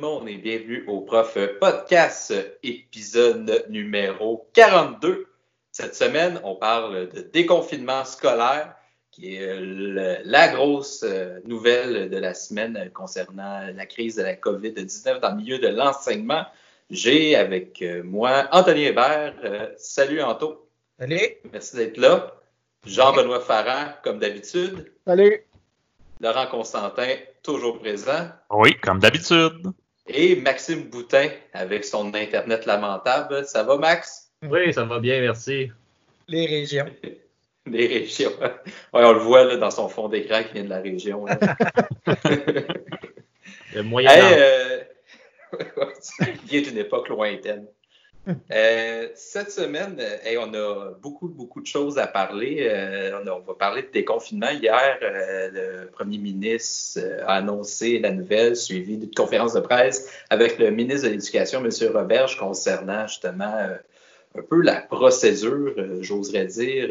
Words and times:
le 0.00 0.06
monde 0.06 0.28
et 0.30 0.36
bienvenue 0.36 0.84
au 0.86 1.02
Prof 1.02 1.36
Podcast, 1.60 2.32
épisode 2.62 3.66
numéro 3.68 4.48
42. 4.54 5.26
Cette 5.72 5.94
semaine, 5.94 6.40
on 6.42 6.54
parle 6.54 7.10
de 7.10 7.20
déconfinement 7.20 8.06
scolaire, 8.06 8.74
qui 9.10 9.34
est 9.34 9.60
la 10.24 10.48
grosse 10.48 11.02
euh, 11.02 11.40
nouvelle 11.44 12.08
de 12.08 12.16
la 12.16 12.32
semaine 12.32 12.90
concernant 12.94 13.60
la 13.74 13.84
crise 13.84 14.16
de 14.16 14.22
la 14.22 14.36
COVID-19 14.36 15.20
dans 15.20 15.30
le 15.32 15.36
milieu 15.36 15.58
de 15.58 15.68
l'enseignement. 15.68 16.46
J'ai 16.88 17.36
avec 17.36 17.82
euh, 17.82 18.02
moi 18.02 18.48
Anthony 18.52 18.84
Hébert. 18.84 19.34
Euh, 19.44 19.68
salut 19.76 20.22
Anto. 20.22 20.66
Salut. 20.98 21.20
Merci 21.52 21.76
d'être 21.76 21.98
là. 21.98 22.34
Jean-Benoît 22.86 23.40
Farrand, 23.40 23.92
comme 24.02 24.18
d'habitude. 24.18 24.90
Salut. 25.06 25.42
Laurent 26.20 26.46
Constantin, 26.46 27.16
toujours 27.42 27.80
présent. 27.80 28.28
Oui, 28.50 28.78
comme 28.80 28.98
d'habitude. 28.98 29.72
Et 30.12 30.36
Maxime 30.36 30.84
Boutin, 30.84 31.28
avec 31.52 31.84
son 31.84 32.14
Internet 32.14 32.66
lamentable. 32.66 33.44
Ça 33.44 33.62
va, 33.62 33.76
Max? 33.76 34.30
Oui, 34.42 34.72
ça 34.72 34.84
va 34.84 34.98
bien, 34.98 35.20
merci. 35.20 35.70
Les 36.28 36.46
régions. 36.46 36.86
Les 37.66 37.86
régions. 37.86 38.32
Ouais, 38.40 39.04
on 39.04 39.12
le 39.12 39.20
voit 39.20 39.44
là, 39.44 39.56
dans 39.56 39.70
son 39.70 39.88
fond 39.88 40.08
d'écran 40.08 40.42
qui 40.42 40.54
vient 40.54 40.64
de 40.64 40.70
la 40.70 40.80
région. 40.80 41.26
le 43.74 43.82
moyen 43.82 44.10
hey, 44.10 44.22
euh... 44.38 44.80
Il 46.20 46.48
vient 46.48 46.62
d'une 46.62 46.78
époque 46.78 47.08
lointaine. 47.08 47.66
Euh, 48.28 49.08
cette 49.14 49.50
semaine, 49.50 49.96
euh, 49.98 50.36
on 50.40 50.54
a 50.54 50.90
beaucoup, 51.00 51.28
beaucoup 51.28 51.60
de 51.60 51.66
choses 51.66 51.98
à 51.98 52.06
parler. 52.06 52.68
Euh, 52.68 53.18
on, 53.26 53.40
va 53.40 53.54
parler 53.54 53.82
de 53.82 53.90
déconfinement. 53.92 54.50
Hier, 54.50 54.98
le 55.00 55.86
premier 55.86 56.18
ministre 56.18 57.00
a 57.26 57.36
annoncé 57.36 57.98
la 57.98 58.10
nouvelle, 58.10 58.56
suivie 58.56 58.98
d'une 58.98 59.14
conférence 59.14 59.54
de 59.54 59.60
presse 59.60 60.10
avec 60.28 60.58
le 60.58 60.70
ministre 60.70 61.06
de 61.08 61.12
l'Éducation, 61.12 61.64
M. 61.64 61.70
Roberge, 61.92 62.38
concernant 62.38 63.06
justement 63.06 63.68
un 64.34 64.42
peu 64.42 64.60
la 64.60 64.80
procédure, 64.80 65.74
j'oserais 66.00 66.46
dire. 66.46 66.88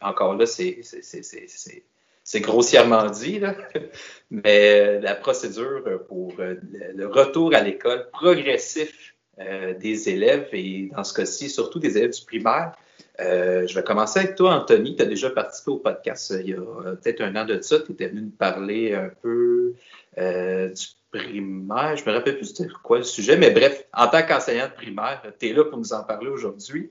encore 0.00 0.36
là, 0.36 0.46
c'est 0.46 2.40
grossièrement 2.40 3.10
dit, 3.10 3.38
là. 3.38 3.54
mais 4.30 5.00
la 5.00 5.14
procédure 5.14 5.84
pour 6.08 6.34
le 6.38 7.06
retour 7.06 7.54
à 7.54 7.60
l'école 7.60 8.08
progressif 8.10 9.11
euh, 9.46 9.74
des 9.74 10.08
élèves 10.08 10.48
et 10.52 10.90
dans 10.94 11.04
ce 11.04 11.14
cas-ci, 11.14 11.48
surtout 11.48 11.78
des 11.78 11.96
élèves 11.98 12.12
du 12.12 12.24
primaire. 12.24 12.72
Euh, 13.20 13.66
je 13.66 13.74
vais 13.74 13.82
commencer 13.82 14.20
avec 14.20 14.36
toi, 14.36 14.54
Anthony. 14.54 14.96
Tu 14.96 15.02
as 15.02 15.06
déjà 15.06 15.30
participé 15.30 15.70
au 15.70 15.78
podcast 15.78 16.30
euh, 16.32 16.40
il 16.40 16.48
y 16.50 16.54
a 16.54 16.96
peut-être 16.96 17.20
un 17.20 17.36
an 17.36 17.44
de 17.44 17.60
ça. 17.60 17.80
Tu 17.80 17.92
étais 17.92 18.08
venu 18.08 18.22
nous 18.22 18.30
parler 18.30 18.94
un 18.94 19.10
peu 19.22 19.74
du 20.16 20.86
primaire. 21.10 21.96
Je 21.96 22.04
me 22.08 22.12
rappelle 22.12 22.36
plus 22.36 22.46
c'était 22.46 22.70
quoi 22.82 22.98
le 22.98 23.04
sujet, 23.04 23.36
mais 23.36 23.50
bref, 23.50 23.84
en 23.92 24.08
tant 24.08 24.22
qu'enseignant 24.22 24.66
de 24.66 24.72
primaire, 24.72 25.22
tu 25.38 25.48
es 25.48 25.52
là 25.52 25.64
pour 25.64 25.78
nous 25.78 25.92
en 25.92 26.04
parler 26.04 26.28
aujourd'hui. 26.28 26.90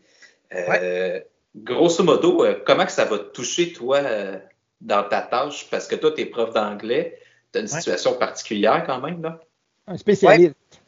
Grosso 1.55 2.03
modo, 2.03 2.45
comment 2.65 2.85
que 2.85 2.91
ça 2.91 3.05
va 3.05 3.19
te 3.19 3.31
toucher, 3.31 3.73
toi, 3.73 4.01
dans 4.79 5.03
ta 5.03 5.21
tâche? 5.21 5.67
Parce 5.69 5.87
que 5.87 5.95
toi, 5.95 6.11
tu 6.11 6.21
es 6.21 6.25
prof 6.25 6.53
d'anglais. 6.53 7.19
Tu 7.51 7.59
as 7.59 7.61
une 7.61 7.67
situation 7.67 8.13
particulière 8.13 8.83
quand 8.85 9.01
même, 9.01 9.21
là? 9.21 9.39
Un 9.87 9.97
spécialiste. 9.97 10.80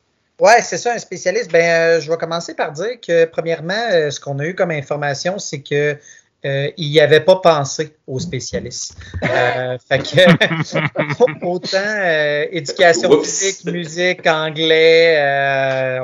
Oui, 0.44 0.52
c'est 0.60 0.78
ça, 0.78 0.92
un 0.92 0.98
spécialiste. 0.98 1.50
Ben, 1.54 1.64
euh, 1.64 2.02
je 2.02 2.12
vais 2.12 2.18
commencer 2.18 2.54
par 2.54 2.74
dire 2.74 3.00
que, 3.00 3.24
premièrement, 3.24 3.88
euh, 3.94 4.10
ce 4.10 4.20
qu'on 4.20 4.40
a 4.40 4.46
eu 4.46 4.54
comme 4.54 4.72
information, 4.72 5.40
c'est 5.40 5.62
que 5.62 5.98
euh, 6.46 6.70
il 6.76 6.92
n'y 6.92 7.00
avait 7.00 7.22
pas 7.22 7.38
pensé 7.38 7.96
aux 8.08 8.20
spécialistes. 8.20 8.98
fait 9.22 10.00
que, 10.00 11.46
autant 11.46 12.50
éducation 12.52 13.24
physique, 13.24 13.64
musique, 13.72 14.28
anglais, 14.28 15.18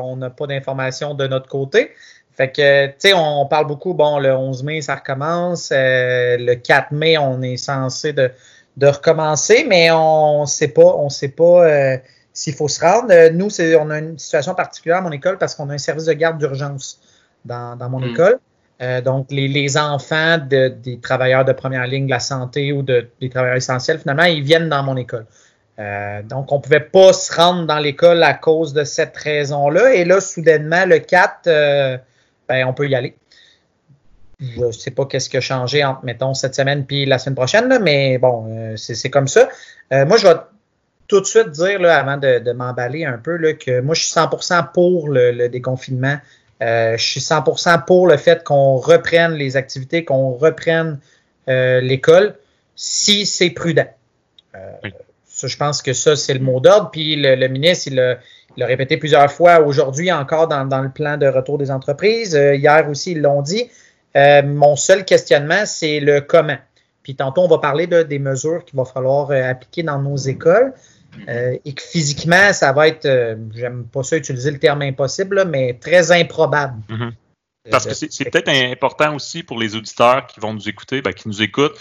on 0.01 0.15
n'a 0.15 0.29
pas 0.29 0.47
d'informations 0.47 1.15
de 1.15 1.27
notre 1.27 1.49
côté. 1.49 1.91
Fait 2.37 2.49
que, 2.49 2.87
tu 2.87 2.93
sais, 2.99 3.13
on, 3.13 3.45
parle 3.45 3.67
beaucoup, 3.67 3.93
bon, 3.93 4.19
le 4.19 4.33
11 4.33 4.63
mai, 4.63 4.79
ça 4.79 4.95
recommence. 4.95 5.71
le 5.73 6.53
4 6.53 6.93
mai, 6.93 7.17
on 7.17 7.41
est 7.41 7.57
censé 7.57 8.13
de, 8.13 8.31
de 8.77 8.87
recommencer, 8.87 9.65
mais 9.67 9.91
on 9.91 10.43
ne 10.43 10.47
sait 10.47 10.69
pas, 10.69 10.95
on 10.95 11.09
sait 11.09 11.27
pas 11.27 11.99
s'il 12.39 12.53
faut 12.53 12.69
se 12.69 12.79
rendre. 12.79 13.11
Euh, 13.11 13.29
nous, 13.31 13.49
on 13.81 13.89
a 13.89 13.99
une 13.99 14.17
situation 14.17 14.55
particulière 14.55 14.99
à 14.99 15.01
mon 15.01 15.11
école 15.11 15.37
parce 15.37 15.55
qu'on 15.55 15.69
a 15.69 15.73
un 15.73 15.77
service 15.77 16.05
de 16.05 16.13
garde 16.13 16.37
d'urgence 16.37 17.01
dans, 17.43 17.77
mon 17.89 17.99
mm. 17.99 18.09
école. 18.11 18.39
Euh, 18.81 19.01
donc, 19.01 19.27
les, 19.29 19.77
enfants 19.77 20.37
des 20.47 20.99
travailleurs 21.01 21.43
de 21.43 21.51
première 21.51 21.85
ligne 21.85 22.05
de 22.05 22.11
la 22.11 22.21
santé 22.21 22.71
ou 22.71 22.81
de, 22.81 23.09
des 23.19 23.29
travailleurs 23.29 23.57
essentiels, 23.57 23.99
finalement, 23.99 24.23
ils 24.23 24.41
viennent 24.41 24.69
dans 24.69 24.83
mon 24.83 24.95
école. 24.95 25.25
Euh, 25.79 26.21
donc, 26.23 26.53
on 26.53 26.57
ne 26.57 26.61
pouvait 26.61 26.79
pas 26.79 27.11
se 27.11 27.33
rendre 27.35 27.65
dans 27.65 27.79
l'école 27.79 28.23
à 28.23 28.35
cause 28.35 28.71
de 28.71 28.85
cette 28.85 29.17
raison-là. 29.17 29.93
Et 29.93 30.05
là, 30.05 30.21
soudainement, 30.21 30.85
le 30.85 30.99
4, 30.99 31.43
ben, 32.47 32.65
on 32.65 32.73
peut 32.73 32.87
y 32.87 32.95
aller. 32.95 33.17
Je 34.39 34.63
ne 34.63 34.71
sais 34.71 34.91
pas 34.91 35.05
qu'est-ce 35.05 35.29
qui 35.29 35.35
a 35.35 35.41
changé 35.41 35.83
entre, 35.83 36.05
mettons, 36.05 36.33
cette 36.33 36.55
semaine 36.55 36.85
puis 36.85 37.05
la 37.05 37.19
semaine 37.19 37.35
prochaine, 37.35 37.79
mais 37.81 38.17
bon, 38.17 38.73
c'est 38.77 39.09
comme 39.09 39.27
ça. 39.27 39.49
moi, 39.91 40.15
je 40.15 40.25
vais 40.25 40.35
tout 41.09 41.19
de 41.19 41.25
suite 41.25 41.49
dire, 41.49 41.81
là, 41.81 41.97
avant 41.97 42.17
de, 42.17 42.51
m'emballer 42.53 43.03
un 43.03 43.17
peu, 43.17 43.35
là, 43.35 43.53
que 43.53 43.81
moi, 43.81 43.95
je 43.95 44.03
suis 44.03 44.13
100% 44.13 44.71
pour 44.71 45.09
le, 45.09 45.49
déconfinement. 45.49 46.17
Euh, 46.61 46.95
je 46.97 47.03
suis 47.03 47.19
100% 47.19 47.83
pour 47.85 48.07
le 48.07 48.15
fait 48.15 48.43
qu'on 48.43 48.75
reprenne 48.77 49.33
les 49.33 49.57
activités, 49.57 50.05
qu'on 50.05 50.31
reprenne 50.31 50.99
euh, 51.49 51.81
l'école, 51.81 52.35
si 52.75 53.25
c'est 53.25 53.49
prudent. 53.49 53.87
Euh, 54.55 54.89
je 55.43 55.57
pense 55.57 55.81
que 55.81 55.93
ça, 55.93 56.15
c'est 56.15 56.35
le 56.35 56.41
mot 56.41 56.59
d'ordre. 56.59 56.91
Puis 56.91 57.15
le, 57.15 57.47
ministre, 57.47 57.87
il 57.87 57.95
l'a 57.95 58.65
répété 58.65 58.97
plusieurs 58.97 59.31
fois 59.31 59.61
aujourd'hui 59.61 60.11
encore 60.11 60.47
dans, 60.47 60.81
le 60.81 60.89
plan 60.89 61.17
de 61.17 61.25
retour 61.25 61.57
des 61.57 61.71
entreprises. 61.71 62.33
hier 62.33 62.87
aussi, 62.89 63.13
ils 63.13 63.21
l'ont 63.21 63.41
dit. 63.41 63.69
mon 64.15 64.75
seul 64.75 65.05
questionnement, 65.05 65.65
c'est 65.65 66.01
le 66.01 66.19
comment. 66.21 66.57
Puis 67.03 67.15
tantôt, 67.15 67.41
on 67.41 67.47
va 67.47 67.57
parler 67.59 67.87
des 67.87 68.19
mesures 68.19 68.65
qu'il 68.65 68.77
va 68.77 68.83
falloir 68.83 69.31
appliquer 69.31 69.81
dans 69.81 69.99
nos 69.99 70.17
écoles. 70.17 70.73
Euh, 71.27 71.57
et 71.65 71.73
que 71.73 71.81
physiquement, 71.81 72.53
ça 72.53 72.71
va 72.71 72.87
être, 72.87 73.05
euh, 73.05 73.35
j'aime 73.55 73.85
pas 73.85 74.03
ça 74.03 74.17
utiliser 74.17 74.51
le 74.51 74.59
terme 74.59 74.81
impossible, 74.81 75.45
mais 75.47 75.73
très 75.73 76.11
improbable. 76.11 76.75
Mm-hmm. 76.89 77.11
Parce 77.69 77.85
que 77.85 77.93
c'est 77.93 78.31
peut-être 78.31 78.49
important 78.49 79.15
aussi 79.15 79.43
pour 79.43 79.59
les 79.59 79.75
auditeurs 79.75 80.25
qui 80.27 80.39
vont 80.39 80.53
nous 80.53 80.69
écouter, 80.69 81.01
ben, 81.01 81.13
qui 81.13 81.27
nous 81.27 81.41
écoutent, 81.41 81.77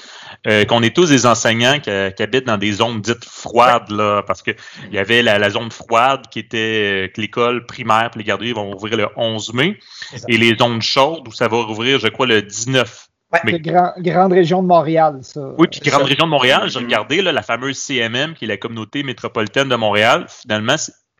euh, 0.47 0.65
qu'on 0.65 0.83
est 0.83 0.95
tous 0.95 1.09
des 1.09 1.25
enseignants 1.25 1.79
qui, 1.81 1.91
habitent 1.91 2.47
dans 2.47 2.59
des 2.59 2.73
zones 2.73 3.01
dites 3.01 3.25
froides, 3.25 3.91
là, 3.91 4.23
parce 4.27 4.43
qu'il 4.43 4.57
y 4.93 4.99
avait 4.99 5.23
la, 5.23 5.51
zone 5.51 5.71
froide 5.71 6.27
qui 6.31 6.41
était 6.41 7.11
que 7.15 7.21
l'école 7.21 7.65
primaire 7.65 8.11
et 8.15 8.19
les 8.19 8.25
garderies 8.25 8.53
vont 8.53 8.75
ouvrir 8.75 8.97
le 8.97 9.09
11 9.17 9.55
mai, 9.55 9.79
et 10.27 10.37
les 10.37 10.57
zones 10.57 10.83
chaudes 10.83 11.27
où 11.27 11.33
ça 11.33 11.49
va 11.49 11.63
rouvrir, 11.63 11.99
je 12.01 12.09
crois, 12.09 12.27
le 12.27 12.43
19 12.43 13.08
Ouais, 13.31 13.61
grande 13.61 14.33
région 14.33 14.63
de 14.63 14.69
Montréal, 14.69 15.19
ça. 15.23 15.53
Oui, 15.59 15.67
puis 15.71 15.81
grande 15.91 16.05
région 16.05 16.25
de 16.25 16.31
Montréal, 16.31 16.71
j'ai 16.71 16.79
regardé 16.79 17.21
là, 17.21 17.31
la 17.31 17.43
fameuse 17.43 17.77
CMM, 17.77 18.35
qui 18.35 18.47
est 18.47 18.49
la 18.49 18.57
communauté 18.57 19.03
métropolitaine 19.03 19.69
de 19.69 19.77
Montréal. 19.77 20.27
Finalement, 20.29 20.77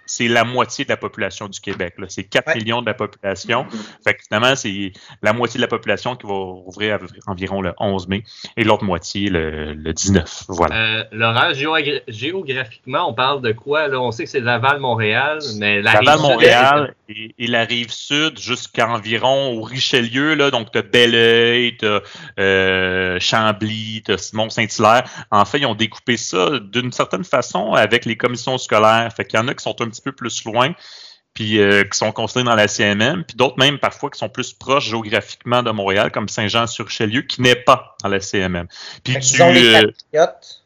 c'est 0.09 0.29
la 0.29 0.45
moitié 0.45 0.85
de 0.85 0.91
la 0.91 0.97
population 0.97 1.49
du 1.49 1.61
Québec. 1.61 1.95
C'est 2.09 2.25
4 2.25 2.57
millions 2.57 2.81
de 2.81 2.87
la 2.87 2.95
population. 2.95 3.67
Fait 4.05 4.15
que 4.15 4.23
finalement, 4.27 4.57
c'est 4.57 4.93
la 5.23 5.33
moitié 5.33 5.59
de 5.59 5.63
la 5.63 5.69
population 5.69 6.17
qui 6.17 6.27
va 6.27 6.35
rouvrir 6.35 6.99
environ 7.27 7.61
le 7.61 7.73
11 7.79 8.09
mai 8.09 8.25
et 8.57 8.65
l'autre 8.65 8.85
moitié 8.85 9.29
le, 9.31 9.75
19. 9.93 10.45
Voilà. 10.49 10.75
Euh, 10.75 11.05
Laurent, 11.13 11.53
géographiquement, 12.09 13.09
on 13.09 13.15
parle 13.15 13.43
de 13.43 13.53
quoi? 13.53 13.89
Là? 13.89 14.01
On 14.01 14.11
sait 14.11 14.25
que 14.25 14.31
c'est 14.31 14.41
Laval-Montréal, 14.41 15.39
mais 15.59 15.83
la 15.83 15.95
Laval-Montréal 15.95 16.95
et, 17.09 17.35
et, 17.39 17.47
la 17.47 17.65
rive 17.65 17.91
sud 17.91 18.39
jusqu'à 18.39 18.89
environ 18.89 19.53
au 19.53 19.63
Richelieu. 19.63 20.35
Là, 20.35 20.51
donc, 20.51 20.71
tu 20.73 20.79
as 20.79 20.83
Belleuil, 20.83 21.77
tu 21.77 21.87
as 21.87 22.03
euh, 22.39 23.19
Chambly, 23.21 24.03
tu 24.05 24.13
as 24.13 24.19
Simon-Saint-Hilaire. 24.19 25.05
En 25.31 25.45
fait, 25.45 25.59
ils 25.59 25.67
ont 25.67 25.75
découpé 25.75 26.17
ça 26.17 26.59
d'une 26.61 26.93
certaine 26.93 27.25
façon 27.25 27.73
avec 27.73 28.05
les 28.05 28.17
commissions 28.17 28.59
scolaires. 28.59 29.11
Fait 29.15 29.25
qu'il 29.25 29.39
y 29.39 29.43
en 29.43 29.49
a 29.49 29.55
qui 29.55 29.63
sont 29.63 29.81
un 29.81 29.89
petit 29.89 29.98
peu 30.03 30.13
plus 30.13 30.45
loin, 30.45 30.75
puis 31.39 31.61
euh, 31.61 31.85
qui 31.85 31.97
sont 31.97 32.11
construits 32.11 32.43
dans 32.43 32.57
la 32.57 32.67
CMM, 32.67 33.23
puis 33.23 33.37
d'autres 33.37 33.59
même 33.59 33.79
parfois 33.79 34.11
qui 34.11 34.19
sont 34.19 34.29
plus 34.29 34.53
proches 34.53 34.89
géographiquement 34.89 35.63
de 35.63 35.71
Montréal, 35.71 36.11
comme 36.11 36.29
Saint-Jean-sur-Richelieu, 36.29 37.23
qui 37.23 37.43
n'est 37.43 37.55
pas 37.55 37.97
dans 38.03 38.09
la 38.09 38.19
CMM. 38.19 38.67
Puis 39.05 39.21
tu, 39.21 39.41
euh, 39.41 39.83
Patriotes. 40.11 40.65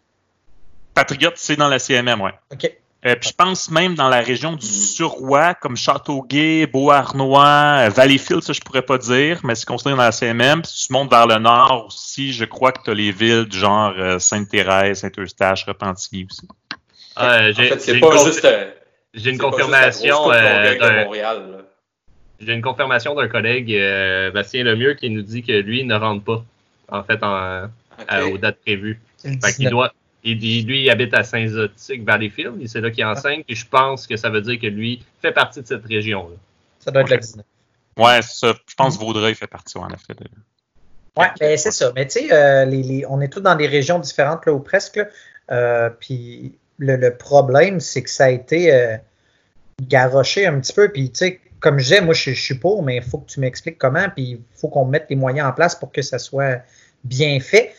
Patriotes, 0.94 1.36
c'est 1.36 1.56
dans 1.56 1.68
la 1.68 1.78
CMM, 1.78 2.22
oui. 2.22 2.30
OK. 2.50 2.72
Euh, 3.04 3.16
puis 3.16 3.28
je 3.28 3.34
pense 3.34 3.70
même 3.70 3.96
dans 3.96 4.08
la 4.08 4.22
région 4.22 4.54
du 4.54 4.64
Suroît, 4.64 5.52
comme 5.54 5.76
Châteauguay, 5.76 6.66
Beauharnois, 6.66 7.90
Valleyfield, 7.90 8.42
ça 8.42 8.54
je 8.54 8.60
pourrais 8.60 8.80
pas 8.80 8.96
dire, 8.96 9.40
mais 9.44 9.54
c'est 9.56 9.66
construit 9.66 9.92
dans 9.92 10.00
la 10.00 10.12
CMM. 10.12 10.62
Puis 10.62 10.72
tu 10.86 10.92
montes 10.92 11.10
vers 11.10 11.26
le 11.26 11.36
nord 11.36 11.86
aussi, 11.88 12.32
je 12.32 12.46
crois 12.46 12.72
que 12.72 12.80
tu 12.82 12.90
as 12.92 12.94
les 12.94 13.12
villes 13.12 13.44
du 13.44 13.58
genre 13.58 13.92
Sainte-Thérèse, 14.18 15.00
Saint-Eustache, 15.00 15.66
Repentigny 15.66 16.26
aussi. 16.30 16.48
en 17.16 17.52
fait, 17.52 17.78
c'est 17.78 18.00
pas 18.00 18.24
juste 18.24 18.46
j'ai 19.14 19.30
une 19.30 19.38
confirmation 19.38 20.32
euh, 20.32 20.78
d'un 20.78 21.64
J'ai 22.40 22.52
une 22.52 22.62
confirmation 22.62 23.14
d'un 23.14 23.28
collègue, 23.28 23.72
euh, 23.72 24.30
Bastien 24.30 24.64
Lemieux, 24.64 24.94
qui 24.94 25.10
nous 25.10 25.22
dit 25.22 25.42
que 25.42 25.52
lui 25.52 25.84
ne 25.84 25.94
rentre 25.94 26.24
pas, 26.24 26.44
en 26.88 27.02
fait, 27.02 27.22
en, 27.22 27.68
aux 28.30 28.38
dates 28.38 28.60
prévues. 28.60 29.00
Fait 29.18 29.52
qu'il 29.54 29.70
doit, 29.70 29.92
il, 30.24 30.38
lui, 30.66 30.82
il 30.82 30.90
habite 30.90 31.14
à 31.14 31.24
Saint-Zotique, 31.24 32.04
Valleyfield, 32.04 32.66
c'est 32.66 32.80
là 32.80 32.90
qu'il 32.90 33.04
enseigne, 33.04 33.42
puis 33.44 33.56
je 33.56 33.66
pense 33.66 34.06
que 34.06 34.16
ça 34.16 34.30
veut 34.30 34.40
dire 34.40 34.58
que 34.58 34.66
lui 34.66 35.04
fait 35.20 35.32
partie 35.32 35.60
de 35.60 35.66
cette 35.66 35.84
région-là. 35.84 36.36
Ça 36.80 36.90
doit 36.90 37.02
être 37.02 37.10
la 37.10 37.16
19. 37.18 37.44
Ouais, 37.98 38.22
ça. 38.22 38.54
Je 38.66 38.74
pense 38.74 38.96
que 38.96 39.04
Vaudreuil 39.04 39.34
fait 39.34 39.46
partie, 39.46 39.76
en 39.78 39.88
effet. 39.88 40.14
De... 40.14 40.24
Oui, 41.16 41.26
ben, 41.38 41.56
c'est 41.58 41.70
ça. 41.70 41.92
Mais 41.94 42.06
tu 42.06 42.20
sais, 42.20 42.32
euh, 42.32 43.06
on 43.08 43.20
est 43.20 43.28
tous 43.28 43.40
dans 43.40 43.54
des 43.54 43.66
régions 43.66 43.98
différentes, 43.98 44.46
là, 44.46 44.52
ou 44.52 44.60
presque. 44.60 45.00
Euh, 45.50 45.90
puis 45.90 46.54
le, 46.82 47.10
problème, 47.10 47.80
c'est 47.80 48.02
que 48.02 48.10
ça 48.10 48.24
a 48.24 48.30
été 48.30 48.72
euh, 48.72 48.96
garoché 49.82 50.46
un 50.46 50.58
petit 50.60 50.72
peu. 50.72 50.88
Puis 50.88 51.10
tu 51.10 51.18
sais, 51.18 51.40
comme 51.60 51.78
je 51.78 51.84
disais, 51.84 52.00
moi, 52.00 52.14
je, 52.14 52.30
suis 52.30 52.54
pour, 52.54 52.82
mais 52.82 52.96
il 52.96 53.02
faut 53.02 53.18
que 53.18 53.30
tu 53.30 53.40
m'expliques 53.40 53.78
comment. 53.78 54.08
Puis 54.14 54.22
il 54.22 54.40
faut 54.54 54.68
qu'on 54.68 54.84
mette 54.84 55.06
les 55.10 55.16
moyens 55.16 55.48
en 55.48 55.52
place 55.52 55.74
pour 55.74 55.92
que 55.92 56.02
ça 56.02 56.18
soit 56.18 56.62
bien 57.04 57.38
fait. 57.40 57.74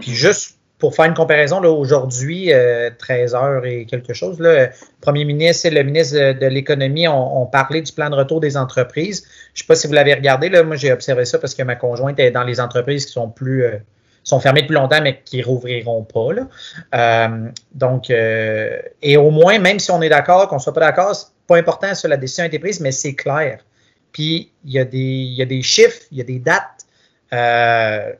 Puis 0.00 0.14
juste 0.14 0.56
pour 0.80 0.94
faire 0.94 1.04
une 1.04 1.14
comparaison, 1.14 1.62
aujourd'hui, 1.62 2.50
13 2.98 3.34
heures 3.34 3.64
et 3.66 3.84
quelque 3.84 4.14
chose, 4.14 4.40
le 4.40 4.68
premier 5.00 5.24
ministre 5.24 5.66
et 5.66 5.70
le 5.70 5.82
ministre 5.82 6.32
de, 6.32 6.46
l'économie 6.46 7.06
ont, 7.06 7.46
parlé 7.46 7.82
du 7.82 7.92
plan 7.92 8.08
de 8.08 8.16
retour 8.16 8.40
des 8.40 8.56
entreprises. 8.56 9.24
Je 9.54 9.60
ne 9.60 9.64
sais 9.64 9.66
pas 9.66 9.74
si 9.76 9.86
vous 9.86 9.92
l'avez 9.92 10.14
regardé, 10.14 10.48
là, 10.48 10.62
moi 10.62 10.76
j'ai 10.76 10.90
observé 10.90 11.26
ça 11.26 11.38
parce 11.38 11.54
que 11.54 11.62
ma 11.62 11.76
conjointe 11.76 12.18
est 12.18 12.30
dans 12.30 12.44
les 12.44 12.60
entreprises 12.60 13.06
qui 13.06 13.12
sont 13.12 13.28
plus 13.28 13.64
euh, 13.64 13.76
sont 14.22 14.40
fermées 14.40 14.62
depuis 14.62 14.74
longtemps, 14.74 15.00
mais 15.02 15.20
qui 15.24 15.42
rouvriront 15.42 16.04
pas. 16.04 16.32
Là. 16.32 16.48
Euh, 16.94 17.48
donc, 17.72 18.10
euh, 18.10 18.78
et 19.02 19.16
au 19.16 19.30
moins, 19.30 19.58
même 19.58 19.78
si 19.78 19.90
on 19.90 20.02
est 20.02 20.08
d'accord, 20.08 20.48
qu'on 20.48 20.56
ne 20.56 20.60
soit 20.60 20.74
pas 20.74 20.80
d'accord, 20.80 21.14
c'est 21.14 21.28
pas 21.46 21.56
important 21.56 21.94
sur 21.94 22.08
la 22.08 22.16
décision 22.16 22.44
a 22.44 22.46
été 22.46 22.58
prise, 22.58 22.80
mais 22.80 22.92
c'est 22.92 23.14
clair. 23.14 23.64
Puis 24.12 24.52
il 24.64 24.72
y, 24.72 24.78
a 24.78 24.84
des, 24.84 24.98
y 24.98 25.42
a 25.42 25.46
des 25.46 25.62
chiffres, 25.62 26.02
il 26.10 26.18
y 26.18 26.20
a 26.20 26.24
des 26.24 26.38
dates. 26.40 26.86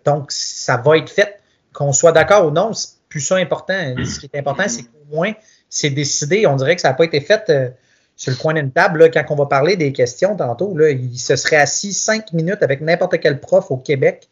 donc, 0.05 0.31
ça 0.31 0.77
va 0.77 0.97
être 0.97 1.11
fait 1.11 1.41
qu'on 1.73 1.93
soit 1.93 2.13
d'accord 2.13 2.47
ou 2.47 2.51
non, 2.51 2.73
c'est 2.73 2.91
plus 3.09 3.21
ça 3.21 3.37
important. 3.37 3.95
Ce 4.05 4.21
qui 4.21 4.31
est 4.33 4.39
important, 4.39 4.65
c'est 4.69 4.85
qu'au 4.85 5.05
moins, 5.15 5.33
c'est 5.69 5.91
décidé. 5.91 6.47
On 6.47 6.57
dirait 6.57 6.77
que 6.77 6.83
ça 6.83 6.89
n'a 6.89 6.95
pas 6.95 7.05
été 7.05 7.21
fait 7.21 7.45
euh, 7.51 7.69
sur 8.17 8.33
le 8.33 8.37
coin 8.37 8.55
d'une 8.55 8.71
table. 8.73 9.01
Là, 9.01 9.09
quand 9.09 9.25
on 9.31 9.37
va 9.37 9.47
parler 9.47 9.77
des 9.77 9.93
questions 9.93 10.37
tantôt, 10.37 10.77
là, 10.77 10.91
il 10.91 11.19
se 11.19 11.37
serait 11.37 11.57
assis 11.57 11.93
cinq 11.93 12.33
minutes 12.33 12.63
avec 12.63 12.81
n'importe 12.81 13.19
quel 13.21 13.41
prof 13.41 13.71
au 13.71 13.77
Québec, 13.77 14.29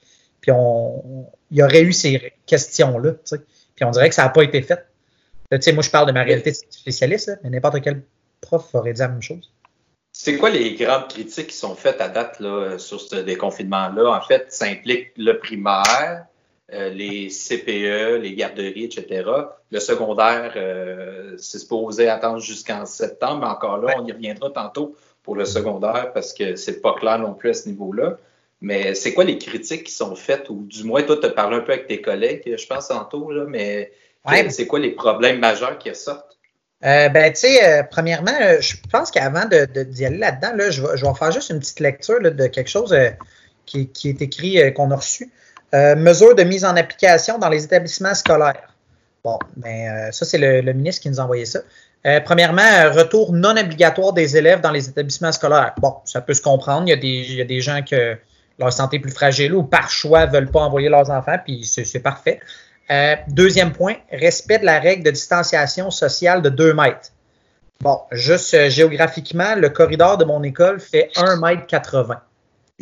puis 0.49 0.57
on, 0.57 1.27
il 1.51 1.59
y 1.59 1.63
aurait 1.63 1.83
eu 1.83 1.93
ces 1.93 2.33
questions-là. 2.47 3.13
Puis 3.75 3.85
on 3.85 3.91
dirait 3.91 4.09
que 4.09 4.15
ça 4.15 4.23
n'a 4.23 4.31
pas 4.31 4.43
été 4.43 4.63
fait. 4.63 4.87
Là, 5.51 5.59
moi, 5.75 5.83
je 5.83 5.91
parle 5.91 6.07
de 6.07 6.13
ma 6.13 6.23
réalité 6.23 6.55
spécialiste, 6.55 7.39
mais 7.45 7.51
n'importe 7.51 7.83
quel 7.83 8.03
prof 8.41 8.75
aurait 8.75 8.95
dit 8.95 9.01
la 9.01 9.09
même 9.09 9.21
chose. 9.21 9.53
C'est 10.15 10.39
quoi 10.39 10.49
les 10.49 10.75
grandes 10.75 11.09
critiques 11.09 11.49
qui 11.49 11.57
sont 11.57 11.75
faites 11.75 12.01
à 12.01 12.09
date 12.09 12.41
là, 12.41 12.79
sur 12.79 12.99
ce 12.99 13.17
déconfinement-là? 13.17 14.11
En 14.11 14.23
fait, 14.23 14.47
ça 14.49 14.65
implique 14.65 15.09
le 15.19 15.39
primaire, 15.39 16.25
euh, 16.73 16.89
les 16.89 17.29
CPE, 17.29 18.23
les 18.23 18.35
garderies, 18.35 18.85
etc. 18.85 19.31
Le 19.71 19.81
secondaire, 19.81 20.55
euh, 20.57 21.35
c'est 21.37 21.59
supposé 21.59 22.09
attendre 22.09 22.41
jusqu'en 22.41 22.87
septembre, 22.87 23.41
mais 23.43 23.51
encore 23.51 23.77
là, 23.77 23.97
on 23.99 24.07
y 24.07 24.13
reviendra 24.13 24.49
tantôt 24.49 24.97
pour 25.23 25.37
le 25.37 25.45
secondaire 25.45 26.11
parce 26.15 26.33
que 26.33 26.57
c'est 26.57 26.81
pas 26.81 26.95
clair 26.95 27.19
non 27.19 27.35
plus 27.35 27.51
à 27.51 27.55
ce 27.55 27.69
niveau-là. 27.69 28.17
Mais 28.61 28.95
c'est 28.95 29.15
quoi 29.15 29.25
les 29.25 29.39
critiques 29.39 29.85
qui 29.85 29.93
sont 29.93 30.17
faites, 30.17 30.51
ou 30.51 30.67
du 30.67 30.85
moins, 30.85 31.03
toi, 31.03 31.17
tu 31.17 31.27
as 31.27 31.31
parlé 31.31 31.57
un 31.57 31.61
peu 31.61 31.73
avec 31.73 31.87
tes 31.87 32.03
collègues, 32.03 32.43
je 32.57 32.67
pense, 32.67 32.89
tantôt, 32.89 33.31
là, 33.31 33.45
mais 33.47 33.93
c'est 34.51 34.67
quoi 34.67 34.81
les 34.81 34.91
problèmes 34.91 35.39
majeurs 35.39 35.79
qui 35.79 35.91
ressortent? 35.91 36.37
Euh, 36.85 37.09
ben, 37.09 37.33
tu 37.33 37.41
sais, 37.41 37.87
premièrement, 37.91 38.37
je 38.61 38.77
pense 38.91 39.11
qu'avant 39.11 39.45
d'y 39.45 39.67
de, 39.67 40.05
aller 40.05 40.19
là-dedans, 40.19 40.55
là, 40.55 40.71
je, 40.71 40.83
vais, 40.83 40.97
je 40.97 41.07
vais 41.07 41.15
faire 41.15 41.33
juste 41.33 41.51
une 41.51 41.61
petite 41.61 41.81
lecture 41.81 42.21
de 42.21 42.47
quelque 42.47 42.71
chose 42.71 42.95
qui, 43.65 43.89
qui, 43.89 44.09
est 44.09 44.23
écrit, 44.23 44.73
qu'on 44.75 44.91
a 44.91 44.97
reçu. 44.97 45.31
Euh, 45.75 45.97
mesures 45.97 46.35
de 46.35 46.45
mise 46.45 46.65
en 46.65 46.77
application 46.77 47.39
dans 47.39 47.51
les 47.51 47.65
établissements 47.65 48.15
scolaires. 48.15 48.75
Bon, 49.23 49.39
ben, 49.57 50.09
euh, 50.09 50.13
ça, 50.13 50.25
c'est 50.25 50.39
le, 50.39 50.73
ministre 50.73 51.03
qui 51.03 51.11
nous 51.11 51.21
a 51.21 51.25
envoyé 51.25 51.45
ça. 51.45 51.61
Euh, 52.07 52.21
premièrement, 52.21 52.91
retour 52.93 53.33
non 53.33 53.57
obligatoire 53.57 54.13
des 54.13 54.37
élèves 54.37 54.61
dans 54.61 54.71
les 54.71 54.89
établissements 54.89 55.33
scolaires. 55.33 55.75
Bon, 55.79 55.97
ça 56.05 56.23
peut 56.23 56.33
se 56.33 56.41
comprendre. 56.41 56.85
Il 56.87 56.91
y 56.91 56.93
a 56.93 56.97
des, 56.97 57.09
il 57.09 57.35
y 57.35 57.41
a 57.43 57.45
des 57.45 57.61
gens 57.61 57.83
que 57.83 58.17
leur 58.59 58.73
santé 58.73 58.97
est 58.97 59.01
plus 59.01 59.13
fragile 59.13 59.55
ou 59.55 59.63
par 59.63 59.91
choix 59.91 60.27
ne 60.27 60.33
veulent 60.33 60.51
pas 60.51 60.61
envoyer 60.61 60.89
leurs 60.89 61.11
enfants, 61.11 61.37
puis 61.45 61.65
c'est 61.65 62.01
parfait. 62.01 62.41
deuxième 63.29 63.73
point, 63.73 63.95
respect 64.11 64.59
de 64.59 64.65
la 64.65 64.81
règle 64.81 65.05
de 65.05 65.11
distanciation 65.11 65.91
sociale 65.91 66.43
de 66.43 66.49
2 66.49 66.75
mètres. 66.75 67.11
Bon, 67.81 68.01
juste 68.11 68.69
géographiquement, 68.71 69.55
le 69.55 69.69
corridor 69.69 70.19
de 70.19 70.25
mon 70.25 70.43
école 70.43 70.81
fait 70.81 71.11
1 71.17 71.37
mètre 71.37 71.67
80. 71.67 72.21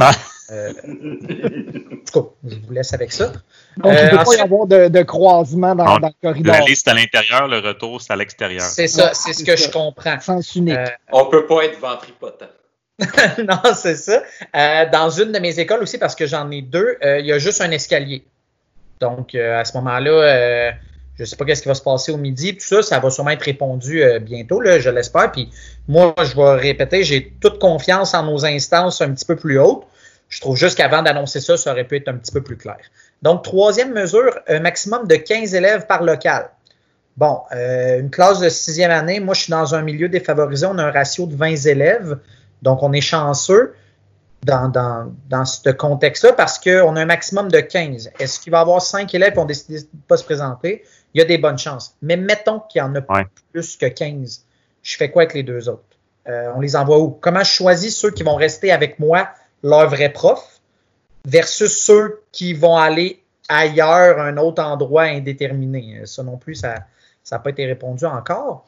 Ah. 0.01 0.13
Euh, 0.53 0.71
en 0.71 2.13
tout 2.13 2.33
je 2.45 2.57
vous 2.65 2.73
laisse 2.73 2.93
avec 2.93 3.11
ça. 3.11 3.33
Donc, 3.77 3.93
il 3.99 4.05
ne 4.05 4.11
peut 4.11 4.21
euh, 4.21 4.25
pas 4.25 4.37
y 4.37 4.41
avoir 4.41 4.67
de, 4.67 5.03
croisement 5.03 5.75
dans, 5.75 5.99
le 5.99 6.09
corridor. 6.23 6.55
La 6.55 6.61
liste 6.61 6.87
à 6.87 6.95
l'intérieur, 6.95 7.49
le 7.49 7.59
retour, 7.59 8.01
c'est 8.01 8.13
à 8.13 8.17
l'extérieur. 8.17 8.63
C'est 8.63 8.87
ça, 8.87 9.13
c'est 9.13 9.33
ce 9.33 9.45
que 9.45 9.57
je 9.57 9.71
comprends. 9.71 10.21
Sens 10.21 10.55
unique. 10.55 10.77
Euh, 10.77 10.87
On 11.13 11.25
ne 11.25 11.31
peut 11.31 11.47
pas 11.47 11.65
être 11.65 11.81
ventripotent. 11.81 12.49
non, 13.39 13.75
c'est 13.75 13.97
ça. 13.97 14.23
dans 14.91 15.11
une 15.11 15.33
de 15.33 15.39
mes 15.39 15.59
écoles 15.59 15.83
aussi, 15.83 15.99
parce 15.99 16.15
que 16.15 16.27
j'en 16.27 16.51
ai 16.51 16.63
deux, 16.63 16.97
il 17.03 17.27
y 17.27 17.33
a 17.33 17.39
juste 17.39 17.61
un 17.61 17.71
escalier. 17.71 18.25
Donc, 19.01 19.35
à 19.35 19.65
ce 19.65 19.77
moment-là, 19.77 20.73
je 21.17 21.23
ne 21.23 21.27
sais 21.27 21.37
pas 21.37 21.45
qu'est-ce 21.45 21.63
qui 21.63 21.69
va 21.69 21.75
se 21.75 21.83
passer 21.83 22.13
au 22.13 22.17
midi. 22.17 22.57
Tout 22.57 22.65
ça, 22.65 22.83
ça 22.83 22.99
va 22.99 23.11
sûrement 23.11 23.31
être 23.31 23.43
répondu 23.43 24.03
bientôt, 24.23 24.61
là, 24.61 24.79
je 24.79 24.89
l'espère. 24.89 25.31
Puis 25.31 25.51
moi, 25.89 26.15
je 26.19 26.35
vais 26.35 26.55
répéter, 26.55 27.05
j'ai 27.05 27.35
toute 27.41 27.59
confiance 27.59 28.15
en 28.15 28.23
nos 28.23 28.47
instances 28.47 29.03
un 29.03 29.13
petit 29.13 29.27
peu 29.27 29.37
plus 29.37 29.59
hautes. 29.59 29.87
Je 30.29 30.41
trouve 30.41 30.57
juste 30.57 30.77
qu'avant 30.77 31.03
d'annoncer 31.03 31.41
ça, 31.41 31.57
ça 31.57 31.73
aurait 31.73 31.85
pu 31.85 31.97
être 31.97 32.09
un 32.09 32.15
petit 32.15 32.33
peu 32.33 32.43
plus 32.43 32.57
clair. 32.57 32.79
Donc, 33.23 33.45
troisième 33.45 33.93
mesure, 33.93 34.39
un 34.49 34.61
maximum 34.61 35.07
de 35.07 35.17
15 35.17 35.55
élèves 35.55 35.87
par 35.87 36.03
local. 36.03 36.51
Bon, 37.17 37.41
euh, 37.55 38.01
une 38.01 38.11
classe 38.11 38.41
de 38.41 38.49
sixième 38.49 38.91
année, 38.91 39.21
moi, 39.21 39.35
je 39.35 39.43
suis 39.43 39.51
dans 39.51 39.75
un 39.75 39.83
milieu 39.83 40.09
défavorisé, 40.09 40.67
on 40.67 40.77
a 40.79 40.85
un 40.85 40.91
ratio 40.91 41.27
de 41.27 41.35
20 41.35 41.67
élèves, 41.67 42.19
donc 42.63 42.83
on 42.83 42.93
est 42.93 43.01
chanceux 43.01 43.75
dans, 44.47 45.13
dans, 45.29 45.45
ce 45.45 45.71
contexte-là 45.71 46.33
parce 46.33 46.59
qu'on 46.59 46.97
a 46.97 47.01
un 47.01 47.07
maximum 47.07 47.51
de 47.51 47.61
15. 47.61 48.13
Est-ce 48.19 48.39
qu'il 48.39 48.53
va 48.53 48.59
y 48.59 48.61
avoir 48.61 48.81
5 48.81 49.13
élèves 49.15 49.33
qui 49.33 49.39
ont 49.39 49.45
décidé 49.45 49.81
de 49.81 49.87
ne 49.93 50.01
pas 50.07 50.17
se 50.17 50.25
présenter? 50.25 50.85
Il 51.15 51.19
y 51.19 51.23
a 51.23 51.25
des 51.25 51.39
bonnes 51.39 51.59
chances. 51.59 51.97
Mais 52.03 52.17
mettons 52.17 52.61
qu'il 52.61 52.79
y 52.79 52.83
en 52.83 52.95
a 52.95 53.01
plus 53.53 53.77
que 53.77 53.87
15. 53.87 54.45
Je 54.83 54.97
fais 54.97 55.11
quoi 55.11 55.23
avec 55.23 55.35
les 55.35 55.43
deux 55.43 55.69
autres? 55.69 55.83
Euh, 56.29 56.53
on 56.55 56.61
les 56.61 56.77
envoie 56.77 56.99
où? 56.99 57.11
Comment 57.11 57.43
je 57.43 57.51
choisis 57.51 57.97
ceux 57.97 58.11
qui 58.11 58.23
vont 58.23 58.37
rester 58.37 58.71
avec 58.71 58.99
moi 58.99 59.29
leur 59.63 59.89
vrai 59.89 60.13
prof 60.13 60.61
versus 61.25 61.85
ceux 61.85 62.23
qui 62.31 62.55
vont 62.55 62.77
aller 62.77 63.23
ailleurs, 63.49 64.21
un 64.21 64.37
autre 64.37 64.63
endroit 64.63 65.05
indéterminé? 65.05 66.03
Ça 66.05 66.23
non 66.23 66.37
plus, 66.37 66.57
ça 66.57 66.87
n'a 67.31 67.39
pas 67.39 67.51
été 67.51 67.67
répondu 67.67 68.05
encore. 68.05 68.65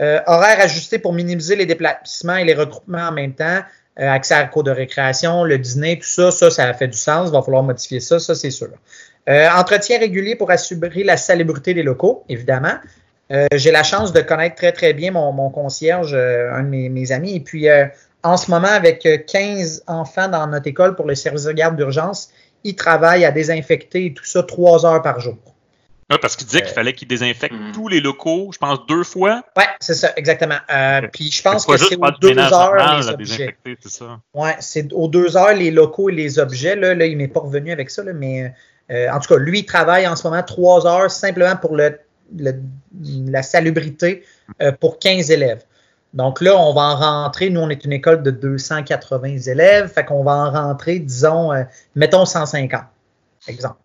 Euh, 0.00 0.20
horaire 0.26 0.60
ajusté 0.60 0.98
pour 0.98 1.12
minimiser 1.12 1.56
les 1.56 1.66
déplacements 1.66 2.36
et 2.36 2.44
les 2.44 2.54
regroupements 2.54 3.08
en 3.08 3.12
même 3.12 3.34
temps. 3.34 3.60
Euh, 3.98 4.08
accès 4.08 4.34
à 4.34 4.40
la 4.40 4.46
cours 4.46 4.62
de 4.62 4.70
récréation, 4.70 5.44
le 5.44 5.58
dîner, 5.58 5.98
tout 5.98 6.08
ça, 6.08 6.30
ça, 6.30 6.50
ça 6.50 6.64
a 6.64 6.74
fait 6.74 6.88
du 6.88 6.96
sens. 6.96 7.28
Il 7.28 7.32
va 7.32 7.42
falloir 7.42 7.62
modifier 7.62 8.00
ça, 8.00 8.18
ça, 8.18 8.34
c'est 8.34 8.50
sûr. 8.50 8.68
Euh, 9.28 9.48
entretien 9.50 9.98
régulier 9.98 10.36
pour 10.36 10.50
assurer 10.50 11.04
la 11.04 11.16
salubrité 11.16 11.74
des 11.74 11.82
locaux, 11.82 12.24
évidemment. 12.28 12.74
J'ai 13.52 13.70
la 13.70 13.84
chance 13.84 14.12
de 14.12 14.22
connaître 14.22 14.56
très, 14.56 14.72
très 14.72 14.92
bien 14.92 15.12
mon, 15.12 15.50
concierge, 15.50 16.14
un 16.14 16.64
de 16.64 16.68
mes, 16.68 16.88
mes, 16.88 17.12
amis. 17.12 17.36
Et 17.36 17.40
puis, 17.40 17.68
en 18.22 18.36
ce 18.36 18.50
moment, 18.50 18.68
avec 18.68 19.08
15 19.26 19.84
euh, 19.88 19.92
enfants 19.92 20.28
dans 20.28 20.46
notre 20.46 20.66
école 20.66 20.94
pour 20.94 21.06
le 21.06 21.14
service 21.14 21.44
de 21.44 21.52
garde 21.52 21.76
d'urgence, 21.76 22.30
ils 22.64 22.76
travaillent 22.76 23.24
à 23.24 23.30
désinfecter 23.30 24.12
tout 24.14 24.24
ça 24.24 24.42
trois 24.42 24.84
heures 24.84 25.02
par 25.02 25.20
jour. 25.20 25.36
Oui, 26.10 26.16
parce 26.20 26.36
qu'il 26.36 26.46
disait 26.46 26.62
qu'il 26.62 26.72
fallait 26.72 26.92
qu'ils 26.92 27.08
désinfectent 27.08 27.54
hmm. 27.54 27.72
tous 27.72 27.88
les 27.88 28.00
locaux, 28.00 28.50
je 28.52 28.58
pense, 28.58 28.84
deux 28.86 29.04
fois. 29.04 29.42
Oui, 29.56 29.64
c'est 29.80 29.94
ça, 29.94 30.12
exactement. 30.16 30.58
Euh, 30.72 31.02
puis 31.12 31.30
je 31.30 31.42
pense 31.42 31.64
que 31.64 31.76
c'est 31.76 31.96
aux 31.96 32.10
deux 32.20 32.38
heures 32.38 32.98
les 32.98 33.08
objets. 33.08 33.56
Oui, 34.34 34.50
c'est 34.58 34.92
aux 34.92 35.08
deux 35.08 35.36
heures 35.36 35.54
les 35.54 35.70
locaux 35.70 36.10
et 36.10 36.14
les 36.14 36.38
objets. 36.38 36.76
Là, 36.76 36.94
là 36.94 37.06
il 37.06 37.16
m'est 37.16 37.28
pas 37.28 37.40
revenu 37.40 37.70
avec 37.72 37.90
ça, 37.90 38.02
là, 38.02 38.12
mais 38.12 38.52
euh, 38.90 39.08
en 39.10 39.20
tout 39.20 39.32
cas, 39.34 39.40
lui, 39.40 39.60
il 39.60 39.66
travaille 39.66 40.06
en 40.06 40.16
ce 40.16 40.26
moment 40.26 40.42
trois 40.42 40.86
heures 40.86 41.10
simplement 41.10 41.56
pour 41.56 41.76
le, 41.76 41.98
la 42.36 43.42
salubrité 43.42 44.24
pour 44.80 44.98
15 44.98 45.30
élèves. 45.30 45.64
Donc 46.12 46.40
là, 46.40 46.56
on 46.56 46.72
va 46.72 46.82
en 46.82 46.96
rentrer, 46.96 47.50
nous, 47.50 47.60
on 47.60 47.70
est 47.70 47.84
une 47.84 47.92
école 47.92 48.22
de 48.22 48.30
280 48.30 49.38
élèves, 49.46 49.88
fait 49.88 50.04
qu'on 50.04 50.24
va 50.24 50.32
en 50.32 50.50
rentrer, 50.50 50.98
disons, 50.98 51.52
euh, 51.52 51.62
mettons 51.94 52.24
150, 52.24 52.82
exemple. 53.46 53.76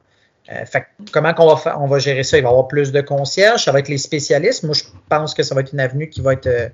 Euh, 0.52 0.66
fait 0.66 0.86
comment 1.12 1.34
qu'on 1.34 1.48
va 1.48 1.58
faire, 1.58 1.82
on 1.82 1.88
va 1.88 2.00
gérer 2.00 2.24
ça? 2.24 2.38
Il 2.38 2.44
va 2.44 2.50
y 2.50 2.52
avoir 2.52 2.68
plus 2.68 2.92
de 2.92 3.02
concierges, 3.02 3.64
ça 3.64 3.72
va 3.72 3.80
être 3.80 3.88
les 3.88 3.98
spécialistes. 3.98 4.64
Moi, 4.64 4.74
je 4.74 4.84
pense 5.10 5.34
que 5.34 5.44
ça 5.44 5.56
va 5.56 5.62
être 5.62 5.74
une 5.74 5.80
avenue 5.80 6.10
qui 6.10 6.22
va 6.22 6.34
être 6.34 6.48
euh, 6.48 6.70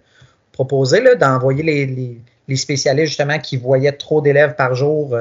proposée, 0.51 1.01
d'envoyer 1.15 1.63
les, 1.63 2.21
les, 2.47 2.55
spécialistes, 2.57 3.09
justement, 3.09 3.39
qui 3.39 3.55
voyaient 3.55 3.93
trop 3.93 4.21
d'élèves 4.21 4.55
par 4.55 4.75
jour 4.75 5.15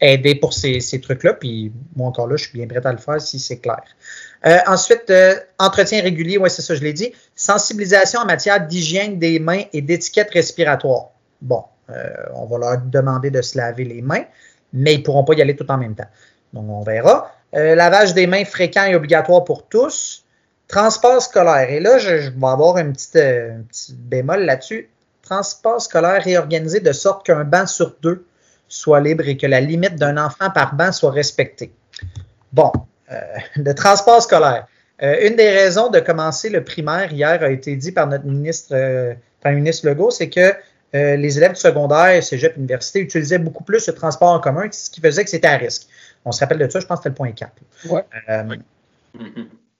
aider 0.00 0.34
pour 0.34 0.52
ces, 0.52 0.80
ces 0.80 1.00
trucs-là. 1.00 1.34
Puis 1.34 1.72
moi, 1.96 2.08
encore 2.08 2.26
là, 2.26 2.36
je 2.36 2.44
suis 2.44 2.58
bien 2.58 2.66
prêt 2.66 2.86
à 2.86 2.92
le 2.92 2.98
faire 2.98 3.20
si 3.20 3.38
c'est 3.38 3.58
clair. 3.58 3.82
Euh, 4.46 4.58
ensuite, 4.66 5.10
euh, 5.10 5.34
entretien 5.58 6.02
régulier, 6.02 6.38
oui, 6.38 6.50
c'est 6.50 6.62
ça, 6.62 6.74
je 6.74 6.82
l'ai 6.82 6.92
dit. 6.92 7.12
Sensibilisation 7.34 8.20
en 8.20 8.26
matière 8.26 8.66
d'hygiène 8.66 9.18
des 9.18 9.38
mains 9.38 9.62
et 9.72 9.82
d'étiquette 9.82 10.30
respiratoire. 10.30 11.10
Bon, 11.40 11.64
euh, 11.90 12.10
on 12.34 12.46
va 12.46 12.58
leur 12.58 12.78
demander 12.82 13.30
de 13.30 13.42
se 13.42 13.56
laver 13.56 13.84
les 13.84 14.02
mains, 14.02 14.24
mais 14.72 14.94
ils 14.94 14.98
ne 14.98 15.02
pourront 15.02 15.24
pas 15.24 15.34
y 15.34 15.42
aller 15.42 15.56
tout 15.56 15.70
en 15.70 15.78
même 15.78 15.94
temps. 15.94 16.08
Donc, 16.52 16.66
on 16.68 16.82
verra. 16.82 17.32
Lavage 17.54 18.14
des 18.14 18.26
mains 18.26 18.44
fréquent 18.44 18.84
et 18.84 18.94
obligatoire 18.94 19.44
pour 19.44 19.68
tous. 19.68 20.24
Transport 20.68 21.22
scolaire. 21.22 21.70
Et 21.70 21.80
là, 21.80 21.98
je, 21.98 22.30
vais 22.30 22.46
avoir 22.46 22.76
un 22.76 22.90
petit, 22.90 23.08
petit 23.10 23.94
bémol 23.94 24.44
là-dessus. 24.44 24.88
Transport 25.22 25.80
scolaire 25.80 26.22
réorganisé 26.22 26.80
de 26.80 26.92
sorte 26.92 27.24
qu'un 27.24 27.44
banc 27.44 27.66
sur 27.66 27.94
deux 28.02 28.26
soit 28.68 29.00
libre 29.00 29.28
et 29.28 29.36
que 29.36 29.46
la 29.46 29.60
limite 29.60 29.96
d'un 29.96 30.16
enfant 30.16 30.50
par 30.50 30.74
banc 30.74 30.92
soit 30.92 31.12
respectée. 31.12 31.72
Bon, 32.52 32.72
euh, 33.12 33.20
le 33.56 33.74
transport 33.74 34.22
scolaire. 34.22 34.66
Euh, 35.02 35.28
une 35.28 35.36
des 35.36 35.50
raisons 35.50 35.90
de 35.90 35.98
commencer 35.98 36.48
le 36.50 36.62
primaire 36.62 37.12
hier 37.12 37.42
a 37.42 37.50
été 37.50 37.74
dit 37.76 37.92
par 37.92 38.06
notre 38.06 38.24
ministre, 38.24 38.74
euh, 38.74 39.14
ministre 39.44 39.88
Legault, 39.88 40.10
c'est 40.10 40.30
que 40.30 40.54
euh, 40.94 41.16
les 41.16 41.36
élèves 41.36 41.54
du 41.54 41.60
secondaire, 41.60 42.22
cégep, 42.22 42.56
université 42.56 43.00
utilisaient 43.00 43.38
beaucoup 43.38 43.64
plus 43.64 43.86
le 43.88 43.92
transport 43.92 44.30
en 44.30 44.38
commun, 44.38 44.68
ce 44.70 44.88
qui 44.88 45.00
faisait 45.00 45.24
que 45.24 45.30
c'était 45.30 45.48
à 45.48 45.56
risque. 45.56 45.88
On 46.24 46.32
se 46.32 46.40
rappelle 46.40 46.58
de 46.58 46.68
ça, 46.68 46.80
je 46.80 46.86
pense 46.86 46.98
que 46.98 47.02
c'était 47.02 47.10
le 47.10 47.14
point 47.14 47.32
4. 47.32 47.52
Ouais. 47.90 48.04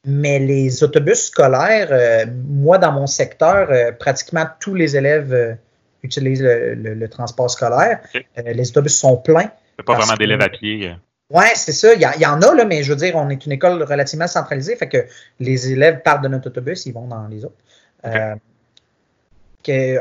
Mais 0.06 0.38
les 0.38 0.84
autobus 0.84 1.26
scolaires, 1.26 2.26
moi, 2.46 2.78
dans 2.78 2.92
mon 2.92 3.06
secteur, 3.06 3.96
pratiquement 3.98 4.44
tous 4.60 4.74
les 4.74 4.96
élèves 4.96 5.56
utilisent 6.02 6.42
le, 6.42 7.06
transport 7.08 7.50
scolaire. 7.50 8.00
les 8.36 8.68
autobus 8.68 8.98
sont 8.98 9.16
pleins. 9.16 9.50
Il 9.78 9.80
n'y 9.80 9.80
a 9.80 9.82
pas 9.84 9.94
vraiment 9.94 10.14
d'élèves 10.14 10.42
à 10.42 10.50
pied. 10.50 10.94
Oui, 11.30 11.46
c'est 11.54 11.72
ça. 11.72 11.94
Il 11.94 12.00
y, 12.00 12.26
en 12.26 12.42
a, 12.42 12.54
là, 12.54 12.64
mais 12.64 12.82
je 12.82 12.92
veux 12.92 12.98
dire, 12.98 13.16
on 13.16 13.30
est 13.30 13.46
une 13.46 13.52
école 13.52 13.82
relativement 13.82 14.26
centralisée, 14.26 14.76
fait 14.76 14.88
que 14.88 15.06
les 15.40 15.72
élèves 15.72 16.02
partent 16.02 16.22
de 16.22 16.28
notre 16.28 16.48
autobus, 16.48 16.84
ils 16.86 16.92
vont 16.92 17.08
dans 17.08 17.26
les 17.28 17.44
autres. 17.44 17.56
Euh, 18.04 18.34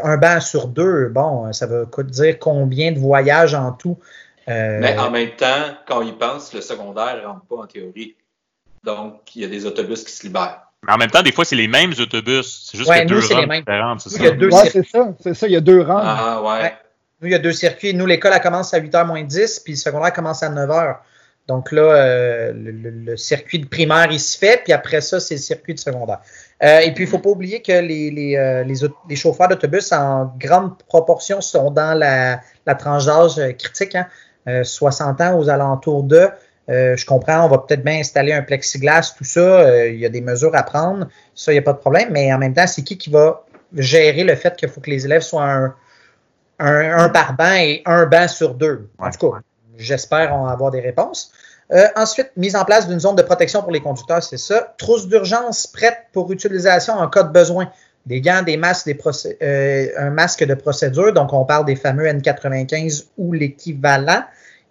un 0.04 0.18
banc 0.18 0.42
sur 0.42 0.68
deux, 0.68 1.08
bon, 1.08 1.52
ça 1.54 1.66
veut 1.66 1.88
dire 2.04 2.38
combien 2.38 2.92
de 2.92 3.00
voyages 3.00 3.56
en 3.56 3.72
tout. 3.72 3.98
Euh, 4.50 4.80
mais 4.80 4.98
en 4.98 5.10
même 5.10 5.32
temps, 5.32 5.78
quand 5.88 6.02
ils 6.02 6.18
pensent, 6.18 6.54
le 6.54 6.62
secondaire 6.62 7.18
ne 7.18 7.26
rentre 7.26 7.46
pas 7.46 7.56
en 7.58 7.68
théorie. 7.68 8.16
Donc, 8.84 9.36
il 9.36 9.42
y 9.44 9.46
a 9.46 9.48
des 9.48 9.66
autobus 9.66 10.04
qui 10.04 10.12
se 10.12 10.24
libèrent. 10.24 10.62
Mais 10.86 10.94
en 10.94 10.98
même 10.98 11.10
temps, 11.10 11.22
des 11.22 11.32
fois, 11.32 11.46
c'est 11.46 11.56
les 11.56 11.70
mêmes 11.70 11.94
autobus. 11.98 12.70
C'est 12.70 12.78
juste 12.78 12.90
qu'il 12.90 13.00
y 13.00 13.02
a 13.02 13.06
deux 13.06 13.20
rangs 13.20 13.48
différentes. 13.48 14.02
C'est 14.02 14.10
ça? 14.10 14.66
c'est 14.66 14.86
ça. 14.86 15.14
C'est 15.20 15.34
ça, 15.34 15.48
il 15.48 15.54
y 15.54 15.56
a 15.56 15.62
deux 15.62 15.82
rangs. 15.82 16.02
Ah, 16.02 16.42
ouais. 16.44 16.74
Nous, 17.22 17.30
il 17.30 17.32
y 17.32 17.36
a 17.36 17.40
deux 17.40 17.54
circuits. 17.54 17.94
Nous, 17.94 18.06
l'école, 18.06 18.34
elle 18.36 18.42
commence 18.42 18.74
à 18.74 18.82
8h 18.82 19.08
moins 19.08 19.24
10, 19.24 19.62
puis 19.62 19.74
le 19.74 19.78
secondaire 19.78 20.12
commence 20.12 20.44
à 20.44 20.50
9h. 20.50 20.98
Donc 21.48 21.72
là, 21.74 21.82
euh, 21.82 22.54
le, 22.54 23.18
circuit 23.18 23.60
de 23.60 23.68
primaire, 23.68 24.08
il 24.12 24.20
se 24.20 24.38
fait, 24.38 24.62
puis 24.64 24.72
après 24.72 25.02
ça, 25.02 25.20
c'est 25.20 25.36
le 25.36 25.42
circuit 25.42 25.74
de 25.74 25.80
secondaire. 25.80 26.20
Euh, 26.64 26.80
et 26.80 26.94
puis, 26.94 27.04
il 27.04 27.08
ne 27.08 27.12
faut 27.12 27.20
pas 27.20 27.30
oublier 27.30 27.62
que 27.62 27.74
les, 27.74 28.12
les, 28.12 28.38
euh, 28.38 28.64
les, 28.64 29.16
chauffeurs 29.16 29.50
d'autobus, 29.50 29.92
en 29.92 30.34
grande 30.38 30.78
proportion, 30.84 31.42
sont 31.42 31.70
dans 31.72 31.98
la, 31.98 32.40
la 32.66 32.76
tranche 32.76 33.06
d'âge 33.06 33.36
critique, 33.58 33.96
hein, 33.96 34.08
60 34.46 35.22
ans 35.22 35.38
aux 35.38 35.50
alentours 35.50 36.04
de. 36.04 36.30
je 36.68 37.06
comprends, 37.06 37.46
on 37.46 37.50
va 37.50 37.60
peut-être 37.60 37.84
bien 37.84 38.00
installer 38.00 38.34
un 38.34 38.42
plexiglas, 38.42 39.14
tout 39.18 39.24
ça. 39.24 39.88
Il 39.88 39.98
y 39.98 40.06
a 40.06 40.10
des 40.10 40.22
mesures 40.22 40.56
à 40.56 40.64
prendre. 40.64 41.08
Ça, 41.36 41.52
il 41.52 41.56
n'y 41.56 41.60
a 41.60 41.64
pas 41.64 41.74
de 41.74 41.78
problème. 41.78 42.10
Mais 42.12 42.34
en 42.34 42.38
même 42.38 42.54
temps, 42.54 42.68
c'est 42.68 42.84
qui 42.84 42.98
qui 42.98 43.10
va 43.10 43.46
gérer 43.76 44.24
le 44.24 44.36
fait 44.36 44.56
qu'il 44.56 44.70
faut 44.70 44.82
que 44.82 44.90
les 44.90 45.06
élèves 45.06 45.22
soient 45.22 45.46
un, 45.46 45.76
un, 46.60 47.10
par 47.10 47.36
banc 47.36 47.56
et 47.56 47.82
un 47.86 48.06
banc 48.06 48.28
sur 48.28 48.56
deux? 48.56 48.90
En 49.00 49.10
tout 49.10 49.32
cas, 49.32 49.40
j'espère 49.78 50.34
avoir 50.34 50.72
des 50.72 50.82
réponses. 50.82 51.32
Euh, 51.72 51.88
ensuite, 51.96 52.32
mise 52.38 52.56
en 52.56 52.66
place 52.66 52.88
d'une 52.88 53.00
zone 53.00 53.16
de 53.16 53.22
protection 53.22 53.62
pour 53.62 53.72
les 53.72 53.80
conducteurs, 53.80 54.22
c'est 54.22 54.38
ça. 54.38 54.74
Trousse 54.78 55.08
d'urgence 55.08 55.66
prête 55.66 55.98
pour 56.12 56.32
utilisation 56.32 56.94
en 56.94 57.08
cas 57.08 57.24
de 57.24 57.32
besoin. 57.32 57.72
Des 58.06 58.20
gants, 58.20 58.42
des 58.42 58.58
masques, 58.58 58.86
des 58.86 58.98
euh, 59.42 59.88
un 59.98 60.10
masque 60.10 60.44
de 60.44 60.54
procédure. 60.56 61.14
Donc, 61.14 61.32
on 61.32 61.46
parle 61.46 61.66
des 61.66 61.76
fameux 61.76 62.06
N95 62.06 63.06
ou 63.18 63.32
l'équivalent 63.32 64.24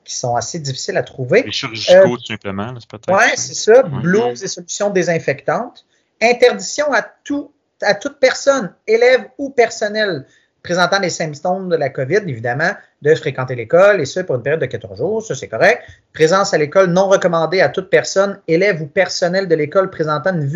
qui 0.05 0.15
sont 0.15 0.37
assez 0.37 0.59
difficiles 0.59 0.97
à 0.97 1.03
trouver. 1.03 1.43
Les 1.43 1.53
chirurgicaux, 1.53 2.17
tout 2.17 2.27
simplement, 2.27 2.75
c'est 2.79 2.89
peut-être. 2.89 3.17
Oui, 3.17 3.33
c'est 3.37 3.55
ça. 3.55 3.83
Blouses 3.83 4.43
et 4.43 4.49
solutions 4.49 4.91
désinfectantes. 4.91 5.87
Interdiction 6.21 6.93
à, 6.93 7.03
tout, 7.03 7.53
à 7.81 7.95
toute 7.95 8.19
personne, 8.21 8.75
élève 8.87 9.29
ou 9.39 9.51
personnel, 9.51 10.27
présentant 10.62 11.00
les 11.00 11.11
symptômes 11.11 11.69
de 11.69 11.76
la 11.76 11.88
COVID, 11.88 12.21
évidemment, 12.26 12.71
de 13.02 13.14
fréquenter 13.14 13.54
l'école, 13.54 14.00
et 14.00 14.04
ce, 14.04 14.21
pour 14.21 14.37
une 14.37 14.42
période 14.42 14.61
de 14.61 14.66
14 14.66 14.99
jours, 14.99 15.23
ça 15.23 15.35
c'est 15.35 15.49
correct. 15.49 15.83
Présence 16.12 16.54
à 16.54 16.59
l'école 16.59 16.90
non 16.90 17.09
recommandée 17.09 17.61
à 17.61 17.69
toute 17.69 17.90
personne, 17.90 18.38
élève 18.47 18.81
ou 18.81 18.87
personnel 18.87 19.49
de 19.49 19.54
l'école 19.54 19.90
présentant 19.90 20.33
une 20.33 20.47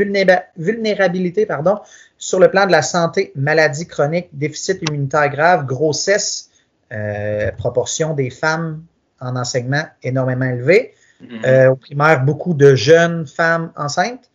vulnérabilité 0.57 1.47
pardon, 1.47 1.79
sur 2.19 2.39
le 2.39 2.49
plan 2.49 2.67
de 2.67 2.73
la 2.73 2.83
santé, 2.83 3.33
maladie 3.35 3.87
chronique, 3.87 4.29
déficit 4.33 4.81
immunitaire 4.89 5.29
grave, 5.29 5.67
grossesse, 5.67 6.51
euh, 6.93 7.51
proportion 7.53 8.15
des 8.15 8.31
femmes 8.31 8.83
en 9.21 9.35
enseignement 9.35 9.85
énormément 10.03 10.45
élevée. 10.45 10.95
Mm-hmm. 11.23 11.47
Euh, 11.47 11.71
au 11.71 11.77
primaire, 11.77 12.25
beaucoup 12.25 12.55
de 12.55 12.75
jeunes 12.75 13.27
femmes 13.27 13.73
enceintes. 13.77 14.31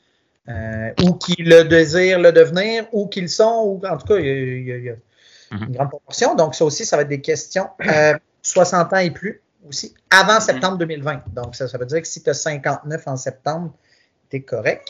Euh, 0.50 0.90
ou 1.04 1.14
qui 1.14 1.36
le 1.38 1.64
désirent 1.64 2.20
le 2.20 2.32
devenir, 2.32 2.86
ou 2.92 3.08
qu'ils 3.08 3.30
sont, 3.30 3.62
ou 3.64 3.82
en 3.88 3.96
tout 3.98 4.08
cas, 4.08 4.18
il 4.18 4.64
y 4.64 4.90
a 4.90 4.96
Mhm. 5.52 5.64
une 5.68 5.72
grande 5.74 5.90
proportion. 5.90 6.36
Donc, 6.36 6.56
ça 6.56 6.66
aussi, 6.66 6.86
ça 6.86 6.96
va 6.96 7.04
être 7.04 7.10
des 7.10 7.22
questions 7.22 7.70
60 8.42 8.94
euh, 8.94 8.96
ans 8.96 9.00
et 9.00 9.12
plus 9.12 9.42
aussi, 9.68 9.94
avant 10.10 10.36
mhm. 10.36 10.42
septembre 10.42 10.78
2020. 10.78 11.24
Donc, 11.34 11.56
ça, 11.56 11.68
ça 11.68 11.78
veut 11.78 11.86
dire 11.86 12.02
que 12.02 12.08
si 12.08 12.24
tu 12.24 12.30
as 12.30 12.34
59 12.34 13.08
en 13.08 13.18
septembre, 13.18 13.74
tu 14.30 14.38
es 14.38 14.42
correct. 14.42 14.88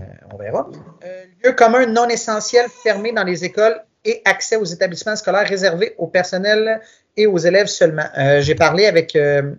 Euh, 0.00 0.02
on 0.32 0.36
verra. 0.36 0.68
Euh, 1.04 1.24
lieu 1.42 1.52
commun 1.52 1.86
non 1.86 2.08
essentiel 2.08 2.66
fermé 2.82 3.12
dans 3.12 3.22
les 3.22 3.44
écoles 3.44 3.80
et 4.04 4.20
accès 4.24 4.56
aux 4.56 4.64
établissements 4.64 5.16
scolaires 5.16 5.48
réservés 5.48 5.94
au 5.98 6.08
personnel 6.08 6.80
et 7.16 7.26
aux 7.26 7.38
élèves 7.38 7.68
seulement. 7.68 8.04
J'ai 8.40 8.54
parlé 8.54 8.84
avec 8.84 9.16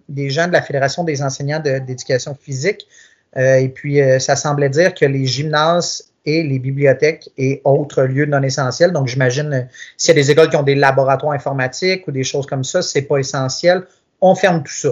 des 0.08 0.30
gens 0.30 0.48
de 0.48 0.52
la 0.52 0.62
Fédération 0.62 1.04
des 1.04 1.24
enseignants 1.24 1.60
d'éducation 1.60 2.36
physique 2.36 2.88
et 3.36 3.70
puis 3.70 4.00
ça 4.20 4.36
semblait 4.36 4.70
dire 4.70 4.94
que 4.94 5.06
les 5.06 5.26
gymnases 5.26 6.14
et 6.26 6.44
les 6.44 6.60
bibliothèques 6.60 7.30
et 7.38 7.62
autres 7.64 8.04
lieux 8.04 8.26
non 8.26 8.42
essentiels. 8.42 8.92
Donc, 8.92 9.08
j'imagine 9.08 9.54
euh, 9.54 9.62
s'il 9.98 10.16
y 10.16 10.20
a 10.20 10.22
des 10.22 10.32
écoles 10.32 10.50
qui 10.50 10.56
ont 10.56 10.64
des 10.64 10.76
laboratoires 10.76 11.34
informatiques 11.34 12.08
ou 12.08 12.12
des 12.12 12.24
choses 12.24 12.46
comme 12.46 12.64
ça, 12.64 12.82
c'est 12.82 13.04
pas 13.04 13.18
essentiel. 13.18 13.86
On 14.22 14.36
ferme 14.36 14.64
tout 14.64 14.74
ça. 14.74 14.90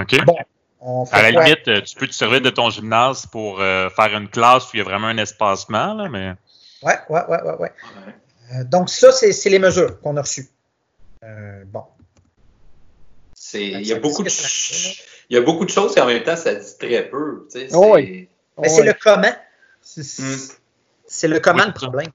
OK. 0.00 0.24
Bon, 0.24 0.36
à 1.12 1.22
la 1.22 1.30
limite, 1.30 1.66
euh, 1.68 1.80
tu 1.80 1.96
peux 1.96 2.06
te 2.06 2.14
servir 2.14 2.40
de 2.42 2.50
ton 2.50 2.68
gymnase 2.68 3.26
pour 3.26 3.60
euh, 3.60 3.88
faire 3.90 4.14
une 4.16 4.28
classe 4.28 4.64
où 4.64 4.70
il 4.74 4.78
y 4.78 4.80
a 4.82 4.84
vraiment 4.84 5.06
un 5.06 5.18
espacement, 5.18 5.94
là, 5.94 6.08
mais. 6.08 6.32
Oui, 6.82 6.92
oui, 7.08 7.20
oui, 7.28 7.36
ouais, 7.42 7.58
ouais. 7.60 8.64
donc, 8.64 8.90
ça, 8.90 9.10
c'est 9.12 9.48
les 9.48 9.58
mesures 9.58 10.00
qu'on 10.00 10.16
a 10.16 10.20
reçues. 10.20 10.48
bon. 11.66 11.84
Il 13.54 13.86
y, 13.86 13.92
a 13.92 13.98
beaucoup 14.00 14.22
de, 14.24 14.30
il 15.30 15.34
y 15.34 15.36
a 15.36 15.40
beaucoup 15.40 15.64
de 15.64 15.70
choses 15.70 15.96
et 15.96 16.00
en 16.00 16.06
même 16.06 16.22
temps, 16.24 16.36
ça 16.36 16.54
dit 16.54 16.78
très 16.78 17.08
peu. 17.08 17.46
Tu 17.52 17.60
sais, 17.60 17.68
oh 17.72 17.92
oui. 17.94 18.28
Mais 18.58 18.68
c'est 18.68 18.82
le 18.82 18.94
comment. 18.94 19.32
Hmm. 19.96 20.34
C'est 21.06 21.28
le 21.28 21.40
comment 21.40 21.66
le 21.66 21.72
problème. 21.72 22.08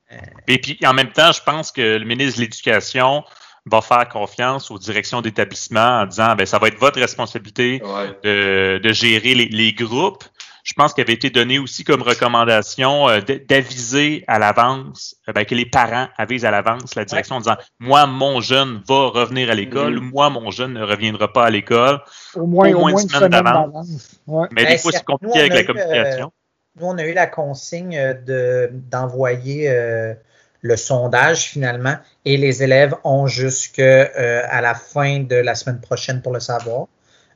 Et 0.48 0.60
puis, 0.60 0.80
en 0.86 0.94
même 0.94 1.12
temps, 1.12 1.32
je 1.32 1.42
pense 1.44 1.72
que 1.72 1.98
le 1.98 2.06
ministre 2.06 2.38
de 2.38 2.42
l'Éducation 2.44 3.24
va 3.66 3.82
faire 3.82 4.08
confiance 4.10 4.72
aux 4.72 4.78
directions 4.78 5.22
d'établissement 5.22 6.02
en 6.02 6.06
disant 6.06 6.36
ben, 6.36 6.46
ça 6.46 6.60
va 6.60 6.68
être 6.68 6.80
votre 6.80 7.00
responsabilité 7.00 7.82
de, 8.24 8.92
gérer 8.92 9.36
les, 9.36 9.74
groupes. 9.74 10.24
Je 10.64 10.74
pense 10.74 10.94
qu'il 10.94 11.04
avait 11.04 11.14
été 11.14 11.30
donné 11.30 11.58
aussi 11.58 11.84
comme 11.84 12.02
recommandation 12.02 13.10
euh, 13.10 13.22
d'aviser 13.22 14.24
à 14.28 14.40
l'avance, 14.40 15.16
euh, 15.28 15.34
ben, 15.34 15.46
que 15.46 15.56
les 15.56 15.66
parents 15.66 16.08
avisent 16.18 16.46
à 16.46 16.52
l'avance 16.52 16.96
la 16.96 17.06
direction 17.06 17.36
en 17.36 17.40
disant 17.40 17.56
Moi, 17.80 18.06
mon 18.06 18.42
jeune 18.42 18.82
va 18.88 19.08
revenir 19.08 19.50
à 19.50 19.56
l'école, 19.56 19.98
mm-hmm. 19.98 20.12
moi, 20.12 20.30
mon 20.30 20.52
jeune 20.52 20.74
ne 20.74 20.84
reviendra 20.84 21.32
pas 21.32 21.46
à 21.46 21.50
l'école. 21.50 22.02
Au 22.36 22.46
moins, 22.46 22.68
une 22.68 22.98
semaine, 22.98 23.30
d'avance. 23.30 24.20
Mais 24.52 24.66
des 24.66 24.78
fois, 24.78 24.92
c'est 24.92 25.06
compliqué 25.06 25.40
avec 25.40 25.54
la 25.54 25.64
communication. 25.64 26.32
Nous, 26.76 26.86
on 26.86 26.98
a 26.98 27.04
eu 27.04 27.14
la 27.14 27.28
consigne 27.28 28.16
de, 28.26 28.70
d'envoyer 28.72 29.70
euh, 29.70 30.14
le 30.62 30.76
sondage 30.76 31.46
finalement 31.46 31.96
et 32.26 32.38
les 32.38 32.64
élèves 32.64 32.96
ont 33.04 33.28
jusqu'à 33.28 33.84
euh, 33.84 34.62
la 34.62 34.74
fin 34.76 35.22
de 35.22 35.36
la 35.36 35.56
semaine 35.56 35.82
prochaine 35.82 36.22
pour 36.22 36.34
le 36.34 36.40
savoir. 36.40 36.88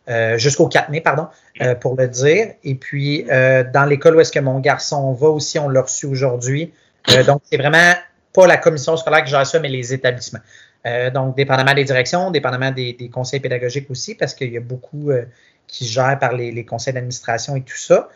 Euh, 0.09 0.37
jusqu'au 0.37 0.67
4 0.67 0.89
mai, 0.89 0.99
pardon, 0.99 1.27
pour 1.79 1.95
le 1.95 2.07
dire. 2.07 2.53
Et 2.63 2.75
puis, 2.75 3.23
dans 3.23 3.87
l'école 3.87 4.17
où 4.17 4.19
est-ce 4.19 4.31
que 4.31 4.39
mon 4.39 4.59
garçon 4.59 5.13
va 5.13 5.29
aussi, 5.29 5.57
on 5.59 5.69
l'a 5.69 5.81
reçu 5.81 6.05
aujourd'hui. 6.05 6.73
donc, 7.25 7.41
c'est 7.49 7.57
vraiment 7.57 7.93
pas 8.33 8.47
la 8.47 8.57
commission 8.57 8.97
scolaire 8.97 9.23
qui 9.23 9.31
gère 9.31 9.47
ça, 9.47 9.59
mais 9.59 9.69
les 9.69 9.93
établissements. 9.93 10.41
donc, 11.13 11.37
dépendamment 11.37 11.73
des 11.73 11.85
directions, 11.85 12.31
dépendamment 12.31 12.71
des, 12.71 13.09
conseils 13.13 13.39
pédagogiques 13.39 13.89
aussi, 13.89 14.13
parce 14.15 14.33
qu'il 14.33 14.51
y 14.51 14.57
a 14.57 14.61
beaucoup 14.61 15.11
qui 15.67 15.85
gèrent 15.85 16.19
par 16.19 16.33
les, 16.33 16.51
les 16.51 16.65
conseils 16.65 16.93
d'administration 16.93 17.55
et 17.55 17.61
tout 17.61 17.77
ça. 17.77 18.09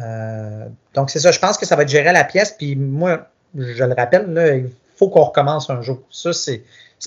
Euh, 0.00 0.66
donc, 0.94 1.10
c'est 1.10 1.20
ça. 1.20 1.30
Je 1.30 1.38
pense 1.38 1.56
que 1.56 1.66
ça 1.66 1.76
va 1.76 1.82
être 1.82 1.88
géré 1.88 2.08
à 2.08 2.12
la 2.12 2.24
pièce. 2.24 2.52
Puis 2.52 2.76
moi, 2.76 3.28
je 3.56 3.84
le 3.84 3.94
rappelle, 3.94 4.32
là, 4.32 4.56
il 4.56 4.70
faut 4.96 5.08
qu'on 5.08 5.24
recommence 5.24 5.70
un 5.70 5.82
jour. 5.82 6.02
Ça, 6.10 6.32
c'est 6.32 6.62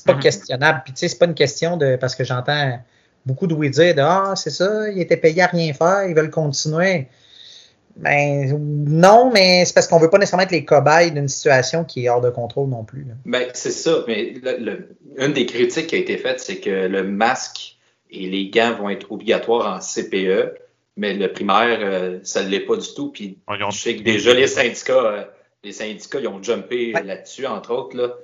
pas 0.05 0.13
mm-hmm. 0.13 0.19
questionnable. 0.19 0.81
Puis 0.83 0.93
tu 0.93 0.99
sais, 0.99 1.07
c'est 1.09 1.19
pas 1.19 1.25
une 1.25 1.35
question 1.35 1.77
de. 1.77 1.95
Parce 1.95 2.15
que 2.15 2.23
j'entends 2.23 2.79
beaucoup 3.25 3.47
de 3.47 3.53
oui 3.53 3.69
dire 3.69 3.93
de 3.93 4.01
Ah, 4.01 4.33
c'est 4.35 4.49
ça, 4.49 4.89
il 4.89 4.99
était 4.99 5.17
payé 5.17 5.41
à 5.41 5.47
rien 5.47 5.73
faire, 5.73 6.05
ils 6.07 6.15
veulent 6.15 6.31
continuer. 6.31 7.07
Ben 7.97 8.55
non, 8.59 9.31
mais 9.33 9.65
c'est 9.65 9.73
parce 9.73 9.87
qu'on 9.87 9.97
veut 9.97 10.09
pas 10.09 10.19
nécessairement 10.19 10.43
être 10.43 10.51
les 10.51 10.65
cobayes 10.65 11.11
d'une 11.11 11.27
situation 11.27 11.83
qui 11.83 12.05
est 12.05 12.09
hors 12.09 12.21
de 12.21 12.29
contrôle 12.29 12.69
non 12.69 12.83
plus. 12.83 13.07
Ben, 13.25 13.47
c'est 13.53 13.71
ça. 13.71 14.03
Mais 14.07 14.35
une 15.17 15.33
des 15.33 15.45
critiques 15.47 15.87
qui 15.87 15.95
a 15.95 15.97
été 15.97 16.17
faite, 16.17 16.39
c'est 16.39 16.57
que 16.57 16.69
le 16.69 17.03
masque 17.03 17.77
et 18.11 18.27
les 18.27 18.49
gants 18.49 18.75
vont 18.75 18.89
être 18.89 19.11
obligatoires 19.11 19.75
en 19.75 19.79
CPE 19.79 20.59
Mais 20.97 21.13
le 21.13 21.31
primaire, 21.31 22.19
ça 22.23 22.43
ne 22.43 22.49
l'est 22.49 22.65
pas 22.65 22.75
du 22.75 22.93
tout. 22.95 23.11
Puis 23.11 23.37
je 23.47 23.77
sais 23.77 23.95
que 23.95 24.01
déjà 24.01 24.33
les 24.33 24.47
syndicats, 24.47 25.31
les 25.63 25.71
syndicats, 25.71 26.19
ils 26.19 26.27
ont 26.27 26.41
jumpé 26.41 26.91
là-dessus, 26.91 27.45
entre 27.45 27.73
autres. 27.73 27.95
Là. 27.95 28.15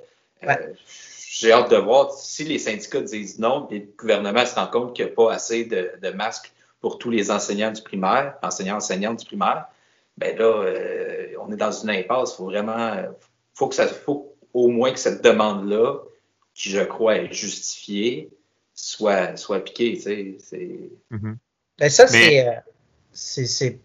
J'ai 1.30 1.52
hâte 1.52 1.70
de 1.70 1.76
voir 1.76 2.12
si 2.12 2.44
les 2.44 2.58
syndicats 2.58 3.00
disent 3.00 3.38
non, 3.38 3.68
et 3.70 3.78
le 3.80 3.88
gouvernement 3.96 4.44
se 4.44 4.54
rend 4.54 4.66
compte 4.66 4.94
qu'il 4.94 5.04
n'y 5.04 5.10
a 5.12 5.14
pas 5.14 5.32
assez 5.32 5.64
de, 5.64 5.92
de 6.00 6.10
masques 6.10 6.52
pour 6.80 6.98
tous 6.98 7.10
les 7.10 7.30
enseignants 7.30 7.72
du 7.72 7.82
primaire, 7.82 8.36
enseignants, 8.42 8.76
enseignantes 8.76 9.20
du 9.20 9.26
primaire, 9.26 9.66
ben 10.16 10.36
là, 10.36 10.44
euh, 10.44 11.28
on 11.40 11.50
est 11.52 11.56
dans 11.56 11.72
une 11.72 11.90
impasse. 11.90 12.34
Il 12.34 12.36
faut 12.36 12.44
vraiment, 12.44 12.94
faut 13.54 13.68
que 13.68 13.74
ça, 13.74 13.88
faut 13.88 14.36
au 14.52 14.68
moins 14.68 14.92
que 14.92 14.98
cette 14.98 15.24
demande-là, 15.24 15.98
qui 16.54 16.70
je 16.70 16.80
crois 16.80 17.16
est 17.16 17.32
justifiée, 17.32 18.30
soit, 18.74 19.36
soit 19.36 19.56
appliquée. 19.56 19.94
Tu 19.94 20.38
sais, 20.38 20.90
mm-hmm. 21.10 21.36
Ben 21.78 21.90
ça, 21.90 22.04
euh, 22.04 22.50
c'est, 23.12 23.78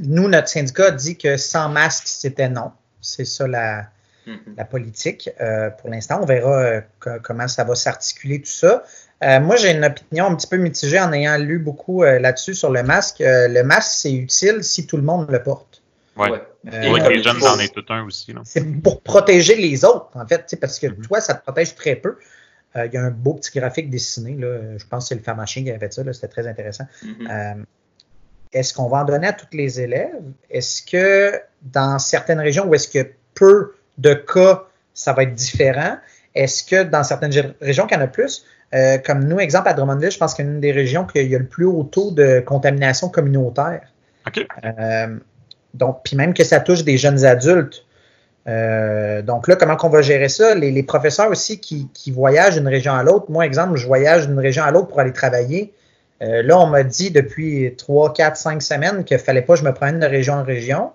Nous, 0.00 0.28
notre 0.28 0.48
syndicat 0.48 0.90
dit 0.90 1.16
que 1.16 1.36
sans 1.36 1.68
masque, 1.68 2.04
c'était 2.06 2.48
non. 2.48 2.72
C'est 3.00 3.24
ça 3.24 3.46
la, 3.46 3.88
mm-hmm. 4.26 4.56
la 4.56 4.64
politique. 4.64 5.30
Euh, 5.40 5.70
pour 5.70 5.90
l'instant, 5.90 6.20
on 6.22 6.26
verra 6.26 6.80
comment 7.22 7.48
ça 7.48 7.64
va 7.64 7.74
s'articuler 7.74 8.40
tout 8.40 8.50
ça. 8.50 8.82
Euh, 9.24 9.40
moi, 9.40 9.56
j'ai 9.56 9.70
une 9.70 9.84
opinion 9.84 10.26
un 10.26 10.34
petit 10.34 10.46
peu 10.46 10.56
mitigée 10.56 11.00
en 11.00 11.12
ayant 11.12 11.38
lu 11.38 11.58
beaucoup 11.58 12.04
euh, 12.04 12.18
là-dessus 12.18 12.54
sur 12.54 12.70
le 12.70 12.82
masque. 12.82 13.20
Euh, 13.20 13.48
le 13.48 13.62
masque, 13.62 13.92
c'est 13.92 14.12
utile 14.12 14.62
si 14.62 14.86
tout 14.86 14.96
le 14.96 15.02
monde 15.02 15.30
le 15.30 15.42
porte. 15.42 15.82
Oui, 16.16 16.28
les 16.64 17.22
jeunes 17.22 17.42
en 17.42 17.58
est 17.58 17.72
tout 17.72 17.84
un 17.90 18.02
aussi. 18.04 18.34
C'est 18.44 18.64
pour 18.82 19.02
protéger 19.02 19.56
les 19.56 19.84
autres, 19.84 20.08
en 20.14 20.26
fait, 20.26 20.56
parce 20.60 20.78
que 20.78 20.86
mm-hmm. 20.86 21.06
toi, 21.06 21.20
ça 21.20 21.34
te 21.34 21.42
protège 21.42 21.74
très 21.74 21.96
peu. 21.96 22.16
Il 22.84 22.92
y 22.92 22.96
a 22.96 23.02
un 23.02 23.10
beau 23.10 23.34
petit 23.34 23.58
graphique 23.58 23.90
dessiné, 23.90 24.36
là, 24.36 24.76
je 24.76 24.84
pense 24.86 25.04
que 25.04 25.08
c'est 25.08 25.14
le 25.14 25.22
pharmacien 25.22 25.62
qui 25.62 25.70
avait 25.70 25.78
fait 25.78 25.92
ça, 25.92 26.02
c'était 26.12 26.28
très 26.28 26.46
intéressant. 26.46 26.84
Mm-hmm. 27.02 27.64
est-ce 28.52 28.74
qu'on 28.74 28.88
va 28.88 28.98
en 28.98 29.04
donner 29.04 29.28
à 29.28 29.32
tous 29.32 29.56
les 29.56 29.80
élèves? 29.80 30.22
Est-ce 30.50 30.82
que 30.82 31.40
dans 31.62 31.98
certaines 31.98 32.40
régions 32.40 32.66
où 32.66 32.74
est-ce 32.74 32.88
que 32.88 33.10
peu 33.34 33.74
de 33.98 34.14
cas, 34.14 34.64
ça 34.94 35.12
va 35.12 35.22
être 35.22 35.34
différent? 35.34 35.96
Est-ce 36.34 36.64
que 36.64 36.82
dans 36.82 37.02
certaines 37.02 37.32
régions 37.60 37.86
qu'il 37.86 37.96
y 37.96 38.00
en 38.00 38.04
a 38.04 38.08
plus, 38.08 38.44
euh, 38.74 38.98
comme 38.98 39.24
nous, 39.24 39.38
exemple, 39.38 39.68
à 39.68 39.74
Drummondville, 39.74 40.10
je 40.10 40.18
pense 40.18 40.34
qu'il 40.34 40.44
y 40.44 40.48
a 40.48 40.50
une 40.50 40.60
des 40.60 40.72
régions 40.72 41.04
qui 41.04 41.34
a 41.34 41.38
le 41.38 41.46
plus 41.46 41.64
haut 41.64 41.84
taux 41.84 42.10
de 42.10 42.40
contamination 42.40 43.08
communautaire. 43.08 43.92
Euh, 44.64 45.18
donc, 45.74 46.00
puis 46.04 46.16
même 46.16 46.34
que 46.34 46.44
ça 46.44 46.60
touche 46.60 46.84
des 46.84 46.98
jeunes 46.98 47.24
adultes. 47.24 47.85
Euh, 48.48 49.22
donc 49.22 49.48
là, 49.48 49.56
comment 49.56 49.76
qu'on 49.76 49.88
va 49.88 50.02
gérer 50.02 50.28
ça? 50.28 50.54
Les, 50.54 50.82
professeurs 50.82 51.30
aussi 51.30 51.60
qui, 51.60 52.10
voyagent 52.10 52.56
d'une 52.56 52.68
région 52.68 52.92
à 52.92 53.02
l'autre. 53.02 53.26
Moi, 53.28 53.44
exemple, 53.44 53.76
je 53.76 53.86
voyage 53.86 54.28
d'une 54.28 54.38
région 54.38 54.62
à 54.62 54.70
l'autre 54.70 54.88
pour 54.88 55.00
aller 55.00 55.12
travailler. 55.12 55.72
là, 56.20 56.58
on 56.58 56.66
m'a 56.66 56.84
dit 56.84 57.10
depuis 57.10 57.74
3, 57.76 58.12
4, 58.12 58.36
5 58.36 58.62
semaines 58.62 59.04
qu'il 59.04 59.16
ne 59.16 59.22
fallait 59.22 59.42
pas 59.42 59.54
que 59.54 59.60
je 59.60 59.64
me 59.64 59.72
prenne 59.72 59.98
de 59.98 60.06
région 60.06 60.34
en 60.34 60.44
région. 60.44 60.92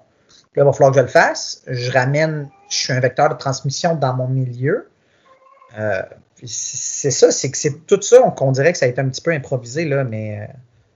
Là, 0.56 0.64
il 0.64 0.66
va 0.66 0.74
falloir 0.74 0.92
que 0.92 0.98
je 0.98 1.04
le 1.04 1.10
fasse. 1.10 1.62
Je 1.68 1.92
ramène, 1.92 2.50
je 2.70 2.76
suis 2.76 2.94
un 2.94 3.00
vecteur 3.00 3.30
de 3.30 3.36
transmission 3.36 3.96
dans 3.96 4.14
mon 4.14 4.28
milieu. 4.28 4.90
Euh, 5.78 6.02
c'est 6.46 7.12
ça, 7.12 7.32
c'est 7.32 7.52
que 7.52 7.58
c'est 7.58 7.86
tout 7.86 8.02
ça 8.02 8.20
qu'on 8.36 8.52
dirait 8.52 8.72
que 8.72 8.78
ça 8.78 8.86
a 8.86 8.90
été 8.90 9.00
un 9.00 9.08
petit 9.08 9.22
peu 9.22 9.32
improvisé, 9.32 9.86
là, 9.86 10.04
mais 10.04 10.40
euh, 10.40 10.54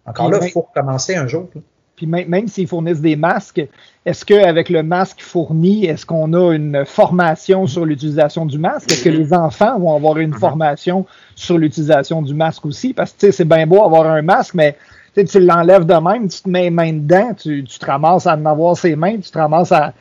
encore 0.09 0.29
là, 0.29 0.39
il 0.41 0.51
faut 0.51 0.61
recommencer 0.61 1.15
un 1.15 1.27
jour. 1.27 1.49
Puis 1.95 2.07
même, 2.07 2.47
s'ils 2.47 2.67
fournissent 2.67 3.01
des 3.01 3.15
masques, 3.15 3.65
est-ce 4.05 4.25
qu'avec 4.25 4.69
le 4.69 4.83
masque 4.83 5.21
fourni, 5.21 5.85
est-ce 5.85 6.05
qu'on 6.05 6.33
a 6.33 6.53
une 6.53 6.83
formation 6.85 7.67
sur 7.67 7.85
l'utilisation 7.85 8.45
du 8.45 8.57
masque? 8.57 8.91
Est-ce 8.91 9.03
que 9.03 9.09
les 9.09 9.33
enfants 9.33 9.79
vont 9.79 9.95
avoir 9.95 10.17
une 10.17 10.31
mm-hmm. 10.31 10.39
formation 10.39 11.05
sur 11.35 11.57
l'utilisation 11.57 12.21
du 12.21 12.33
masque 12.33 12.65
aussi? 12.65 12.93
Parce 12.93 13.13
que 13.13 13.31
c'est 13.31 13.45
bien 13.45 13.65
beau 13.65 13.83
avoir 13.83 14.07
un 14.07 14.21
masque, 14.21 14.55
mais 14.55 14.75
tu 15.15 15.39
l'enlèves 15.39 15.85
de 15.85 15.93
même, 15.93 16.27
tu 16.27 16.41
te 16.41 16.49
mets 16.49 16.63
les 16.63 16.69
mains 16.69 16.91
dedans, 16.93 17.33
tu, 17.33 17.63
tu 17.63 17.79
te 17.79 17.85
ramasses 17.85 18.27
à 18.27 18.35
en 18.35 18.45
avoir 18.45 18.75
ses 18.75 18.95
mains, 18.95 19.17
tu 19.17 19.31
te 19.31 19.37
ramasses 19.37 19.71
à, 19.71 19.93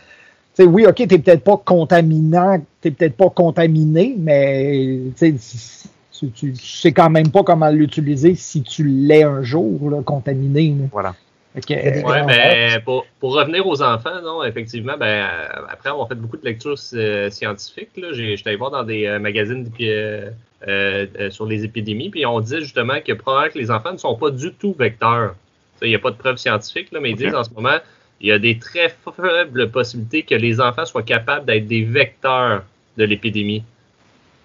oui, 0.58 0.86
OK, 0.86 0.96
tu 0.96 1.02
n'es 1.02 1.18
peut-être 1.18 1.44
pas 1.44 1.60
contaminant, 1.64 2.60
tu 2.82 2.90
peut-être 2.90 3.16
pas 3.16 3.30
contaminé, 3.30 4.16
mais 4.18 5.00
tu, 5.16 6.30
tu 6.32 6.54
sais 6.56 6.92
quand 6.92 7.10
même 7.10 7.30
pas 7.30 7.42
comment 7.42 7.70
l'utiliser 7.70 8.34
si 8.34 8.62
tu 8.62 8.84
l'es 8.84 9.22
un 9.22 9.42
jour, 9.42 9.90
là, 9.90 10.02
contaminé. 10.02 10.74
Voilà. 10.92 11.14
Okay. 11.56 12.02
Oui, 12.04 12.16
mais 12.26 12.80
pour, 12.84 13.06
pour, 13.20 13.34
revenir 13.34 13.64
aux 13.64 13.80
enfants, 13.80 14.20
non, 14.22 14.42
effectivement, 14.42 14.96
ben, 14.98 15.28
après 15.68 15.90
avoir 15.90 16.08
fait 16.08 16.16
beaucoup 16.16 16.36
de 16.36 16.44
lectures 16.44 16.74
euh, 16.94 17.30
scientifiques, 17.30 17.90
j'étais 17.94 18.48
allé 18.48 18.56
voir 18.56 18.72
dans 18.72 18.82
des 18.82 19.06
euh, 19.06 19.20
magazines 19.20 19.70
euh, 19.80 21.30
sur 21.30 21.46
les 21.46 21.64
épidémies, 21.64 22.10
puis 22.10 22.26
on 22.26 22.40
dit 22.40 22.58
justement 22.58 23.00
que 23.06 23.12
probablement 23.12 23.52
que 23.52 23.58
les 23.58 23.70
enfants 23.70 23.92
ne 23.92 23.98
sont 23.98 24.16
pas 24.16 24.30
du 24.30 24.52
tout 24.52 24.74
vecteurs. 24.76 25.36
Il 25.80 25.88
n'y 25.88 25.94
a 25.94 26.00
pas 26.00 26.10
de 26.10 26.16
preuves 26.16 26.38
scientifiques, 26.38 26.90
là, 26.90 26.98
mais 27.00 27.10
ils 27.10 27.16
disent 27.16 27.34
en 27.34 27.44
ce 27.44 27.50
moment, 27.50 27.78
il 28.20 28.28
y 28.28 28.32
a 28.32 28.38
des 28.38 28.58
très 28.58 28.92
faibles 29.16 29.70
possibilités 29.70 30.22
que 30.22 30.34
les 30.34 30.60
enfants 30.60 30.86
soient 30.86 31.02
capables 31.02 31.46
d'être 31.46 31.66
des 31.66 31.84
vecteurs 31.84 32.64
de 32.96 33.04
l'épidémie. 33.04 33.62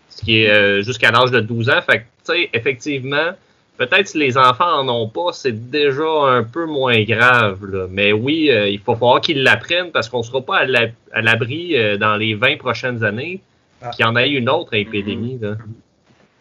Ce 0.09 0.23
qui 0.23 0.41
est 0.41 0.49
euh, 0.49 0.81
jusqu'à 0.81 1.11
l'âge 1.11 1.31
de 1.31 1.39
12 1.39 1.69
ans. 1.69 1.81
Fait 1.81 1.99
que, 1.99 2.33
effectivement, 2.53 3.31
peut-être 3.79 4.09
si 4.09 4.17
les 4.17 4.37
enfants 4.37 4.79
en 4.79 4.89
ont 4.89 5.07
pas, 5.07 5.31
c'est 5.31 5.71
déjà 5.71 6.03
un 6.03 6.43
peu 6.43 6.65
moins 6.65 7.01
grave. 7.03 7.87
Mais 7.89 8.11
oui, 8.11 8.51
euh, 8.51 8.67
il 8.67 8.79
faut 8.79 8.93
falloir 8.93 9.21
qu'ils 9.21 9.41
l'apprennent 9.41 9.91
parce 9.91 10.09
qu'on 10.09 10.19
ne 10.19 10.23
sera 10.23 10.41
pas 10.41 10.65
à 11.13 11.21
l'abri 11.21 11.77
euh, 11.77 11.97
dans 11.97 12.17
les 12.17 12.35
20 12.35 12.57
prochaines 12.57 13.03
années 13.03 13.39
ah. 13.81 13.89
qu'il 13.91 14.05
y 14.05 14.07
en 14.07 14.17
ait 14.17 14.29
une 14.29 14.49
autre 14.49 14.73
épidémie. 14.73 15.39
Là. 15.41 15.55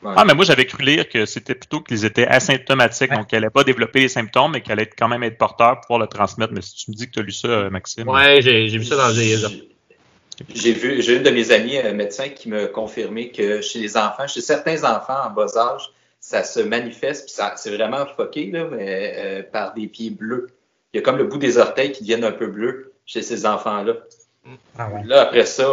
Ah, 0.05 0.24
mais 0.24 0.35
moi, 0.35 0.44
j'avais 0.44 0.66
cru 0.66 0.83
lire 0.83 1.09
que 1.09 1.27
c'était 1.27 1.55
plutôt 1.55 1.81
qu'ils 1.81 2.05
étaient 2.05 2.27
asymptomatiques, 2.27 3.12
donc 3.12 3.29
qu'ils 3.29 3.38
n'allaient 3.38 3.51
pas 3.51 3.64
développer 3.64 4.01
les 4.01 4.09
symptômes, 4.09 4.53
mais 4.53 4.61
qu'ils 4.61 4.72
allaient 4.72 4.90
quand 4.90 5.09
même 5.09 5.22
être 5.22 5.38
porteurs 5.38 5.74
pour 5.74 5.81
pouvoir 5.83 6.01
le 6.01 6.07
transmettre. 6.09 6.53
Mais 6.53 6.61
si 6.61 6.74
tu 6.74 6.90
me 6.90 6.96
dis 6.96 7.07
que 7.07 7.12
tu 7.12 7.20
as 7.20 7.22
lu 7.22 7.33
ça, 7.33 7.48
euh, 7.48 7.70
Maxime. 7.70 8.09
Oui, 8.09 8.42
j'ai 8.42 8.66
vu 8.66 8.85
ça 8.85 8.96
dans 8.96 9.09
les. 9.09 9.37
J'ai 10.55 10.72
vu, 10.72 11.03
j'ai 11.03 11.16
une 11.16 11.24
de 11.24 11.31
mes 11.31 11.51
amies 11.51 11.83
médecins 11.94 12.29
qui 12.29 12.48
me 12.48 12.66
confirmé 12.66 13.31
que 13.31 13.61
chez 13.61 13.81
les 13.81 13.96
enfants, 13.96 14.29
chez 14.29 14.40
certains 14.40 14.85
enfants 14.85 15.18
en 15.27 15.31
bas 15.31 15.57
âge, 15.57 15.90
ça 16.21 16.43
se 16.43 16.61
manifeste, 16.61 17.27
puis 17.27 17.47
c'est 17.57 17.75
vraiment 17.75 18.05
foqué, 18.07 18.51
là, 18.51 18.65
mais 18.71 19.15
euh, 19.17 19.43
par 19.43 19.75
des 19.75 19.87
pieds 19.87 20.11
bleus. 20.11 20.49
Il 20.93 20.99
y 20.99 21.01
a 21.01 21.03
comme 21.03 21.19
le 21.19 21.25
bout 21.25 21.39
des 21.39 21.59
orteils 21.59 21.93
qui 21.93 22.03
deviennent 22.03 22.25
un 22.25 22.33
peu 22.33 22.47
bleus 22.47 22.93
chez 23.07 23.23
ces 23.23 23.47
enfants-là. 23.47 23.95
Ah 24.79 24.91
là, 25.05 25.23
après 25.23 25.45
ça, 25.45 25.67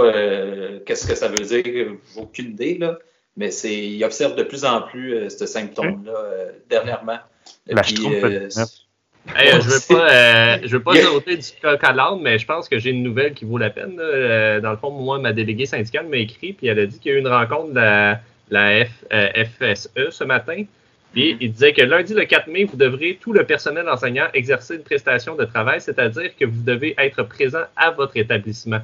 qu'est-ce 0.86 1.08
que 1.08 1.16
ça 1.16 1.30
veut 1.30 1.46
dire? 1.46 1.94
Aucune 2.18 2.52
idée, 2.52 2.78
là 2.78 3.00
mais 3.38 3.52
c'est, 3.52 3.76
il 3.76 4.04
observe 4.04 4.36
de 4.36 4.44
plus 4.44 4.66
en 4.66 4.82
plus 4.82 5.14
euh, 5.14 5.30
ce 5.30 5.46
symptôme-là 5.46 6.14
euh, 6.14 6.52
dernièrement. 6.70 7.18
La 7.68 7.82
Puis, 7.82 7.98
euh, 8.06 8.50
je 8.50 9.68
veux 9.68 9.96
pas, 9.96 10.62
je 10.62 10.78
veux 10.78 10.84
pas 10.84 10.96
sauter 11.02 11.38
du 11.38 11.48
coq 11.62 11.84
à 11.84 11.94
l'âne, 11.94 12.20
mais 12.22 12.38
je 12.40 12.46
pense 12.46 12.70
que 12.70 12.78
j'ai 12.78 12.92
une 12.92 13.04
nouvelle 13.04 13.34
qui 13.34 13.46
vaut 13.46 13.58
la 13.58 13.72
peine. 13.72 13.96
dans 13.96 14.72
le 14.72 14.78
fond, 14.78 14.92
moi, 14.92 15.20
ma 15.20 15.34
déléguée 15.34 15.66
syndicale 15.66 16.08
m'a 16.08 16.18
écrit, 16.18 16.54
puis 16.54 16.68
elle 16.68 16.80
a 16.80 16.86
dit 16.86 17.00
qu'il 17.00 17.12
y 17.12 17.16
a 17.16 17.18
eu 17.18 17.22
une 17.22 17.28
rencontre 17.28 17.70
de 17.70 17.76
la, 17.76 18.22
FSE 18.52 20.10
ce 20.12 20.24
matin. 20.24 20.64
Puis 21.16 21.38
il 21.40 21.54
disait 21.54 21.72
que 21.72 21.82
lundi 21.82 22.14
le 22.14 22.26
4 22.26 22.48
mai, 22.48 22.66
vous 22.66 22.76
devrez, 22.76 23.18
tout 23.22 23.32
le 23.32 23.46
personnel 23.46 23.88
enseignant, 23.88 24.26
exercer 24.34 24.76
une 24.76 24.84
prestation 24.84 25.36
de 25.36 25.46
travail, 25.46 25.80
c'est-à-dire 25.80 26.36
que 26.38 26.44
vous 26.44 26.62
devez 26.62 26.94
être 26.98 27.24
présent 27.24 27.64
à 27.78 27.92
votre 27.92 28.18
établissement. 28.18 28.82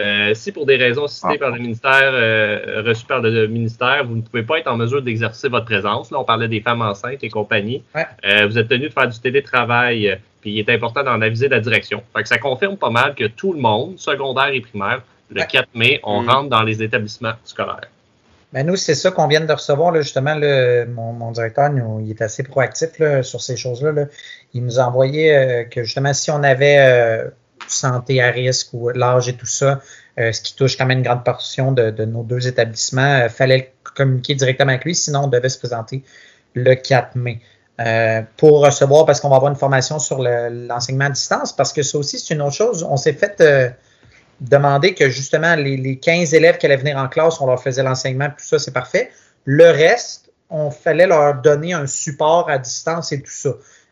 Euh, 0.00 0.32
si 0.34 0.52
pour 0.52 0.64
des 0.64 0.76
raisons 0.76 1.06
citées 1.08 1.34
ah. 1.34 1.38
par 1.38 1.50
le 1.50 1.58
ministère, 1.58 2.10
euh, 2.12 2.82
reçues 2.86 3.06
par 3.06 3.20
le 3.20 3.46
ministère, 3.48 4.04
vous 4.04 4.16
ne 4.16 4.22
pouvez 4.22 4.42
pas 4.42 4.58
être 4.58 4.68
en 4.68 4.76
mesure 4.76 5.02
d'exercer 5.02 5.48
votre 5.48 5.66
présence, 5.66 6.10
là, 6.10 6.18
on 6.20 6.24
parlait 6.24 6.48
des 6.48 6.60
femmes 6.60 6.82
enceintes 6.82 7.22
et 7.22 7.28
compagnie, 7.28 7.82
euh, 7.96 8.46
vous 8.46 8.56
êtes 8.58 8.68
tenu 8.68 8.88
de 8.88 8.92
faire 8.92 9.08
du 9.08 9.18
télétravail, 9.18 10.18
puis 10.40 10.52
il 10.52 10.58
est 10.58 10.70
important 10.70 11.02
d'en 11.02 11.20
aviser 11.20 11.48
la 11.48 11.60
direction. 11.60 12.02
Fait 12.14 12.22
que 12.22 12.28
ça 12.28 12.38
confirme 12.38 12.76
pas 12.76 12.90
mal 12.90 13.14
que 13.14 13.24
tout 13.24 13.52
le 13.52 13.60
monde, 13.60 13.98
secondaire 13.98 14.48
et 14.48 14.60
primaire, 14.60 15.02
le 15.30 15.42
4 15.42 15.68
mai, 15.74 16.00
on 16.02 16.22
mm. 16.22 16.30
rentre 16.30 16.48
dans 16.48 16.62
les 16.62 16.82
établissements 16.82 17.34
scolaires. 17.44 17.88
Ben 18.52 18.66
nous, 18.66 18.76
c'est 18.76 18.94
ça 18.94 19.10
qu'on 19.10 19.26
vient 19.26 19.40
de 19.40 19.52
recevoir. 19.52 19.92
Là, 19.92 20.00
justement, 20.00 20.34
mon, 20.88 21.30
directeur, 21.32 21.70
nous, 21.70 22.00
il 22.00 22.10
est 22.10 22.22
assez 22.22 22.42
proactif 22.42 22.90
sur 23.22 23.42
ces 23.42 23.56
choses-là. 23.56 24.06
Il 24.54 24.64
nous 24.64 24.80
a 24.80 24.84
envoyé 24.84 25.66
que 25.70 25.84
justement, 25.84 26.14
si 26.14 26.30
on 26.30 26.42
avait 26.42 27.30
santé 27.66 28.22
à 28.22 28.30
risque 28.30 28.68
ou 28.72 28.88
l'âge 28.90 29.28
et 29.28 29.34
tout 29.34 29.46
ça, 29.46 29.80
euh, 30.18 30.32
ce 30.32 30.40
qui 30.40 30.54
touche 30.54 30.76
quand 30.76 30.86
même 30.86 30.98
une 30.98 31.04
grande 31.04 31.24
portion 31.24 31.72
de, 31.72 31.90
nos 32.04 32.22
deux 32.22 32.48
établissements, 32.48 33.18
il 33.18 33.22
euh, 33.22 33.28
fallait 33.28 33.72
communiquer 33.94 34.34
directement 34.34 34.70
avec 34.70 34.84
lui, 34.84 34.94
sinon 34.94 35.24
on 35.24 35.28
devait 35.28 35.48
se 35.48 35.58
présenter 35.58 36.02
le 36.54 36.74
4 36.74 37.16
mai. 37.16 37.40
Euh, 37.80 38.22
pour 38.36 38.64
recevoir, 38.64 39.06
parce 39.06 39.20
qu'on 39.20 39.28
va 39.28 39.36
avoir 39.36 39.52
une 39.52 39.58
formation 39.58 40.00
sur 40.00 40.18
l'enseignement 40.20 41.04
à 41.04 41.10
distance, 41.10 41.52
parce 41.52 41.72
que 41.72 41.82
ça 41.82 41.96
aussi, 41.98 42.18
c'est 42.18 42.34
une 42.34 42.42
autre 42.42 42.56
chose. 42.56 42.82
On 42.82 42.96
s'est 42.96 43.12
fait 43.12 43.40
demander 44.40 44.94
que 44.94 45.08
justement 45.08 45.54
les, 45.54 45.96
15 45.96 46.34
élèves 46.34 46.58
qui 46.58 46.66
allaient 46.66 46.76
venir 46.76 46.96
en 46.96 47.08
classe, 47.08 47.40
on 47.40 47.46
leur 47.46 47.62
faisait 47.62 47.82
l'enseignement, 47.82 48.28
tout 48.28 48.44
ça, 48.44 48.58
c'est 48.58 48.72
parfait. 48.72 49.10
Le 49.44 49.70
reste, 49.70 50.30
on 50.50 50.70
fallait 50.70 51.06
leur 51.06 51.34
donner 51.34 51.72
un 51.72 51.86
support 51.86 52.48
à 52.48 52.58
distance 52.58 53.12
et 53.12 53.20
tout 53.20 53.30
ça. 53.30 53.50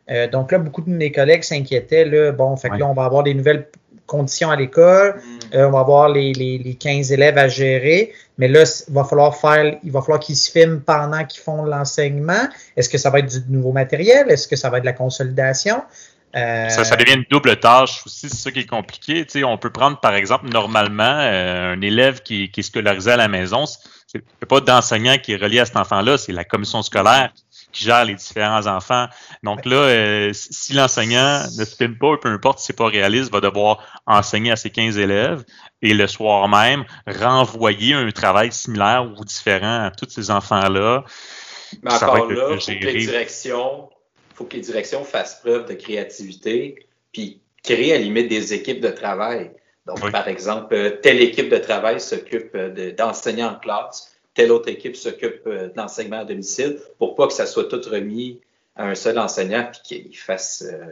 Euh, 0.08 0.28
donc 0.28 0.52
là, 0.52 0.58
beaucoup 0.58 0.82
de 0.82 0.90
mes 0.90 1.10
collègues 1.10 1.42
s'inquiétaient. 1.42 2.04
Là, 2.04 2.32
bon, 2.32 2.56
fait 2.56 2.70
que 2.70 2.76
là, 2.76 2.86
on 2.86 2.94
va 2.94 3.04
avoir 3.04 3.24
des 3.24 3.34
nouvelles 3.34 3.68
conditions 4.06 4.50
à 4.50 4.56
l'école. 4.56 5.16
Mm. 5.16 5.54
Euh, 5.54 5.68
on 5.68 5.72
va 5.72 5.80
avoir 5.80 6.08
les, 6.08 6.32
les, 6.32 6.74
15 6.74 7.12
élèves 7.12 7.36
à 7.38 7.48
gérer. 7.48 8.12
Mais 8.38 8.48
là, 8.48 8.62
il 8.88 8.94
va 8.94 9.04
falloir 9.04 9.36
faire, 9.36 9.78
il 9.82 9.90
va 9.90 10.00
falloir 10.00 10.20
qu'ils 10.20 10.36
se 10.36 10.50
filment 10.50 10.80
pendant 10.80 11.24
qu'ils 11.24 11.42
font 11.42 11.64
l'enseignement. 11.64 12.48
Est-ce 12.76 12.88
que 12.88 12.98
ça 12.98 13.10
va 13.10 13.18
être 13.18 13.26
du 13.26 13.52
nouveau 13.52 13.72
matériel? 13.72 14.30
Est-ce 14.30 14.46
que 14.46 14.56
ça 14.56 14.70
va 14.70 14.78
être 14.78 14.84
de 14.84 14.86
la 14.88 14.92
consolidation? 14.92 15.82
Euh, 16.36 16.68
Ça, 16.68 16.84
ça 16.84 16.96
devient 16.96 17.14
une 17.14 17.24
double 17.30 17.58
tâche 17.58 18.02
aussi, 18.04 18.28
c'est 18.28 18.36
ça 18.36 18.50
qui 18.50 18.60
est 18.60 18.66
compliqué. 18.66 19.24
Tu 19.24 19.40
sais, 19.40 19.44
on 19.44 19.56
peut 19.56 19.70
prendre, 19.70 19.98
par 20.00 20.14
exemple, 20.14 20.48
normalement, 20.48 21.02
euh, 21.02 21.72
un 21.72 21.80
élève 21.80 22.20
qui, 22.22 22.50
qui 22.50 22.60
est 22.60 22.62
scolarisé 22.62 23.12
à 23.12 23.16
la 23.16 23.28
maison, 23.28 23.64
c'est 24.06 24.22
pas 24.46 24.60
d'enseignant 24.60 25.16
qui 25.18 25.32
est 25.32 25.36
relié 25.36 25.60
à 25.60 25.64
cet 25.64 25.76
enfant-là, 25.76 26.18
c'est 26.18 26.32
la 26.32 26.44
commission 26.44 26.82
scolaire 26.82 27.32
qui 27.72 27.84
gère 27.84 28.04
les 28.04 28.14
différents 28.14 28.66
enfants. 28.66 29.06
Donc 29.42 29.64
là, 29.64 29.76
euh, 29.76 30.30
si 30.32 30.72
l'enseignant 30.72 31.42
ne 31.58 31.64
se 31.64 31.76
filme 31.76 31.96
pas, 31.98 32.16
peu 32.16 32.28
importe 32.28 32.58
si 32.58 32.66
c'est 32.66 32.76
pas 32.76 32.86
réaliste, 32.86 33.32
va 33.32 33.40
devoir 33.40 34.02
enseigner 34.06 34.52
à 34.52 34.56
ses 34.56 34.70
15 34.70 34.96
élèves 34.98 35.44
et 35.82 35.92
le 35.92 36.06
soir 36.06 36.48
même 36.48 36.84
renvoyer 37.06 37.94
un 37.94 38.10
travail 38.10 38.52
similaire 38.52 39.06
ou 39.06 39.24
différent 39.24 39.84
à 39.84 39.90
tous 39.90 40.08
ces 40.08 40.30
enfants-là. 40.30 41.04
Mais 41.82 41.92
encore 41.92 42.30
là, 42.30 42.56
que 42.56 42.70
les 42.70 43.06
directions, 43.06 43.90
faut 44.36 44.44
que 44.44 44.54
les 44.56 44.62
directions 44.62 45.02
fassent 45.04 45.40
preuve 45.40 45.66
de 45.68 45.74
créativité, 45.74 46.86
puis 47.12 47.40
créer 47.64 47.92
à 47.94 47.96
la 47.98 48.02
limite 48.02 48.28
des 48.28 48.52
équipes 48.54 48.80
de 48.80 48.90
travail. 48.90 49.50
Donc, 49.86 49.98
Oui. 50.04 50.10
par 50.10 50.28
exemple, 50.28 50.74
euh, 50.74 50.90
telle 51.02 51.20
équipe 51.22 51.48
de 51.48 51.58
travail 51.58 52.00
s'occupe 52.00 52.50
euh, 52.54 52.68
de- 52.70 52.90
d'enseigner 52.90 53.44
en 53.44 53.54
classe, 53.56 54.12
telle 54.34 54.52
autre 54.52 54.68
équipe 54.68 54.94
s'occupe 54.96 55.42
euh, 55.46 55.68
de 55.68 55.72
l'enseignement 55.76 56.20
à 56.20 56.24
domicile, 56.24 56.78
pour 56.98 57.14
pas 57.14 57.26
que 57.26 57.32
ça 57.32 57.46
soit 57.46 57.64
tout 57.68 57.80
remis 57.90 58.38
à 58.76 58.88
un 58.88 58.94
seul 58.94 59.18
enseignant 59.18 59.68
puis 59.72 60.02
qu'il 60.04 60.16
fasse. 60.16 60.62
euh, 60.70 60.84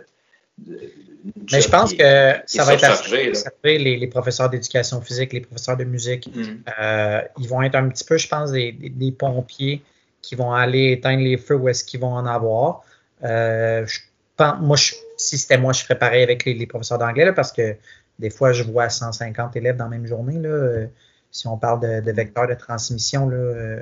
mais 1.51 1.61
je 1.61 1.69
pense 1.69 1.91
qui- 1.91 1.97
que 1.99 2.33
ça 2.47 2.65
va 2.65 2.75
être 2.75 2.85
assez- 2.85 3.39
les, 3.65 3.97
les 3.97 4.07
professeurs 4.07 4.49
d'éducation 4.49 5.01
physique, 5.01 5.33
les 5.33 5.41
professeurs 5.41 5.77
de 5.77 5.85
musique. 5.85 6.29
Mm. 6.35 6.63
Euh, 6.81 7.21
ils 7.41 7.49
vont 7.49 7.61
être 7.63 7.75
un 7.75 7.89
petit 7.89 8.05
peu, 8.05 8.17
je 8.17 8.29
pense, 8.29 8.53
des, 8.53 8.71
des- 8.73 8.89
des 8.89 9.13
pompiers 9.13 9.83
qui 10.23 10.37
vont 10.37 10.53
aller 10.53 10.93
éteindre 10.93 11.23
les 11.23 11.37
feux 11.37 11.57
où 11.57 11.69
est-ce 11.69 11.83
qu'ils 11.85 12.01
vont 12.01 12.15
en 12.15 12.25
avoir. 12.27 12.83
Euh, 13.25 13.87
je 13.87 14.01
pense, 14.37 14.61
moi, 14.61 14.77
je- 14.77 14.95
si 15.17 15.39
c'était 15.39 15.59
moi, 15.59 15.73
je 15.73 15.83
ferais 15.83 15.99
pareil 15.99 16.23
avec 16.23 16.45
les, 16.45 16.55
les 16.55 16.67
professeurs 16.67 16.99
d'anglais 16.99 17.33
parce 17.33 17.53
que 17.53 17.77
des 18.19 18.31
fois, 18.31 18.53
je 18.53 18.63
vois 18.65 18.89
150 18.91 19.57
élèves 19.57 19.77
dans 19.77 19.85
la 19.85 19.91
même 19.91 20.07
journée. 20.07 20.39
Là, 20.39 20.49
Euh, 20.49 20.87
si 21.31 21.49
on 21.49 21.57
parle 21.59 21.81
de, 21.81 22.01
de 22.01 22.13
vecteurs 22.13 22.47
de 22.47 22.55
transmission, 22.55 23.29
là, 23.29 23.37
euh, 23.37 23.81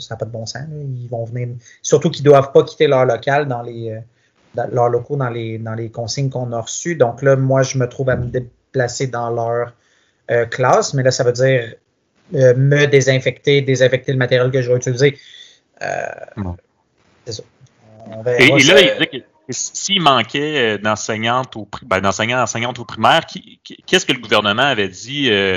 ça 0.00 0.14
n'a 0.14 0.18
pas 0.18 0.24
de 0.24 0.30
bon 0.32 0.46
sens. 0.46 0.62
là. 0.68 0.76
Ils 0.82 1.08
vont 1.08 1.24
venir, 1.24 1.48
surtout 1.82 2.10
qu'ils 2.10 2.24
ne 2.24 2.30
doivent 2.30 2.50
pas 2.52 2.64
quitter 2.64 2.88
leur 2.88 3.04
local 3.04 3.46
dans 3.46 3.62
les 3.62 4.00
dans 4.54 4.66
leurs 4.72 4.88
locaux 4.88 5.16
dans 5.16 5.28
les, 5.30 5.58
dans 5.58 5.74
les 5.74 5.90
consignes 5.90 6.30
qu'on 6.30 6.50
a 6.52 6.60
reçues. 6.60 6.96
Donc 6.96 7.22
là, 7.22 7.36
moi, 7.36 7.62
je 7.62 7.78
me 7.78 7.86
trouve 7.88 8.10
à 8.10 8.16
me 8.16 8.26
déplacer 8.26 9.06
dans 9.06 9.30
leur 9.30 9.74
classe, 10.50 10.94
mais 10.94 11.02
là, 11.04 11.10
ça 11.12 11.22
veut 11.22 11.32
dire 11.32 11.74
me 12.32 12.86
désinfecter, 12.86 13.62
désinfecter 13.62 14.10
le 14.12 14.18
matériel 14.18 14.50
que 14.50 14.60
je 14.60 14.70
vais 14.72 14.76
utiliser. 14.78 15.16
Bon. 16.36 16.56
C'est 17.26 17.32
ça. 17.32 17.42
Et, 18.38 18.50
là, 18.64 18.80
il 18.80 18.98
dit 18.98 19.18
que 19.20 19.24
s'il 19.50 20.02
manquait 20.02 20.74
euh, 20.74 20.78
d'enseignantes 20.78 21.56
au, 21.56 21.64
pri- 21.64 21.86
ben, 21.86 22.00
d'enseignants 22.00 22.42
enseignantes 22.42 22.78
au 22.78 22.84
primaire, 22.84 23.22
qu'est-ce 23.86 24.04
que 24.04 24.12
le 24.12 24.18
gouvernement 24.18 24.62
avait 24.62 24.88
dit 24.88 25.30
euh, 25.30 25.56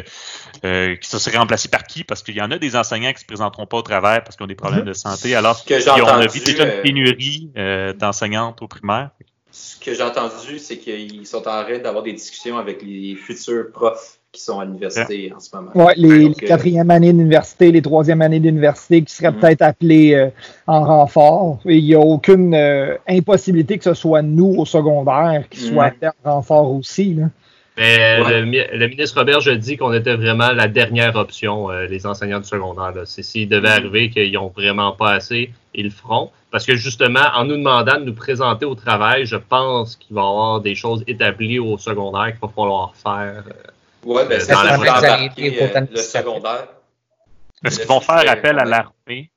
euh, 0.63 0.95
que 0.95 1.05
ça 1.05 1.19
serait 1.19 1.37
remplacé 1.37 1.67
par 1.67 1.83
qui? 1.83 2.05
Parce 2.05 2.23
qu'il 2.23 2.35
y 2.35 2.41
en 2.41 2.51
a 2.51 2.57
des 2.57 2.77
enseignants 2.77 3.09
qui 3.09 3.15
ne 3.15 3.19
se 3.19 3.25
présenteront 3.25 3.65
pas 3.65 3.77
au 3.77 3.81
travail 3.81 4.21
parce 4.23 4.37
qu'ils 4.37 4.45
ont 4.45 4.47
des 4.47 4.55
problèmes 4.55 4.85
de 4.85 4.93
santé, 4.93 5.35
alors 5.35 5.57
qu'on 5.65 6.05
a 6.21 6.27
vu 6.27 6.39
déjà 6.39 6.63
euh, 6.63 6.75
une 6.77 6.81
pénurie 6.83 7.51
euh, 7.57 7.91
d'enseignantes 7.93 8.61
au 8.61 8.67
primaire. 8.69 9.09
Ce 9.51 9.77
que 9.77 9.93
j'ai 9.93 10.03
entendu, 10.03 10.59
c'est 10.59 10.77
qu'ils 10.77 11.25
sont 11.25 11.39
en 11.39 11.41
train 11.41 11.77
d'avoir 11.79 12.03
des 12.03 12.13
discussions 12.13 12.57
avec 12.57 12.81
les 12.81 13.15
futurs 13.15 13.71
profs 13.73 14.19
qui 14.31 14.41
sont 14.41 14.59
à 14.61 14.65
l'université 14.65 15.33
en 15.35 15.39
ce 15.41 15.53
moment. 15.53 15.71
Ouais, 15.75 15.93
les, 15.97 16.27
Donc, 16.29 16.39
les 16.39 16.45
euh, 16.45 16.47
quatrièmes 16.47 16.89
années 16.89 17.11
d'université, 17.11 17.69
les 17.69 17.81
troisièmes 17.81 18.21
années 18.21 18.39
d'université 18.39 19.01
qui 19.01 19.13
seraient 19.13 19.31
Mhm. 19.31 19.39
peut-être 19.41 19.61
appelés 19.61 20.13
euh, 20.13 20.29
en 20.67 20.85
renfort. 20.85 21.59
Et 21.65 21.77
il 21.77 21.83
n'y 21.83 21.95
a 21.95 21.99
aucune 21.99 22.53
euh, 22.55 22.95
impossibilité 23.09 23.77
que 23.77 23.83
ce 23.83 23.93
soit 23.93 24.21
nous 24.21 24.55
au 24.57 24.65
secondaire 24.65 25.49
qui 25.49 25.65
Mhm. 25.65 25.69
soient 25.73 25.85
appelés 25.85 26.11
en 26.23 26.35
renfort 26.35 26.71
aussi. 26.73 27.15
Là. 27.15 27.25
Mais 27.77 28.19
Ouais. 28.21 28.41
le, 28.41 28.77
le 28.77 28.87
ministre 28.87 29.17
Robert 29.19 29.47
a 29.47 29.55
dit 29.55 29.77
qu'on 29.77 29.93
était 29.93 30.15
vraiment 30.15 30.51
la 30.51 30.67
dernière 30.67 31.15
option, 31.15 31.71
euh, 31.71 31.85
les 31.87 32.05
enseignants 32.05 32.39
du 32.39 32.47
secondaire. 32.47 32.91
là. 32.91 33.01
C'est 33.05 33.23
s'il 33.23 33.47
devait 33.47 33.69
arriver 33.69 34.09
qu'ils 34.09 34.31
n'ont 34.33 34.49
vraiment 34.55 34.91
pas 34.91 35.11
assez, 35.13 35.51
ils 35.73 35.85
le 35.85 35.89
feront. 35.89 36.31
Parce 36.51 36.65
que 36.65 36.75
justement, 36.75 37.23
en 37.33 37.45
nous 37.45 37.55
demandant 37.55 37.97
de 37.97 38.03
nous 38.03 38.13
présenter 38.13 38.65
au 38.65 38.75
travail, 38.75 39.25
je 39.25 39.37
pense 39.37 39.95
qu'il 39.95 40.13
va 40.15 40.21
y 40.21 40.25
avoir 40.25 40.59
des 40.59 40.75
choses 40.75 41.01
établies 41.07 41.59
au 41.59 41.77
secondaire 41.77 42.31
qu'il 42.33 42.41
va 42.41 42.49
falloir 42.49 42.93
faire. 42.95 43.43
euh, 43.47 43.53
Ouais, 44.03 44.25
ben, 44.27 44.33
Euh, 44.35 44.39
c'est 44.41 44.51
dans 44.51 44.57
ça, 44.59 44.63
la 44.65 44.71
je 44.75 44.79
embarquer, 44.81 45.59
au 45.61 45.63
euh, 45.77 45.81
le 45.91 45.97
secondaire. 45.97 46.67
Est-ce 47.63 47.79
qu'ils 47.79 47.87
vont 47.87 48.01
faire 48.01 48.29
appel 48.29 48.59
à 48.59 48.65
l'armée? 48.65 49.29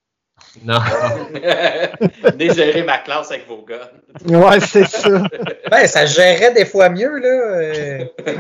Non. 0.62 0.78
Venez 2.22 2.50
gérer 2.54 2.82
ma 2.84 2.98
classe 2.98 3.30
avec 3.30 3.46
vos 3.48 3.62
gars. 3.62 3.90
Ouais, 4.26 4.60
c'est 4.60 4.86
ça. 4.86 5.22
Ben, 5.70 5.86
ça 5.86 6.06
gérait 6.06 6.52
des 6.52 6.64
fois 6.66 6.88
mieux. 6.90 7.18
Là. 7.18 7.28
euh. 7.28 8.04
Bon- 8.26 8.36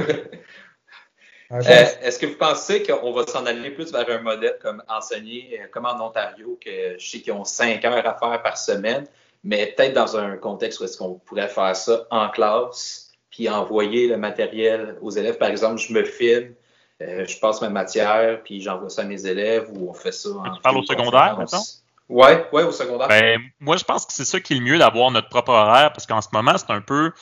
Euh, 1.52 1.84
Est-ce 2.02 2.18
que 2.18 2.26
vous 2.26 2.36
pensez 2.36 2.82
qu'on 2.82 3.12
va 3.12 3.26
s'en 3.26 3.44
aller 3.46 3.70
plus 3.70 3.92
vers 3.92 4.08
un 4.10 4.20
modèle 4.22 4.56
comme 4.62 4.82
enseigner, 4.88 5.60
euh, 5.62 5.66
comme 5.70 5.84
en 5.86 6.00
Ontario, 6.04 6.58
que 6.64 6.96
je 6.98 7.06
sais 7.08 7.20
qu'ils 7.20 7.32
ont 7.32 7.44
cinq 7.44 7.84
heures 7.84 8.06
à 8.06 8.14
faire 8.18 8.42
par 8.42 8.56
semaine, 8.56 9.06
mais 9.44 9.66
peut-être 9.76 9.92
dans 9.92 10.16
un 10.16 10.36
contexte 10.36 10.80
où 10.80 10.84
est-ce 10.84 10.96
qu'on 10.96 11.14
pourrait 11.14 11.48
faire 11.48 11.76
ça 11.76 12.06
en 12.10 12.28
classe, 12.30 13.12
puis 13.30 13.48
envoyer 13.48 14.08
le 14.08 14.16
matériel 14.16 14.96
aux 15.02 15.10
élèves? 15.10 15.36
Par 15.38 15.48
exemple, 15.50 15.78
je 15.78 15.92
me 15.92 16.02
filme, 16.04 16.54
euh, 17.02 17.24
je 17.26 17.38
passe 17.38 17.60
ma 17.60 17.68
matière, 17.68 18.40
puis 18.42 18.60
j'envoie 18.62 18.88
ça 18.88 19.02
à 19.02 19.04
mes 19.04 19.26
élèves, 19.26 19.68
ou 19.74 19.90
on 19.90 19.94
fait 19.94 20.12
ça 20.12 20.30
en 20.30 20.50
Tu 20.54 20.60
parles 20.62 20.78
au 20.78 20.82
secondaire, 20.84 21.36
mettons? 21.38 21.58
Ouais, 22.08 22.46
ouais, 22.52 22.62
au 22.62 22.72
secondaire. 22.72 23.08
Ben, 23.08 23.40
moi, 23.60 23.76
je 23.76 23.84
pense 23.84 24.04
que 24.04 24.12
c'est 24.12 24.24
ça 24.24 24.40
qui 24.40 24.52
est 24.52 24.56
le 24.56 24.62
mieux 24.62 24.78
d'avoir 24.78 25.10
notre 25.10 25.28
propre 25.28 25.52
horaire 25.52 25.92
parce 25.92 26.06
qu'en 26.06 26.20
ce 26.20 26.28
moment, 26.32 26.56
c'est 26.58 26.70
un 26.70 26.82
peu 26.82 27.12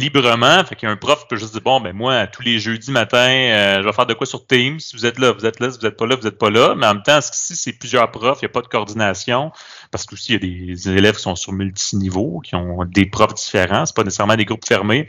librement. 0.00 0.64
Fait 0.64 0.74
qu'il 0.74 0.88
y 0.88 0.90
a 0.90 0.92
un 0.92 0.96
prof 0.96 1.28
peut 1.28 1.36
juste 1.36 1.52
dire 1.52 1.60
Bon, 1.60 1.80
ben 1.80 1.94
moi, 1.94 2.26
tous 2.26 2.42
les 2.42 2.58
jeudis 2.58 2.90
matin, 2.90 3.28
euh, 3.28 3.82
je 3.82 3.86
vais 3.86 3.92
faire 3.92 4.06
de 4.06 4.14
quoi 4.14 4.26
sur 4.26 4.46
Teams. 4.46 4.80
Si 4.80 4.96
vous 4.96 5.06
êtes 5.06 5.18
là, 5.18 5.32
vous 5.32 5.46
êtes 5.46 5.60
là. 5.60 5.70
Si 5.70 5.78
vous 5.78 5.84
n'êtes 5.84 5.96
pas 5.96 6.06
là, 6.06 6.16
vous 6.16 6.24
n'êtes 6.24 6.38
pas 6.38 6.50
là. 6.50 6.74
Mais 6.74 6.86
en 6.86 6.94
même 6.94 7.02
temps, 7.02 7.20
si 7.20 7.54
c'est 7.54 7.72
plusieurs 7.74 8.10
profs, 8.10 8.38
il 8.42 8.46
n'y 8.46 8.50
a 8.50 8.52
pas 8.52 8.62
de 8.62 8.66
coordination. 8.66 9.52
Parce 9.90 10.06
qu'aussi, 10.06 10.34
il 10.34 10.44
y 10.44 10.72
a 10.72 10.74
des 10.74 10.88
élèves 10.90 11.16
qui 11.16 11.22
sont 11.22 11.36
sur 11.36 11.52
multiniveaux, 11.52 12.40
qui 12.40 12.54
ont 12.54 12.84
des 12.84 13.06
profs 13.06 13.34
différents. 13.34 13.86
C'est 13.86 13.94
pas 13.94 14.04
nécessairement 14.04 14.36
des 14.36 14.44
groupes 14.44 14.66
fermés. 14.66 15.06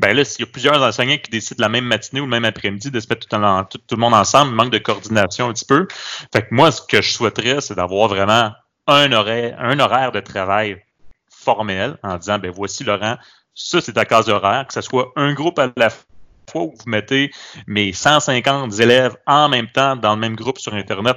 Ben 0.00 0.16
là, 0.16 0.24
s'il 0.24 0.44
y 0.44 0.48
a 0.48 0.50
plusieurs 0.50 0.82
enseignants 0.82 1.18
qui 1.22 1.30
décident 1.30 1.62
la 1.62 1.68
même 1.68 1.84
matinée 1.84 2.20
ou 2.20 2.24
le 2.24 2.30
même 2.30 2.44
après-midi 2.44 2.90
de 2.90 3.00
se 3.00 3.06
tout, 3.06 3.78
tout 3.78 3.96
le 3.96 4.00
monde 4.00 4.14
ensemble, 4.14 4.52
il 4.52 4.54
manque 4.54 4.72
de 4.72 4.78
coordination 4.78 5.48
un 5.48 5.52
petit 5.52 5.64
peu. 5.64 5.86
Fait 6.32 6.42
que 6.42 6.48
moi, 6.54 6.70
ce 6.70 6.82
que 6.82 7.02
je 7.02 7.10
souhaiterais, 7.10 7.60
c'est 7.60 7.74
d'avoir 7.74 8.08
vraiment 8.08 8.52
un 8.86 9.12
horaire, 9.12 9.56
un 9.58 9.78
horaire 9.78 10.12
de 10.12 10.20
travail 10.20 10.82
formel 11.30 11.96
en 12.02 12.16
disant, 12.16 12.38
ben 12.38 12.50
voici 12.50 12.84
Laurent, 12.84 13.16
ça 13.60 13.80
c'est 13.80 13.92
ta 13.94 14.04
case 14.04 14.28
horaire, 14.28 14.66
que 14.66 14.72
ce 14.74 14.80
soit 14.80 15.12
un 15.16 15.32
groupe 15.34 15.58
à 15.58 15.68
la 15.76 15.90
fois 15.90 16.62
où 16.62 16.70
vous 16.78 16.90
mettez 16.90 17.30
mes 17.66 17.92
150 17.92 18.78
élèves 18.80 19.16
en 19.26 19.48
même 19.48 19.66
temps 19.68 19.96
dans 19.96 20.14
le 20.14 20.20
même 20.20 20.36
groupe 20.36 20.58
sur 20.58 20.72
Internet, 20.74 21.16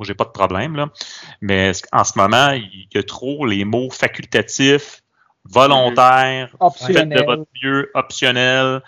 j'ai 0.00 0.14
pas 0.14 0.24
de 0.24 0.30
problème 0.30 0.76
là. 0.76 0.88
Mais 1.40 1.72
en 1.92 2.04
ce 2.04 2.12
moment, 2.16 2.50
il 2.52 2.86
y 2.92 2.98
a 2.98 3.02
trop 3.02 3.46
les 3.46 3.64
mots 3.64 3.90
facultatifs, 3.90 5.02
volontaires, 5.44 6.50
faites 6.94 7.08
de 7.20 7.24
votre 7.26 7.44
mieux, 7.62 7.90
optionnel, 7.94 8.80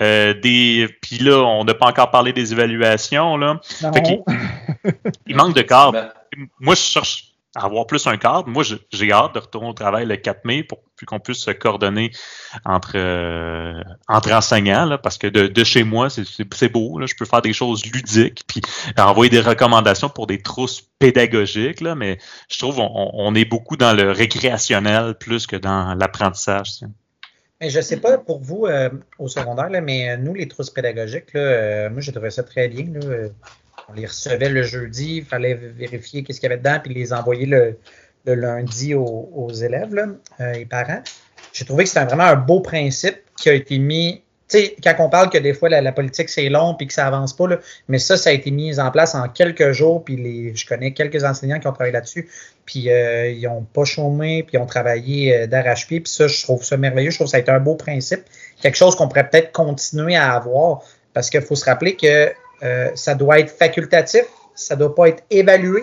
euh, 0.00 0.34
des 0.34 0.88
puis 1.02 1.18
là, 1.18 1.38
on 1.38 1.64
n'a 1.64 1.74
pas 1.74 1.86
encore 1.86 2.10
parlé 2.10 2.32
des 2.32 2.52
évaluations 2.52 3.36
là. 3.36 3.60
Non. 3.82 3.92
Fait 3.92 4.02
qu'il- 4.02 4.22
Il 5.26 5.36
manque 5.36 5.54
de 5.54 5.62
cadre 5.62 5.92
Ben, 5.92 6.46
moi, 6.60 6.74
je 6.74 6.80
cherche 6.80 7.27
avoir 7.64 7.86
plus 7.86 8.06
un 8.06 8.16
cadre. 8.16 8.46
Moi, 8.48 8.62
je- 8.62 8.76
j'ai 8.92 9.12
hâte 9.12 9.34
de 9.34 9.40
retourner 9.40 9.68
au 9.68 9.72
travail 9.72 10.06
le 10.06 10.16
4 10.16 10.44
mai 10.44 10.62
pour 10.62 10.78
qu'on 11.06 11.20
puisse 11.20 11.38
se 11.38 11.50
coordonner 11.50 12.10
entre, 12.64 12.92
euh, 12.96 13.80
entre 14.08 14.32
enseignants, 14.32 14.98
parce 15.02 15.18
que 15.18 15.26
de, 15.26 15.46
de 15.46 15.64
chez 15.64 15.84
moi, 15.84 16.10
c'est- 16.10 16.68
beau. 16.72 16.98
Là, 16.98 17.06
je 17.06 17.14
peux 17.14 17.24
faire 17.24 17.42
des 17.42 17.52
choses 17.52 17.84
ludiques, 17.86 18.42
puis 18.46 18.60
envoyer 18.98 19.30
des 19.30 19.40
recommandations 19.40 20.08
pour 20.08 20.26
des 20.26 20.42
trousses 20.42 20.80
pédagogiques, 20.98 21.80
là, 21.80 21.94
mais 21.94 22.18
je 22.50 22.58
trouve 22.58 22.78
on, 22.80 23.10
on 23.14 23.34
est 23.34 23.44
beaucoup 23.44 23.76
dans 23.76 23.92
le 23.92 24.10
récréationnel 24.12 25.14
plus 25.14 25.46
que 25.46 25.56
dans 25.56 25.94
l'apprentissage. 25.94 26.70
Mais 27.60 27.70
je 27.70 27.78
ne 27.78 27.82
sais 27.82 27.96
pas 27.96 28.18
pour 28.18 28.40
vous 28.40 28.66
euh, 28.66 28.88
au 29.18 29.26
secondaire, 29.28 29.68
là, 29.68 29.80
mais 29.80 30.10
euh, 30.10 30.16
nous, 30.16 30.34
les 30.34 30.46
trousses 30.46 30.70
pédagogiques, 30.70 31.32
là, 31.34 31.90
moi, 31.90 32.00
j'ai 32.00 32.12
trouvé 32.12 32.30
ça 32.30 32.42
très 32.42 32.68
bien. 32.68 32.86
là. 32.92 33.28
On 33.88 33.94
les 33.94 34.06
recevait 34.06 34.48
le 34.48 34.62
jeudi, 34.62 35.18
il 35.18 35.24
fallait 35.24 35.54
vérifier 35.54 36.22
qu'est-ce 36.22 36.40
qu'il 36.40 36.48
y 36.48 36.52
avait 36.52 36.60
dedans, 36.60 36.78
puis 36.82 36.94
les 36.94 37.12
envoyer 37.12 37.46
le, 37.46 37.78
lundi 38.26 38.94
aux, 38.94 39.50
élèves 39.52 39.94
euh, 40.40 40.52
et 40.52 40.66
parents. 40.66 41.02
J'ai 41.52 41.64
trouvé 41.64 41.84
que 41.84 41.90
c'était 41.90 42.04
vraiment 42.04 42.24
un 42.24 42.36
beau 42.36 42.60
principe 42.60 43.16
qui 43.40 43.48
a 43.48 43.54
été 43.54 43.78
mis. 43.78 44.22
Tu 44.48 44.58
sais, 44.58 44.76
quand 44.82 44.94
on 44.98 45.08
parle 45.08 45.30
que 45.30 45.38
des 45.38 45.54
fois 45.54 45.68
la, 45.68 45.80
la 45.80 45.92
politique 45.92 46.28
c'est 46.28 46.48
long 46.48 46.74
puis 46.74 46.86
que 46.86 46.92
ça 46.92 47.06
avance 47.06 47.34
pas, 47.34 47.48
là, 47.48 47.58
mais 47.88 47.98
ça, 47.98 48.16
ça 48.16 48.30
a 48.30 48.32
été 48.32 48.50
mis 48.50 48.78
en 48.78 48.90
place 48.90 49.14
en 49.14 49.28
quelques 49.28 49.72
jours. 49.72 50.04
Puis 50.04 50.16
les, 50.16 50.54
je 50.54 50.66
connais 50.66 50.92
quelques 50.92 51.24
enseignants 51.24 51.58
qui 51.58 51.66
ont 51.66 51.72
travaillé 51.72 51.92
là-dessus, 51.92 52.28
puis 52.66 52.90
euh, 52.90 53.30
ils 53.30 53.42
n'ont 53.44 53.62
pas 53.62 53.84
chômé, 53.84 54.42
puis 54.42 54.56
ils 54.56 54.60
ont 54.60 54.66
travaillé 54.66 55.34
euh, 55.34 55.46
d'arrache-pied. 55.46 56.00
Puis 56.00 56.12
ça, 56.12 56.28
je 56.28 56.42
trouve 56.42 56.62
ça 56.62 56.76
merveilleux. 56.76 57.10
Je 57.10 57.16
trouve 57.16 57.26
que 57.26 57.30
ça 57.30 57.38
a 57.38 57.40
été 57.40 57.50
un 57.50 57.60
beau 57.60 57.76
principe. 57.76 58.24
Quelque 58.60 58.76
chose 58.76 58.94
qu'on 58.94 59.08
pourrait 59.08 59.28
peut-être 59.30 59.52
continuer 59.52 60.16
à 60.16 60.34
avoir. 60.34 60.82
Parce 61.14 61.30
qu'il 61.30 61.40
faut 61.40 61.56
se 61.56 61.64
rappeler 61.64 61.96
que 61.96 62.30
euh, 62.62 62.90
ça 62.94 63.14
doit 63.14 63.40
être 63.40 63.50
facultatif, 63.50 64.24
ça 64.54 64.74
ne 64.74 64.80
doit 64.80 64.94
pas 64.94 65.08
être 65.08 65.22
évalué, 65.30 65.82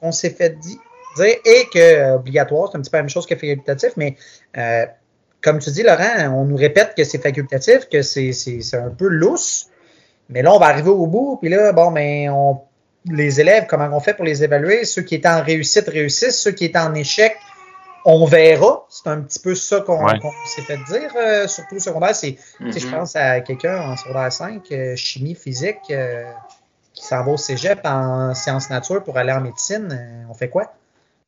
on 0.00 0.12
s'est 0.12 0.30
fait 0.30 0.58
di- 0.58 0.78
dire, 1.16 1.36
et 1.44 1.66
que 1.72 1.78
euh, 1.78 2.14
obligatoire, 2.16 2.68
c'est 2.70 2.78
un 2.78 2.80
petit 2.80 2.90
peu 2.90 2.96
la 2.98 3.02
même 3.02 3.10
chose 3.10 3.26
que 3.26 3.34
facultatif, 3.34 3.92
mais 3.96 4.16
euh, 4.56 4.86
comme 5.42 5.58
tu 5.58 5.70
dis, 5.70 5.82
Laurent, 5.82 6.34
on 6.34 6.44
nous 6.44 6.56
répète 6.56 6.94
que 6.96 7.04
c'est 7.04 7.18
facultatif, 7.18 7.88
que 7.90 8.02
c'est 8.02 8.62
un 8.74 8.90
peu 8.90 9.08
lousse. 9.08 9.66
Mais 10.28 10.40
là, 10.40 10.54
on 10.54 10.58
va 10.58 10.66
arriver 10.66 10.90
au 10.90 11.06
bout, 11.06 11.36
puis 11.40 11.50
là, 11.50 11.72
bon, 11.72 11.90
mais 11.90 12.28
on, 12.28 12.60
les 13.10 13.40
élèves, 13.40 13.66
comment 13.68 13.88
on 13.92 14.00
fait 14.00 14.14
pour 14.14 14.24
les 14.24 14.44
évaluer? 14.44 14.84
Ceux 14.84 15.02
qui 15.02 15.16
étaient 15.16 15.28
en 15.28 15.42
réussite 15.42 15.88
réussissent, 15.88 16.38
ceux 16.38 16.52
qui 16.52 16.64
étaient 16.64 16.78
en 16.78 16.94
échec, 16.94 17.36
on 18.04 18.24
verra. 18.26 18.84
C'est 18.88 19.08
un 19.08 19.20
petit 19.20 19.38
peu 19.38 19.54
ça 19.54 19.80
qu'on 19.80 20.06
s'est 20.44 20.62
fait 20.62 20.78
dire, 20.88 21.10
euh, 21.16 21.46
surtout 21.46 21.76
au 21.76 21.78
secondaire. 21.80 22.14
C'est, 22.14 22.36
Je 22.60 22.64
Mm-hmm. 22.66 22.90
pense 22.90 23.16
à 23.16 23.40
quelqu'un 23.40 23.80
en 23.80 23.96
secondaire 23.96 24.32
5, 24.32 24.62
euh, 24.72 24.96
chimie, 24.96 25.34
physique, 25.34 25.78
euh, 25.90 26.24
qui 26.92 27.04
s'en 27.04 27.24
va 27.24 27.32
au 27.32 27.36
cégep 27.36 27.80
en 27.84 28.34
sciences 28.34 28.70
nature 28.70 29.02
pour 29.02 29.16
aller 29.16 29.32
en 29.32 29.40
médecine. 29.40 29.88
Euh, 29.92 30.24
on 30.30 30.34
fait 30.34 30.48
quoi? 30.48 30.72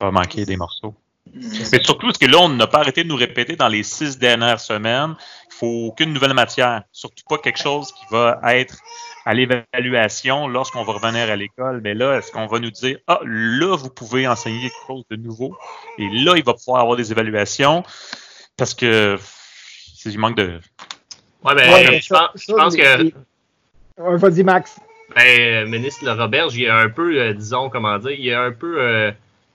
va 0.00 0.10
manquer 0.10 0.44
des 0.44 0.56
morceaux. 0.56 0.94
Mm-hmm. 1.34 1.68
Mais 1.72 1.82
surtout, 1.82 2.06
parce 2.06 2.18
que 2.18 2.26
là, 2.26 2.38
on 2.40 2.50
n'a 2.50 2.66
pas 2.66 2.80
arrêté 2.80 3.02
de 3.04 3.08
nous 3.08 3.16
répéter 3.16 3.56
dans 3.56 3.68
les 3.68 3.82
six 3.82 4.18
dernières 4.18 4.60
semaines, 4.60 5.14
faut 5.58 5.86
aucune 5.88 6.12
nouvelle 6.12 6.34
matière. 6.34 6.82
Surtout 6.92 7.24
pas 7.28 7.38
quelque 7.38 7.58
chose 7.60 7.92
qui 7.92 8.04
va 8.10 8.40
être 8.44 8.76
à 9.26 9.32
l'évaluation 9.34 10.48
lorsqu'on 10.48 10.82
va 10.84 10.92
revenir 10.94 11.30
à 11.30 11.36
l'école. 11.36 11.80
Mais 11.82 11.94
là, 11.94 12.16
est-ce 12.18 12.30
qu'on 12.32 12.46
va 12.46 12.58
nous 12.58 12.70
dire, 12.70 12.98
ah, 13.06 13.20
là, 13.24 13.76
vous 13.76 13.90
pouvez 13.90 14.26
enseigner 14.28 14.60
quelque 14.62 14.86
chose 14.86 15.04
de 15.10 15.16
nouveau? 15.16 15.56
Et 15.98 16.08
là, 16.10 16.34
il 16.36 16.44
va 16.44 16.54
pouvoir 16.54 16.80
avoir 16.82 16.96
des 16.96 17.10
évaluations 17.12 17.82
parce 18.56 18.74
que 18.74 19.18
il 20.06 20.18
manque 20.18 20.36
de. 20.36 20.60
Ouais, 21.44 21.54
ben, 21.54 21.72
Ouais, 21.72 22.00
je, 22.00 22.06
ça- 22.06 22.30
pense, 22.34 22.74
je 22.76 22.78
que 22.78 23.12
Ouais, 23.96 24.16
Vas-y, 24.16 24.42
Max. 24.42 24.78
Ben, 25.14 25.68
ministre 25.68 26.08
Roberge, 26.10 26.56
il 26.56 26.68
a 26.68 26.76
un 26.78 26.88
peu, 26.88 27.16
euh, 27.20 27.32
disons, 27.32 27.70
comment 27.70 27.96
dire, 27.98 28.10
il 28.10 28.32
a 28.32 28.42
un 28.42 28.52
peu 28.52 28.80
euh, 28.80 29.12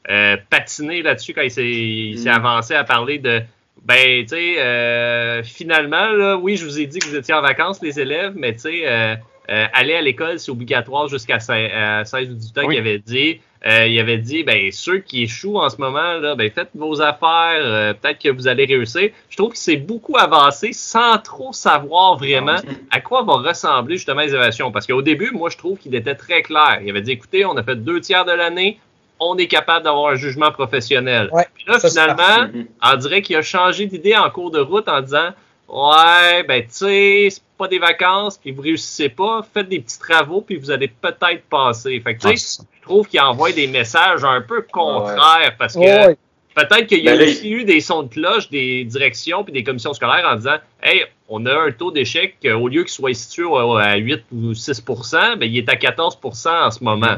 euh, 0.09 0.37
patiné 0.49 1.01
là-dessus 1.01 1.33
quand 1.33 1.41
il 1.41 1.51
s'est 1.51 1.67
il 1.69 2.19
s'est 2.19 2.29
Mm. 2.31 2.45
avancé 2.45 2.73
à 2.73 2.83
parler 2.83 3.19
de, 3.19 3.41
ben, 3.85 4.23
tu 4.23 4.29
sais, 4.29 4.59
euh, 4.59 5.43
finalement, 5.43 6.09
là, 6.09 6.37
oui, 6.37 6.57
je 6.57 6.65
vous 6.65 6.79
ai 6.79 6.85
dit 6.85 6.99
que 6.99 7.07
vous 7.07 7.15
étiez 7.15 7.33
en 7.33 7.41
vacances, 7.41 7.81
les 7.81 7.99
élèves, 7.99 8.33
mais 8.35 8.53
tu 8.53 8.59
sais, 8.59 8.81
euh, 8.85 9.15
euh, 9.49 9.65
aller 9.73 9.95
à 9.95 10.01
l'école, 10.01 10.39
c'est 10.39 10.51
obligatoire 10.51 11.07
jusqu'à 11.07 11.39
16 11.39 11.71
à 11.73 12.05
16 12.05 12.29
ou 12.29 12.33
18 12.33 12.57
ans, 12.57 12.61
Oui. 12.67 12.75
qu'il 12.75 12.79
avait 12.79 12.99
dit. 12.99 13.41
Euh, 13.65 13.87
il 13.87 13.99
avait 13.99 14.19
dit, 14.19 14.43
ben, 14.43 14.71
ceux 14.71 14.99
qui 14.99 15.23
échouent 15.23 15.57
en 15.57 15.69
ce 15.69 15.77
moment, 15.77 16.13
là, 16.13 16.35
ben, 16.35 16.49
faites 16.49 16.69
vos 16.75 17.01
affaires, 17.01 17.95
peut-être 17.99 18.19
que 18.19 18.29
vous 18.29 18.47
allez 18.47 18.65
réussir. 18.65 19.09
Je 19.29 19.35
trouve 19.35 19.51
que 19.51 19.57
c'est 19.57 19.75
beaucoup 19.75 20.15
avancé 20.17 20.71
sans 20.71 21.17
trop 21.17 21.51
savoir 21.51 22.15
vraiment 22.17 22.55
à 22.91 23.01
quoi 23.01 23.23
va 23.23 23.33
ressembler 23.33 23.97
justement 23.97 24.21
les 24.21 24.29
évaluations. 24.29 24.71
Parce 24.71 24.87
qu'au 24.87 25.01
début, 25.01 25.31
moi, 25.31 25.49
je 25.49 25.57
trouve 25.57 25.77
qu'il 25.77 25.93
était 25.95 26.15
très 26.15 26.41
clair. 26.41 26.79
Il 26.83 26.89
avait 26.89 27.01
dit, 27.01 27.11
écoutez, 27.11 27.43
on 27.43 27.57
a 27.57 27.63
fait 27.63 27.75
deux 27.75 27.99
tiers 27.99 28.23
de 28.23 28.31
l'année, 28.31 28.79
on 29.19 29.37
est 29.37 29.47
capable 29.47 29.83
d'avoir 29.85 30.11
un 30.11 30.15
jugement 30.15 30.51
professionnel. 30.51 31.29
Ouais, 31.31 31.47
Puis 31.53 31.65
là, 31.67 31.79
finalement, 31.79 32.47
Mhm. 32.53 32.67
on 32.83 32.95
dirait 32.97 33.21
qu'il 33.21 33.35
a 33.35 33.41
changé 33.41 33.85
d'idée 33.85 34.15
en 34.15 34.29
cours 34.29 34.51
de 34.51 34.59
route 34.59 34.87
en 34.87 35.01
disant, 35.01 35.29
ouais, 35.67 36.43
ben, 36.47 36.61
tu 36.63 36.67
sais, 36.71 37.27
c'est 37.29 37.41
pas 37.57 37.67
des 37.67 37.79
vacances, 37.79 38.37
puis 38.37 38.51
vous 38.51 38.61
réussissez 38.61 39.09
pas, 39.09 39.45
faites 39.53 39.67
des 39.69 39.79
petits 39.79 39.99
travaux, 39.99 40.41
puis 40.41 40.55
vous 40.55 40.71
allez 40.71 40.87
peut-être 40.87 41.43
passer. 41.49 41.99
Fait 41.99 42.15
que, 42.15 42.21
tu 42.29 42.37
sais, 42.37 42.63
je 42.77 42.81
trouve 42.81 43.07
qu'il 43.07 43.19
envoie 43.19 43.51
des 43.51 43.67
messages 43.67 44.23
un 44.23 44.41
peu 44.41 44.61
contraires 44.71 45.55
parce 45.59 45.73
que 45.73 45.79
Ouais. 45.79 46.17
peut-être 46.55 46.87
qu'il 46.87 47.03
y 47.03 47.09
a 47.09 47.17
Ben 47.17 47.27
aussi 47.29 47.49
eu 47.49 47.63
des 47.65 47.81
sons 47.81 48.03
de 48.03 48.09
cloche 48.09 48.49
des 48.49 48.83
directions 48.85 49.43
puis 49.43 49.53
des 49.53 49.63
commissions 49.63 49.93
scolaires 49.93 50.25
en 50.31 50.35
disant 50.37 50.55
Hey, 50.81 51.03
on 51.27 51.45
a 51.45 51.53
un 51.53 51.71
taux 51.71 51.91
d'échec 51.91 52.37
euh, 52.45 52.53
au 52.55 52.67
lieu 52.69 52.81
qu'il 52.83 52.91
soit 52.91 53.13
situé 53.13 53.45
à 53.53 53.95
8 53.97 54.23
ou 54.33 54.53
6% 54.53 55.35
ben, 55.37 55.45
il 55.45 55.57
est 55.57 55.69
à 55.69 55.75
14% 55.75 56.49
en 56.65 56.71
ce 56.71 56.83
moment. 56.83 57.17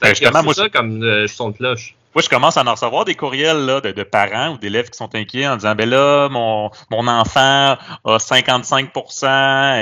Ben, 0.00 0.08
Fait 0.08 0.12
que 0.12 0.18
justement, 0.20 0.40
c'est 0.40 0.44
moi, 0.44 0.54
ça 0.54 0.68
comme 0.68 1.02
euh, 1.02 1.26
son 1.26 1.50
de 1.50 1.56
cloche. 1.56 1.94
Moi, 2.14 2.22
je 2.22 2.28
commence 2.28 2.56
à 2.56 2.64
en 2.64 2.72
recevoir 2.72 3.04
des 3.04 3.14
courriels 3.14 3.66
là, 3.66 3.80
de, 3.80 3.92
de 3.92 4.02
parents 4.02 4.54
ou 4.54 4.58
d'élèves 4.58 4.88
qui 4.90 4.96
sont 4.96 5.14
inquiets 5.14 5.46
en 5.46 5.56
disant 5.56 5.74
ben 5.74 5.88
là, 5.88 6.28
mon, 6.28 6.70
mon 6.90 7.06
enfant 7.06 7.76
a 8.04 8.18
55 8.18 8.90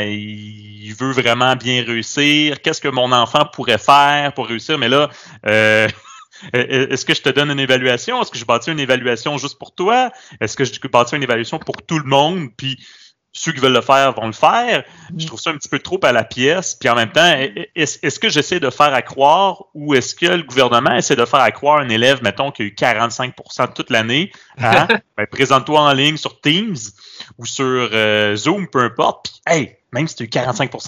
et 0.02 0.12
il 0.12 0.94
veut 0.94 1.12
vraiment 1.12 1.54
bien 1.56 1.84
réussir. 1.84 2.60
Qu'est-ce 2.60 2.80
que 2.80 2.88
mon 2.88 3.12
enfant 3.12 3.46
pourrait 3.50 3.78
faire 3.78 4.32
pour 4.34 4.48
réussir? 4.48 4.76
Mais 4.76 4.88
là, 4.88 5.08
euh, 5.46 5.88
est-ce 6.52 7.04
que 7.04 7.14
je 7.14 7.22
te 7.22 7.30
donne 7.30 7.50
une 7.50 7.60
évaluation? 7.60 8.20
Est-ce 8.20 8.32
que 8.32 8.38
je 8.38 8.44
bâtis 8.44 8.70
une 8.70 8.80
évaluation 8.80 9.38
juste 9.38 9.58
pour 9.58 9.74
toi? 9.74 10.10
Est-ce 10.40 10.56
que 10.56 10.64
je 10.64 10.72
bâtis 10.88 11.16
une 11.16 11.22
évaluation 11.22 11.58
pour 11.58 11.76
tout 11.86 11.98
le 11.98 12.06
monde? 12.06 12.48
Puis 12.56 12.76
ceux 13.38 13.52
qui 13.52 13.60
veulent 13.60 13.72
le 13.72 13.80
faire 13.80 14.12
vont 14.14 14.26
le 14.26 14.32
faire. 14.32 14.84
Je 15.16 15.26
trouve 15.26 15.38
ça 15.40 15.50
un 15.50 15.56
petit 15.56 15.68
peu 15.68 15.78
trop 15.78 16.00
à 16.04 16.12
la 16.12 16.24
pièce. 16.24 16.74
Puis 16.74 16.88
en 16.88 16.94
même 16.94 17.12
temps, 17.12 17.34
est-ce 17.74 17.98
est-ce 18.02 18.18
que 18.18 18.28
j'essaie 18.28 18.60
de 18.60 18.70
faire 18.70 18.92
à 18.94 19.02
croire 19.02 19.64
ou 19.74 19.94
est-ce 19.94 20.14
que 20.14 20.26
le 20.26 20.42
gouvernement 20.42 20.94
essaie 20.94 21.16
de 21.16 21.24
faire 21.24 21.40
à 21.40 21.50
croire 21.52 21.78
un 21.80 21.88
élève, 21.88 22.22
mettons, 22.22 22.50
qui 22.50 22.62
a 22.62 22.64
eu 22.64 22.74
45% 22.76 23.72
toute 23.74 23.90
l'année, 23.90 24.32
hein? 24.58 24.86
ben, 25.16 25.26
présente-toi 25.26 25.80
en 25.80 25.92
ligne 25.92 26.16
sur 26.16 26.40
Teams 26.40 26.76
ou 27.38 27.46
sur 27.46 27.64
euh, 27.92 28.36
Zoom, 28.36 28.68
peu 28.68 28.80
importe. 28.80 29.28
Puis, 29.30 29.54
hey, 29.54 29.76
même 29.92 30.08
si 30.08 30.16
tu 30.16 30.22
as 30.22 30.26
eu 30.26 30.30
45 30.30 30.70
pour 30.70 30.82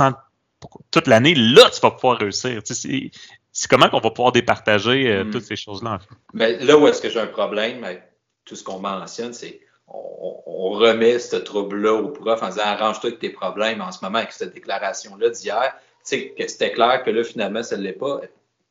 toute 0.90 1.06
l'année, 1.06 1.34
là, 1.34 1.70
tu 1.72 1.80
vas 1.80 1.90
pouvoir 1.92 2.18
réussir. 2.18 2.62
Tu 2.62 2.74
sais, 2.74 2.88
c'est- 2.88 3.10
c'est 3.52 3.68
comment 3.68 3.88
qu'on 3.88 4.00
va 4.00 4.10
pouvoir 4.10 4.32
départager 4.32 5.08
euh, 5.10 5.24
Mm. 5.24 5.30
toutes 5.30 5.44
ces 5.44 5.56
choses-là. 5.56 5.92
en 5.94 5.98
fait? 5.98 6.06
Mais 6.32 6.58
là 6.64 6.76
où 6.78 6.86
est-ce 6.88 7.00
que 7.02 7.10
j'ai 7.10 7.20
un 7.20 7.26
problème 7.26 7.82
avec 7.84 8.02
tout 8.44 8.54
ce 8.56 8.62
qu'on 8.64 8.78
mentionne, 8.78 9.32
c'est 9.34 9.60
on, 9.92 10.34
on 10.46 10.70
remet 10.70 11.18
ce 11.18 11.36
trouble-là 11.36 11.94
au 11.94 12.08
prof 12.08 12.42
en 12.42 12.48
disant 12.48 12.62
arrange-toi 12.64 13.08
avec 13.10 13.20
tes 13.20 13.30
problèmes 13.30 13.80
en 13.80 13.90
ce 13.92 14.04
moment 14.04 14.18
avec 14.18 14.32
cette 14.32 14.54
déclaration-là 14.54 15.30
d'hier. 15.30 15.74
Tu 15.74 16.16
sais, 16.16 16.28
que 16.36 16.46
c'était 16.48 16.72
clair 16.72 17.02
que 17.04 17.10
là, 17.10 17.24
finalement, 17.24 17.62
ça 17.62 17.76
ne 17.76 17.82
l'est 17.82 17.92
pas. 17.92 18.20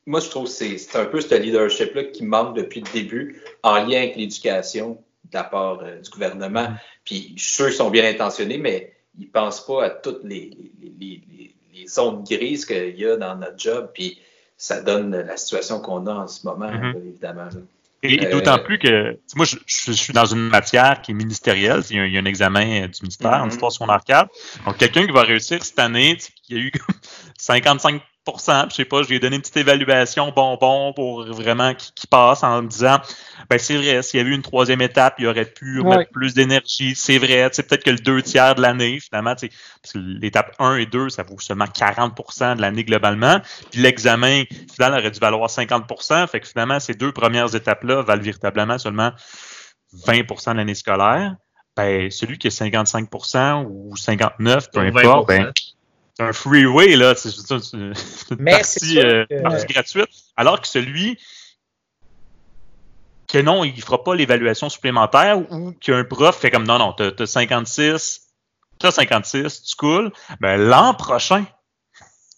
Moi, 0.06 0.20
je 0.20 0.28
trouve 0.30 0.44
que 0.44 0.50
c'est 0.50 0.78
c'est 0.78 0.98
un 0.98 1.04
peu 1.06 1.20
ce 1.20 1.34
leadership-là 1.34 2.04
qui 2.04 2.24
manque 2.24 2.56
depuis 2.56 2.80
le 2.80 2.90
début 2.92 3.42
en 3.62 3.76
lien 3.84 3.98
avec 3.98 4.16
l'éducation 4.16 5.02
de 5.24 5.34
la 5.34 5.44
part 5.44 5.80
euh, 5.82 6.00
du 6.00 6.08
gouvernement. 6.10 6.68
Puis 7.04 7.34
je 7.36 7.42
suis 7.44 7.52
sûr 7.54 7.66
qu'ils 7.66 7.74
sont 7.74 7.90
bien 7.90 8.08
intentionnés, 8.08 8.56
mais 8.58 8.92
ils 9.18 9.26
ne 9.26 9.30
pensent 9.30 9.64
pas 9.66 9.84
à 9.84 9.90
toutes 9.90 10.24
les, 10.24 10.50
les, 10.80 10.92
les, 10.98 11.22
les- 11.74 11.86
zones 11.86 12.24
grises 12.24 12.64
qu'il 12.66 12.98
y 12.98 13.06
a 13.06 13.16
dans 13.16 13.36
notre 13.36 13.58
job. 13.58 13.90
Puis 13.94 14.18
ça 14.56 14.80
donne 14.82 15.14
la 15.16 15.36
situation 15.36 15.80
qu'on 15.80 16.06
a 16.06 16.12
en 16.14 16.26
ce 16.26 16.44
moment, 16.46 16.70
Mhm. 16.70 16.92
là, 16.92 16.98
évidemment. 17.06 17.44
là. 17.44 17.50
Et, 18.02 18.14
et 18.14 18.26
Euh, 18.26 18.30
d'autant 18.30 18.58
plus 18.58 18.78
que, 18.78 19.18
moi, 19.34 19.44
je, 19.44 19.56
je- 19.66 19.92
suis 19.92 20.12
dans 20.12 20.24
une 20.26 20.48
matière 20.48 21.02
qui 21.02 21.10
est 21.10 21.14
ministérielle. 21.14 21.82
Il 21.90 21.96
y 21.96 22.00
a, 22.00 22.06
il 22.06 22.12
y 22.12 22.16
a 22.16 22.20
un 22.20 22.24
examen 22.26 22.82
euh, 22.84 22.88
du 22.88 23.02
ministère 23.02 23.32
en 23.42 23.46
Mhm. 23.46 23.50
histoire 23.50 23.72
secondaire 23.72 24.02
4. 24.06 24.30
Donc, 24.66 24.76
quelqu'un 24.76 25.04
qui 25.06 25.12
va 25.12 25.22
réussir 25.22 25.64
cette 25.64 25.78
année, 25.78 26.16
qui 26.44 26.54
a 26.54 26.58
eu 26.58 26.70
comme 26.86 26.94
55 27.38 28.00
je 28.36 28.74
sais 28.74 28.84
pas, 28.84 29.02
je 29.02 29.08
lui 29.08 29.16
ai 29.16 29.20
donné 29.20 29.36
une 29.36 29.42
petite 29.42 29.56
évaluation 29.56 30.30
bonbon 30.34 30.92
pour 30.92 31.24
vraiment 31.24 31.74
qu'il 31.74 31.92
qu'il 31.94 32.08
passe 32.08 32.42
en 32.42 32.62
me 32.62 32.68
disant, 32.68 32.98
ben 33.48 33.58
c'est 33.58 33.76
vrai, 33.76 34.02
s'il 34.02 34.18
y 34.18 34.20
avait 34.20 34.30
eu 34.30 34.34
une 34.34 34.42
troisième 34.42 34.80
étape, 34.82 35.14
il 35.18 35.26
aurait 35.26 35.44
pu 35.46 35.80
Ouais. 35.80 35.98
mettre 35.98 36.10
plus 36.10 36.34
d'énergie. 36.34 36.94
C'est 36.94 37.18
vrai, 37.18 37.48
tu 37.50 37.56
sais, 37.56 37.62
peut-être 37.62 37.84
que 37.84 37.90
le 37.90 37.98
deux 37.98 38.22
tiers 38.22 38.54
de 38.54 38.60
l'année, 38.62 38.98
finalement, 39.00 39.34
parce 39.34 39.42
que 39.92 39.98
l'étape 39.98 40.54
1 40.58 40.76
et 40.76 40.86
2, 40.86 41.08
ça 41.08 41.22
vaut 41.22 41.38
seulement 41.38 41.66
40% 41.66 42.56
de 42.56 42.60
l'année 42.60 42.84
globalement. 42.84 43.40
Puis 43.70 43.80
l'examen 43.80 44.44
final 44.74 44.92
aurait 44.94 45.10
dû 45.10 45.18
valoir 45.20 45.48
50% 45.48 46.26
Fait 46.26 46.40
que 46.40 46.48
finalement, 46.48 46.80
ces 46.80 46.94
deux 46.94 47.12
premières 47.12 47.54
étapes-là 47.54 48.02
valent 48.02 48.22
véritablement 48.22 48.78
seulement 48.78 49.12
20% 50.06 50.52
de 50.52 50.56
l'année 50.58 50.74
scolaire. 50.74 51.34
Ben, 51.76 52.10
celui 52.10 52.38
qui 52.38 52.48
est 52.48 52.50
55% 52.50 53.64
ou 53.68 53.96
59, 53.96 54.70
peu 54.72 54.80
importe, 54.80 55.28
20%. 55.30 55.42
ben, 55.44 55.52
c'est 56.18 56.24
un 56.26 56.32
freeway, 56.32 56.96
là. 56.96 57.14
C'est 57.16 57.30
une, 57.50 57.94
Mais 58.38 58.52
partie, 58.52 58.98
euh, 58.98 59.24
que- 59.26 59.42
partie 59.42 59.66
gratuite. 59.66 60.08
Alors 60.36 60.60
que 60.60 60.66
celui 60.66 61.18
que 63.28 63.38
non, 63.38 63.62
il 63.62 63.80
fera 63.80 64.02
pas 64.02 64.14
l'évaluation 64.14 64.68
supplémentaire 64.70 65.38
ou 65.52 65.72
qu'un 65.72 66.02
prof 66.04 66.36
fait 66.36 66.50
comme 66.50 66.66
non, 66.66 66.78
non, 66.78 66.94
t'as 66.94 67.10
as 67.18 67.26
56, 67.26 68.22
t'as 68.78 68.90
56, 68.90 69.62
tu 69.64 69.76
coules, 69.76 70.10
ben 70.40 70.56
l'an 70.56 70.94
prochain, 70.94 71.44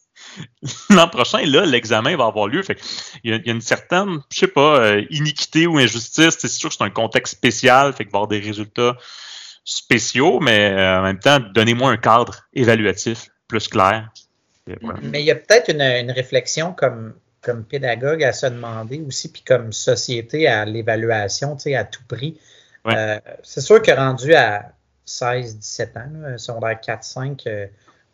l'an 0.91 1.07
prochain, 1.09 1.47
là, 1.47 1.65
l'examen 1.65 2.17
va 2.17 2.27
avoir 2.27 2.49
lieu. 2.49 2.61
Fait 2.65 2.77
il, 3.23 3.31
y 3.31 3.35
a, 3.35 3.37
il 3.37 3.47
y 3.47 3.51
a 3.51 3.53
une 3.53 3.61
certaine, 3.61 4.19
je 4.33 4.41
sais 4.41 4.49
pas, 4.49 4.81
euh, 4.81 5.07
iniquité 5.11 5.69
ou 5.69 5.79
injustice. 5.79 6.37
C'est 6.41 6.49
sûr 6.49 6.71
que 6.71 6.75
c'est 6.75 6.85
un 6.85 6.91
contexte 6.91 7.35
spécial, 7.37 7.93
fait 7.93 8.05
qu'il 8.05 8.13
va 8.13 8.19
avoir 8.19 8.29
des 8.29 8.41
résultats 8.41 8.97
spéciaux, 9.65 10.41
mais 10.41 10.73
euh, 10.73 10.99
en 10.99 11.03
même 11.03 11.21
temps, 11.21 11.39
donnez-moi 11.39 11.89
un 11.93 11.99
cadre 11.99 12.43
évaluatif 12.53 13.29
plus 13.51 13.69
clair. 13.69 14.11
Voilà. 14.81 15.01
Mais 15.03 15.21
il 15.21 15.27
y 15.27 15.31
a 15.31 15.35
peut-être 15.35 15.71
une, 15.71 15.83
une 15.83 16.11
réflexion 16.11 16.73
comme, 16.73 17.15
comme 17.43 17.65
pédagogue 17.65 18.23
à 18.23 18.33
se 18.33 18.47
demander 18.47 19.03
aussi, 19.07 19.33
puis 19.33 19.43
comme 19.43 19.73
société 19.73 20.47
à 20.47 20.65
l'évaluation, 20.65 21.57
tu 21.57 21.63
sais, 21.63 21.75
à 21.75 21.85
tout 21.85 22.03
prix. 22.07 22.39
Ouais. 22.85 22.95
Euh, 22.97 23.19
c'est 23.43 23.61
sûr 23.61 23.83
que 23.83 23.91
rendu 23.91 24.35
à 24.35 24.73
16, 25.05 25.59
17 25.59 25.97
ans, 25.97 26.11
là, 26.21 26.39
secondaire 26.39 26.81
4, 26.81 27.03
5, 27.03 27.47
euh, 27.47 27.67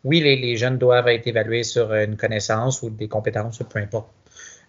oui, 0.03 0.19
les, 0.21 0.35
les 0.35 0.57
jeunes 0.57 0.77
doivent 0.77 1.07
être 1.09 1.27
évalués 1.27 1.63
sur 1.63 1.93
une 1.93 2.17
connaissance 2.17 2.81
ou 2.81 2.89
des 2.89 3.07
compétences, 3.07 3.59
peu 3.59 3.79
importe 3.79 4.07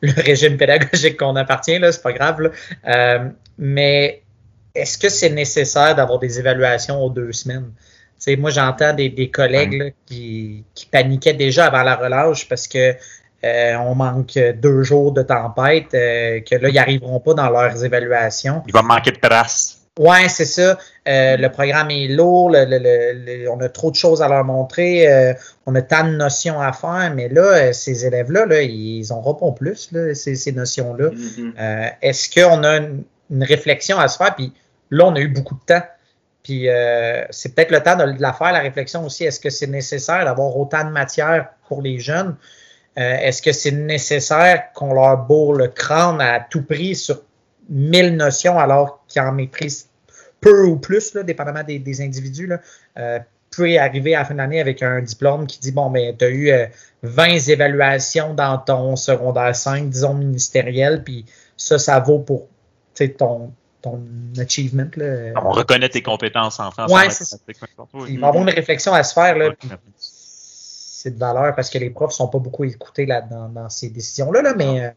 le 0.01 0.13
régime 0.17 0.57
pédagogique 0.57 1.17
qu'on 1.17 1.37
appartient, 1.37 1.79
là, 1.79 1.93
c'est 1.93 2.03
pas 2.03 2.13
grave. 2.13 2.41
là. 2.41 2.51
Euh, 2.87 3.29
mais 3.59 4.23
est-ce 4.75 4.99
que 4.99 5.09
c'est 5.09 5.31
nécessaire 5.31 5.95
d'avoir 5.95 6.19
des 6.19 6.39
évaluations 6.39 7.03
aux 7.03 7.11
deux 7.11 7.33
semaines? 7.33 7.73
Tu 8.19 8.25
sais, 8.33 8.37
moi, 8.37 8.51
j'entends 8.51 8.93
des, 8.93 9.09
des 9.11 9.31
collègues 9.31 9.75
là, 9.75 9.85
qui, 10.07 10.65
qui 10.75 10.87
paniquaient 10.87 11.35
déjà 11.35 11.67
avant 11.67 11.85
la 11.85 11.95
relâche 11.95 12.49
parce 12.49 12.67
que 12.67 12.95
euh, 13.45 13.77
on 13.77 13.95
manque 13.95 14.37
deux 14.57 14.83
jours 14.83 15.13
de 15.13 15.23
tempête, 15.23 15.95
euh, 15.95 16.41
que 16.41 16.57
là, 16.57 16.69
ils 16.69 16.75
n'arriveront 16.75 17.21
pas 17.21 17.35
dans 17.35 17.49
leurs 17.51 17.85
évaluations. 17.85 18.63
Il 18.67 18.73
va 18.73 18.83
manquer 18.83 19.13
de 19.13 19.19
traces. 19.19 19.77
Ouais, 19.97 20.29
c'est 20.29 20.45
ça. 20.45 20.79
Euh, 21.09 21.37
le 21.37 21.49
programme 21.49 21.91
est 21.91 22.09
lourd, 22.09 22.51
le, 22.51 22.65
le, 22.65 22.79
le, 22.79 23.51
on 23.51 23.61
a 23.61 23.69
trop 23.69 23.91
de 23.91 23.97
choses 23.97 24.23
à 24.23 24.29
leur 24.29 24.45
montrer, 24.45 25.11
euh, 25.13 25.35
on 25.67 25.75
a 25.75 25.83
tant 25.83 26.05
de 26.05 26.11
notions 26.11 26.61
à 26.61 26.73
faire, 26.73 27.13
mais 27.15 27.29
là, 27.29 27.73
ces 27.73 28.07
élèves-là, 28.07 28.47
là, 28.47 28.63
ils 28.63 29.13
en 29.13 29.23
pas 29.35 29.53
plus, 29.53 29.91
là, 29.91 30.15
ces, 30.15 30.37
ces 30.37 30.53
notions-là. 30.53 31.11
Mhm. 31.11 31.53
Est-ce 32.01 32.29
qu'on 32.31 32.63
a 32.63 32.77
une, 32.77 33.03
une, 33.31 33.43
réflexion 33.43 33.99
à 33.99 34.07
se 34.07 34.19
faire? 34.19 34.35
Puis 34.37 34.53
là, 34.91 35.07
on 35.07 35.15
a 35.17 35.21
eu 35.21 35.29
beaucoup 35.29 35.55
de 35.55 35.75
temps. 35.75 35.83
Puis 36.49 36.67
c'est 37.31 37.55
peut-être 37.55 37.71
le 37.71 37.83
temps 37.83 37.97
de, 37.97 38.15
la 38.19 38.33
faire, 38.33 38.53
la 38.53 38.61
réflexion 38.61 39.05
aussi. 39.05 39.25
Est-ce 39.25 39.39
que 39.39 39.51
c'est 39.51 39.67
nécessaire 39.67 40.25
d'avoir 40.25 40.57
autant 40.57 40.83
de 40.83 40.91
matière 40.91 41.51
pour 41.69 41.83
les 41.83 41.99
jeunes? 41.99 42.37
Est-ce 42.97 43.43
que 43.43 43.53
c'est 43.53 43.73
nécessaire 43.73 44.73
qu'on 44.73 44.95
leur 44.95 45.19
bourre 45.19 45.53
le 45.53 45.69
crâne 45.69 46.23
à 46.23 46.41
tout 46.41 46.63
prix 46.63 46.95
sur 46.95 47.23
mille 47.69 48.17
notions 48.17 48.59
alors 48.59 49.05
qu'ils 49.09 49.21
en 49.21 49.33
maîtrisent 49.33 49.89
peu 50.41 50.65
ou 50.65 50.77
plus, 50.77 51.15
là, 51.15 51.23
dépendamment 51.23 51.65
des, 51.65 52.01
individus, 52.01 52.51
euh, 52.99 53.19
peut 53.51 53.79
arriver 53.79 54.15
à 54.15 54.25
fin 54.25 54.35
de 54.35 54.39
l'année 54.39 54.61
avec 54.61 54.83
un 54.83 55.01
diplôme 55.01 55.47
qui 55.47 55.59
dit 55.59 55.73
bon, 55.73 55.91
ben, 55.91 56.17
tu 56.17 56.25
as 56.25 56.29
eu 56.29 56.51
euh, 56.51 56.67
20 57.03 57.49
évaluations 57.49 58.35
dans 58.35 58.59
ton 58.59 58.97
secondaire 58.97 59.55
5, 59.55 59.89
disons 59.89 60.15
ministériel, 60.15 61.03
puis 61.03 61.25
ça, 61.57 61.79
ça 61.79 61.99
vaut 62.01 62.21
pour 62.21 62.49
ton, 63.17 63.53
ton 63.83 64.03
achievement. 64.39 64.91
Là. 64.97 65.33
On 65.43 65.51
reconnaît 65.51 65.89
tes 65.89 66.03
compétences 66.03 66.61
en 66.61 66.71
France. 66.71 66.91
Ouais, 66.93 67.11
c'est 67.11 67.39
Il 68.09 68.21
va 68.21 68.27
y 68.27 68.29
avoir 68.29 68.43
une 68.43 68.51
réflexion 68.51 68.93
à 68.93 69.03
se 69.03 69.15
faire. 69.15 69.37
Là, 69.37 69.51
c'est 69.97 71.15
de 71.15 71.19
valeur 71.19 71.55
parce 71.55 71.71
que 71.71 71.79
les 71.79 71.91
profs 71.91 72.11
ne 72.11 72.17
sont 72.17 72.29
pas 72.29 72.39
beaucoup 72.39 72.65
écoutés 72.65 73.07
là, 73.07 73.21
dans, 73.21 73.49
dans 73.49 73.71
ces 73.71 73.89
décisions-là, 73.91 74.43
là, 74.43 74.55
mais 74.55 74.85
euh, 74.85 74.91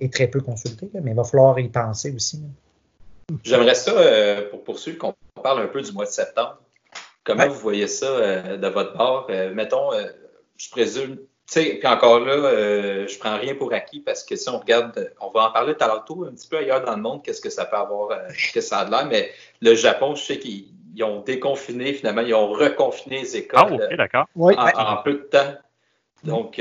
et 0.00 0.08
très 0.08 0.28
peu 0.28 0.40
consultés. 0.40 0.88
Là, 0.94 1.00
mais 1.02 1.10
il 1.10 1.16
va 1.16 1.24
falloir 1.24 1.58
y 1.58 1.68
penser 1.68 2.12
aussi. 2.12 2.36
Là. 2.36 2.48
J'aimerais 3.44 3.74
ça, 3.74 3.90
euh, 3.90 4.48
pour 4.50 4.64
poursuivre, 4.64 4.98
qu'on 4.98 5.14
parle 5.42 5.62
un 5.62 5.66
peu 5.66 5.82
du 5.82 5.92
mois 5.92 6.06
de 6.06 6.10
septembre. 6.10 6.58
Comment 7.24 7.42
ouais. 7.42 7.48
vous 7.48 7.58
voyez 7.58 7.88
ça 7.88 8.06
euh, 8.06 8.56
de 8.56 8.68
votre 8.68 8.94
part? 8.94 9.26
Euh, 9.28 9.52
mettons, 9.52 9.90
je 10.56 10.70
présume, 10.70 11.18
sais, 11.52 11.74
puis 11.78 11.88
encore 11.88 12.20
là, 12.20 13.06
je 13.06 13.18
prends 13.18 13.38
rien 13.38 13.54
pour 13.54 13.72
acquis 13.72 14.00
parce 14.00 14.24
que 14.24 14.36
si 14.36 14.48
on 14.48 14.58
regarde, 14.58 15.12
on 15.20 15.30
va 15.30 15.48
en 15.48 15.52
parler 15.52 15.74
tout 15.74 15.84
à 15.84 15.88
l'heure 15.88 16.04
un 16.26 16.32
petit 16.34 16.48
peu 16.48 16.58
ailleurs 16.58 16.84
dans 16.84 16.96
le 16.96 17.02
monde, 17.02 17.22
qu'est-ce 17.22 17.40
que 17.40 17.50
ça 17.50 17.64
peut 17.64 17.76
avoir, 17.76 18.26
qu'est-ce 18.28 18.52
que 18.52 18.60
ça 18.60 18.80
a 18.80 18.84
de 18.84 18.90
l'air, 18.90 19.06
mais 19.06 19.30
le 19.60 19.74
Japon, 19.74 20.14
je 20.14 20.24
sais 20.24 20.38
qu'ils 20.38 20.68
ont 21.02 21.20
déconfiné, 21.20 21.92
finalement, 21.94 22.22
ils 22.22 22.34
ont 22.34 22.48
reconfiné 22.48 23.20
les 23.20 23.36
écoles 23.36 23.60
ah, 23.62 23.72
okay, 23.72 23.96
d'accord. 23.96 24.26
En, 24.36 24.52
en, 24.52 25.02
peu 25.02 25.12
de 25.12 25.28
temps. 25.30 25.54
Donc, 26.24 26.60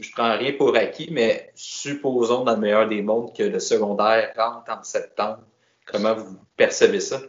je 0.00 0.12
prends 0.12 0.36
rien 0.36 0.52
pour 0.52 0.76
acquis, 0.76 1.08
mais 1.10 1.50
supposons 1.54 2.44
dans 2.44 2.52
le 2.52 2.58
meilleur 2.58 2.88
des 2.88 3.02
mondes 3.02 3.34
que 3.34 3.42
le 3.42 3.58
secondaire 3.58 4.32
rentre 4.36 4.70
en 4.70 4.82
septembre. 4.82 5.40
Comment 5.86 6.14
vous 6.14 6.38
percevez 6.56 7.00
ça? 7.00 7.20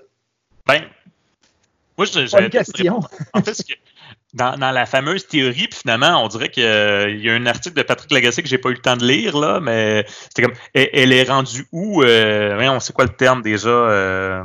Ben, 0.68 0.84
moi, 1.98 2.06
j'avais 2.06 2.50
question. 2.50 3.00
En 3.34 3.42
fait, 3.42 3.54
que 3.64 3.74
dans, 4.34 4.58
dans, 4.58 4.72
la 4.72 4.86
fameuse 4.86 5.28
théorie, 5.28 5.68
puis 5.68 5.80
finalement, 5.82 6.24
on 6.24 6.28
dirait 6.28 6.50
qu'il 6.50 6.64
euh, 6.64 7.10
y 7.10 7.30
a 7.30 7.34
un 7.34 7.46
article 7.46 7.76
de 7.76 7.84
Patrick 7.84 8.12
Lagacé 8.12 8.42
que 8.42 8.48
j'ai 8.48 8.58
pas 8.58 8.70
eu 8.70 8.74
le 8.74 8.80
temps 8.80 8.98
de 8.98 9.06
lire, 9.06 9.38
là, 9.38 9.60
mais 9.60 10.06
c'était 10.08 10.44
comme 10.44 10.54
elle, 10.74 10.90
elle, 10.94 11.14
est 11.14 11.24
rendue 11.24 11.68
où? 11.72 12.04
Euh, 12.04 12.58
on 12.72 12.80
sait 12.80 12.94
quoi 12.94 13.06
le 13.06 13.12
terme 13.12 13.42
déjà? 13.42 13.70
Euh, 13.70 14.44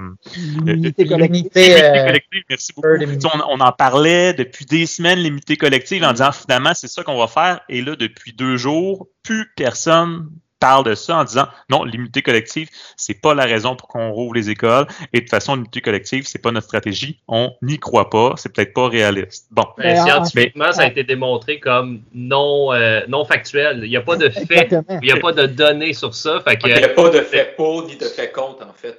l'unité 0.64 1.06
collective. 1.06 1.52
collective. 1.52 2.42
Merci 2.50 2.72
beaucoup. 2.74 2.88
On, 2.88 3.40
on, 3.48 3.60
en 3.60 3.72
parlait 3.72 4.32
depuis 4.32 4.64
des 4.64 4.86
semaines, 4.86 5.20
l'unité 5.20 5.56
collective, 5.56 6.02
en 6.02 6.12
disant 6.12 6.32
finalement, 6.32 6.72
c'est 6.74 6.88
ça 6.88 7.02
qu'on 7.02 7.18
va 7.18 7.28
faire. 7.28 7.60
Et 7.68 7.82
là, 7.82 7.94
depuis 7.96 8.32
deux 8.32 8.56
jours, 8.56 9.08
plus 9.22 9.52
personne 9.56 10.28
parle 10.58 10.84
de 10.84 10.94
ça 10.94 11.16
en 11.16 11.24
disant 11.24 11.46
non, 11.70 11.84
l'immunité 11.84 12.22
collective, 12.22 12.68
c'est 12.96 13.20
pas 13.20 13.34
la 13.34 13.44
raison 13.44 13.76
pour 13.76 13.88
qu'on 13.88 14.10
rouvre 14.10 14.34
les 14.34 14.50
écoles. 14.50 14.86
Et 15.12 15.18
de 15.18 15.20
toute 15.22 15.30
façon, 15.30 15.54
l'immunité 15.54 15.80
collective, 15.80 16.24
c'est 16.26 16.40
pas 16.40 16.50
notre 16.50 16.66
stratégie. 16.66 17.20
On 17.28 17.52
n'y 17.62 17.78
croit 17.78 18.10
pas. 18.10 18.34
C'est 18.36 18.52
peut-être 18.52 18.72
pas 18.72 18.88
réaliste. 18.88 19.46
Bon. 19.50 19.66
Mais 19.78 19.96
scientifiquement, 19.96 20.72
ça 20.72 20.82
a 20.82 20.86
été 20.86 21.04
démontré 21.04 21.60
comme 21.60 22.00
non, 22.14 22.72
euh, 22.72 23.02
non 23.08 23.24
factuel. 23.24 23.80
Il 23.84 23.90
n'y 23.90 23.96
a 23.96 24.02
pas 24.02 24.16
de 24.16 24.28
fait, 24.28 24.74
il 25.02 25.06
n'y 25.06 25.12
a 25.12 25.20
pas 25.20 25.32
de 25.32 25.46
données 25.46 25.92
sur 25.92 26.14
ça. 26.14 26.40
Fait 26.40 26.56
que, 26.56 26.68
il 26.68 26.76
n'y 26.76 26.84
a 26.84 26.88
pas 26.88 27.10
de 27.10 27.20
fait 27.20 27.54
pour 27.56 27.86
ni 27.86 27.96
de 27.96 28.06
fait 28.06 28.32
contre, 28.32 28.66
en 28.66 28.72
fait. 28.72 28.98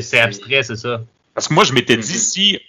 C'est 0.00 0.18
abstrait, 0.18 0.62
c'est 0.62 0.76
ça. 0.76 1.00
Parce 1.34 1.48
que 1.48 1.54
moi, 1.54 1.64
je 1.64 1.72
m'étais 1.72 1.96
dit, 1.96 2.18
si 2.18 2.60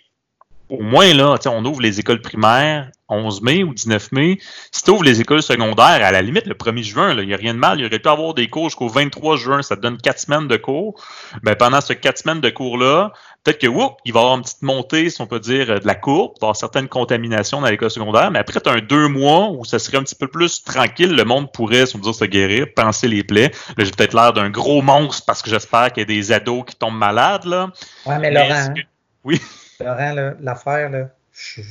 au 0.69 0.81
moins, 0.81 1.13
là, 1.13 1.37
on 1.45 1.63
ouvre 1.65 1.81
les 1.81 1.99
écoles 1.99 2.21
primaires 2.21 2.91
11 3.09 3.41
mai 3.41 3.63
ou 3.63 3.73
19 3.73 4.11
mai. 4.11 4.39
Si 4.71 4.83
tu 4.83 4.91
ouvres 4.91 5.03
les 5.03 5.21
écoles 5.21 5.41
secondaires, 5.41 6.03
à 6.03 6.11
la 6.11 6.21
limite, 6.21 6.45
le 6.45 6.55
1er 6.55 6.83
juin, 6.83 7.13
il 7.13 7.27
n'y 7.27 7.33
a 7.33 7.37
rien 7.37 7.53
de 7.53 7.59
mal. 7.59 7.79
Il 7.79 7.85
aurait 7.85 7.99
pu 7.99 8.09
avoir 8.09 8.33
des 8.33 8.47
cours 8.47 8.69
jusqu'au 8.69 8.87
23 8.87 9.37
juin. 9.37 9.61
Ça 9.61 9.75
te 9.75 9.81
donne 9.81 9.97
4 9.97 10.19
semaines 10.19 10.47
de 10.47 10.57
cours. 10.57 11.01
Ben, 11.43 11.55
pendant 11.55 11.81
ces 11.81 11.95
4 11.95 12.17
semaines 12.17 12.41
de 12.41 12.49
cours-là, 12.49 13.13
peut-être 13.43 13.59
que, 13.59 13.67
whoop, 13.67 13.97
il 14.05 14.13
va 14.13 14.19
y 14.19 14.23
avoir 14.23 14.37
une 14.37 14.43
petite 14.43 14.61
montée, 14.61 15.09
si 15.09 15.21
on 15.21 15.27
peut 15.27 15.39
dire, 15.39 15.79
de 15.79 15.87
la 15.87 15.95
courbe. 15.95 16.33
Avoir 16.41 16.55
certaines 16.55 16.87
contaminations 16.87 17.61
dans 17.61 17.67
l'école 17.67 17.91
secondaire. 17.91 18.31
Mais 18.31 18.39
après, 18.39 18.59
tu 18.59 18.69
as 18.69 18.73
un 18.73 18.81
deux 18.81 19.07
mois 19.07 19.49
où 19.51 19.63
ça 19.65 19.79
serait 19.79 19.97
un 19.97 20.03
petit 20.03 20.15
peu 20.15 20.27
plus 20.27 20.63
tranquille. 20.63 21.15
Le 21.15 21.23
monde 21.23 21.51
pourrait, 21.51 21.85
si 21.85 21.95
on 21.95 21.99
veut 21.99 22.03
dire, 22.03 22.15
se 22.15 22.25
guérir, 22.25 22.67
penser 22.75 23.07
les 23.07 23.23
plaies. 23.23 23.51
Là, 23.77 23.83
j'ai 23.83 23.91
peut-être 23.91 24.13
l'air 24.13 24.33
d'un 24.33 24.49
gros 24.49 24.81
monstre 24.81 25.25
parce 25.25 25.41
que 25.41 25.49
j'espère 25.49 25.91
qu'il 25.93 26.01
y 26.01 26.03
a 26.03 26.05
des 26.05 26.31
ados 26.31 26.65
qui 26.65 26.75
tombent 26.75 26.97
malades, 26.97 27.45
là. 27.45 27.69
Ouais, 28.05 28.19
mais, 28.19 28.31
mais 28.31 28.47
Laurent. 28.47 28.73
Que... 28.73 28.81
Oui. 29.23 29.41
Laurent, 29.79 30.33
l'affaire, 30.41 30.89
là, 30.89 31.09
je, 31.33 31.61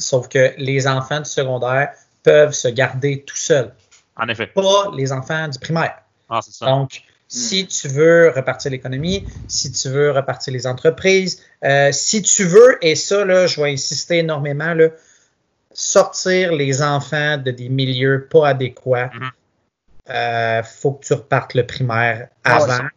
sauf 0.00 0.28
que 0.28 0.54
les 0.56 0.86
enfants 0.86 1.20
du 1.20 1.30
secondaire 1.30 1.90
peuvent 2.22 2.52
se 2.52 2.68
garder 2.68 3.22
tout 3.26 3.36
seuls. 3.36 3.72
En 4.16 4.28
effet. 4.28 4.48
Pas 4.48 4.90
les 4.96 5.12
enfants 5.12 5.48
du 5.48 5.58
primaire. 5.58 6.02
Ah, 6.28 6.40
c'est 6.42 6.52
ça. 6.52 6.66
Donc, 6.66 7.02
si 7.28 7.66
tu 7.66 7.88
veux 7.88 8.32
repartir 8.34 8.72
l'économie, 8.72 9.24
si 9.46 9.70
tu 9.70 9.88
veux 9.88 10.10
repartir 10.10 10.52
les 10.52 10.66
entreprises, 10.66 11.42
euh, 11.64 11.90
si 11.92 12.22
tu 12.22 12.44
veux, 12.44 12.76
et 12.82 12.96
ça, 12.96 13.24
là, 13.24 13.46
je 13.46 13.60
vais 13.60 13.72
insister 13.72 14.18
énormément, 14.18 14.74
là, 14.74 14.88
sortir 15.72 16.52
les 16.52 16.82
enfants 16.82 17.38
de 17.38 17.52
des 17.52 17.68
milieux 17.68 18.26
pas 18.28 18.48
adéquats, 18.48 19.10
il 19.14 19.20
mm 19.20 19.22
-hmm. 19.22 19.30
euh, 20.10 20.62
faut 20.64 20.92
que 20.92 21.06
tu 21.06 21.14
repartes 21.14 21.54
le 21.54 21.64
primaire 21.64 22.28
avant. 22.42 22.88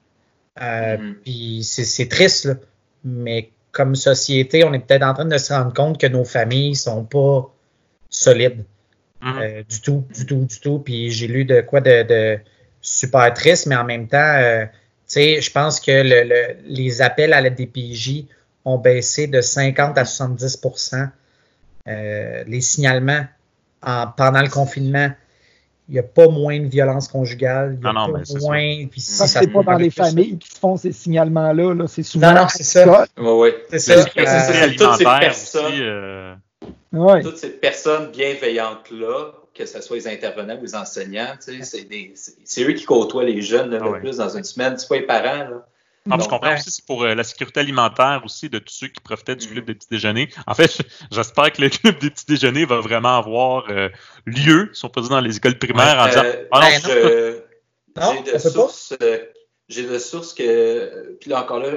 Ah, 0.56 0.66
euh, 0.66 0.98
mm 0.98 1.02
-hmm. 1.02 1.14
Puis 1.24 1.64
c'est 1.64 2.10
triste, 2.10 2.46
là, 2.46 2.56
mais 3.04 3.52
comme 3.74 3.96
société, 3.96 4.64
on 4.64 4.72
est 4.72 4.80
peut-être 4.80 5.04
en 5.04 5.14
train 5.14 5.26
de 5.26 5.38
se 5.38 5.52
rendre 5.52 5.74
compte 5.74 6.00
que 6.00 6.08
nos 6.08 6.24
familles 6.24 6.76
sont 6.76 7.04
pas 7.04 7.52
solides. 8.10 8.64
Mm 9.22 9.32
-hmm. 9.32 9.42
euh, 9.42 9.64
du 9.64 9.82
tout, 9.82 10.06
du 10.18 10.26
tout, 10.26 10.46
du 10.46 10.60
tout. 10.60 10.80
Puis 10.80 11.12
j'ai 11.12 11.28
lu 11.28 11.44
de 11.44 11.62
quoi 11.62 11.82
de, 11.82 12.04
de, 12.04 12.40
super 12.82 13.34
triste, 13.34 13.66
mais 13.68 13.76
en 13.76 13.86
même 13.86 14.08
temps, 14.08 14.36
euh, 14.38 14.66
tu 14.66 14.70
sais, 15.16 15.42
je 15.42 15.52
pense 15.52 15.80
que 15.80 15.92
le, 15.92 16.20
le, 16.32 16.42
les 16.66 17.02
appels 17.02 17.34
à 17.34 17.42
la 17.42 17.50
DPJ 17.50 18.26
ont 18.66 18.78
baissé 18.78 19.28
de 19.28 19.42
50 19.42 19.98
à 19.98 20.04
70% 20.04 21.10
euh, 21.88 22.44
Les 22.48 22.62
signalements 22.62 23.26
en, 23.82 24.08
pendant 24.08 24.42
le 24.42 24.50
confinement, 24.50 25.10
il 25.90 25.94
n'y 25.94 26.00
a 26.00 26.04
pas 26.04 26.28
moins 26.28 26.60
de 26.60 26.68
violence 26.68 27.08
conjugale. 27.08 27.78
Il 27.80 27.86
y 27.86 27.90
a 27.90 27.94
non, 27.94 28.08
non, 28.08 28.14
pas 28.14 28.40
moins. 28.40 28.88
Puis 28.88 29.02
si 29.02 29.12
ça, 29.12 29.28
c'est 29.28 29.48
pas 29.48 29.64
dans 29.64 29.78
les 29.78 29.90
familles 29.90 30.38
qui 30.38 30.50
font 30.50 30.78
ces 30.78 30.92
signalements-là. 30.92 31.74
-là, 31.74 31.88
c'est 31.88 32.04
souvent. 32.04 32.34
Non, 32.34 32.42
non, 32.42 32.48
c'est 32.48 32.64
ça. 32.64 33.06
Oui, 33.18 33.26
oui. 33.26 33.50
C'est 33.70 33.80
ça. 33.80 33.94
Euh, 33.94 34.70
toutes 34.78 34.98
ces 34.98 35.04
personnes. 35.04 35.66
Aussi, 35.66 35.82
euh... 35.82 36.36
ouais. 36.94 37.22
Toutes 37.22 37.38
ces 37.38 37.50
personnes 37.50 38.12
bienveillantes-là, 38.12 39.34
que 39.54 39.66
ce 39.66 39.82
soit 39.82 39.98
les 39.98 40.08
intervenants 40.08 40.58
ou 40.58 40.64
les 40.64 40.76
enseignants, 40.76 41.36
c'est 41.40 42.64
eux 42.64 42.74
qui 42.74 42.86
côtoient 42.86 43.26
les 43.26 43.42
jeunes 43.42 43.72
là, 43.72 43.80
ah, 43.82 43.86
le 43.86 43.92
ouais. 43.92 44.00
plus 44.00 44.18
dans 44.18 44.30
une 44.30 44.44
semaine. 44.44 44.78
C'est 44.78 44.88
pas 44.88 44.96
les 44.96 45.06
parents. 45.06 45.50
Là. 45.50 45.66
Non, 46.06 46.20
je 46.20 46.28
comprends 46.28 46.54
aussi, 46.54 46.70
c'est 46.70 46.86
pour 46.86 47.04
euh, 47.04 47.16
la 47.16 47.24
sécurité 47.24 47.62
alimentaire 47.62 48.22
aussi 48.26 48.50
de 48.50 48.60
tous 48.60 48.74
ceux 48.74 48.88
qui 48.88 49.00
profitaient 49.00 49.38
du 49.38 49.48
club 49.48 49.66
des 49.66 49.74
petits 49.74 49.88
déjeuners. 49.90 50.30
En 50.48 50.54
fait, 50.54 50.82
j'espère 51.12 51.54
que 51.54 51.62
le 51.62 51.70
club 51.70 51.98
des 52.00 52.10
petits 52.10 52.26
déjeuners 52.26 52.66
va 52.66 52.82
vraiment 52.82 53.18
avoir 53.18 53.70
euh, 53.70 53.88
lieu, 54.26 54.70
si 54.74 54.84
on 54.84 54.90
peut 54.90 55.00
dire, 55.00 55.12
dans 55.12 55.22
les 55.22 55.38
écoles 55.38 55.58
primaires, 55.58 55.98
en 56.00 56.08
disant 56.08 56.24
euh, 56.26 56.46
ah, 56.52 56.70
non, 57.96 58.24
j'ai 58.26 58.34
de 58.34 58.38
sources, 58.38 58.94
euh, 59.02 59.20
j'ai 59.70 59.84
de 59.84 59.98
sources 59.98 60.34
que, 60.34 61.16
puis 61.22 61.30
là 61.30 61.42
encore 61.42 61.60
là, 61.60 61.72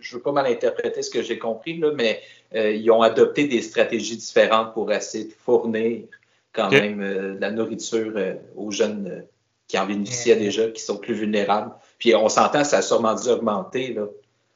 je 0.00 0.16
veux 0.16 0.22
pas 0.22 0.32
mal 0.32 0.46
interpréter 0.46 1.02
ce 1.02 1.10
que 1.10 1.22
j'ai 1.22 1.38
compris 1.38 1.78
là, 1.78 1.90
mais 1.92 2.22
ils 2.54 2.90
ont 2.90 3.02
adopté 3.02 3.48
des 3.48 3.60
stratégies 3.60 4.16
différentes 4.16 4.72
pour 4.72 4.90
essayer 4.92 5.24
de 5.24 5.32
fournir 5.32 6.04
quand 6.52 6.68
okay. 6.68 6.80
même 6.80 7.34
de 7.34 7.40
la 7.40 7.50
nourriture 7.50 8.14
aux 8.54 8.70
jeunes 8.70 9.26
qui 9.66 9.78
en 9.78 9.86
bénéficiaient 9.86 10.36
déjà, 10.36 10.68
qui 10.68 10.80
sont 10.80 10.96
plus 10.96 11.14
vulnérables. 11.14 11.72
Puis 11.98 12.14
on 12.14 12.28
s'entend, 12.28 12.64
ça 12.64 12.78
a 12.78 12.82
sûrement 12.82 13.14
dû 13.14 13.28
augmenter 13.28 13.94
là, 13.94 14.06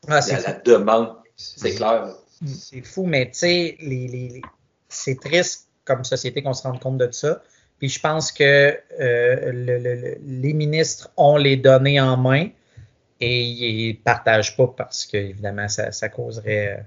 ah, 0.09 0.20
la, 0.28 0.41
la, 0.41 0.53
demande, 0.55 1.14
c'est 1.36 1.74
clair. 1.74 2.14
C'est 2.47 2.82
fou, 2.82 3.05
mais 3.05 3.26
tu 3.26 3.38
sais, 3.38 3.76
les, 3.80 4.09
les, 4.09 4.43
c'est 4.88 5.20
triste 5.20 5.68
comme 5.84 6.05
société 6.05 6.43
qu'on 6.43 6.55
se 6.55 6.62
rende 6.62 6.80
compte 6.80 6.99
de 6.99 7.11
ça. 7.11 7.43
Puis 7.78 7.88
je 7.88 8.01
pense 8.01 8.32
que 8.32 8.45
euh, 8.45 9.53
le, 9.53 9.78
le, 9.78 10.16
les 10.22 10.53
ministres 10.53 11.11
ont 11.16 11.36
les 11.36 11.57
données 11.57 12.01
en 12.01 12.16
main 12.16 12.49
et 13.20 13.43
ils 13.43 13.93
ne 13.93 14.03
partagent 14.03 14.57
pas 14.57 14.66
parce 14.76 15.07
que, 15.07 15.16
évidemment, 15.16 15.68
ça, 15.68 15.93
ça 15.93 16.09
causerait 16.09 16.84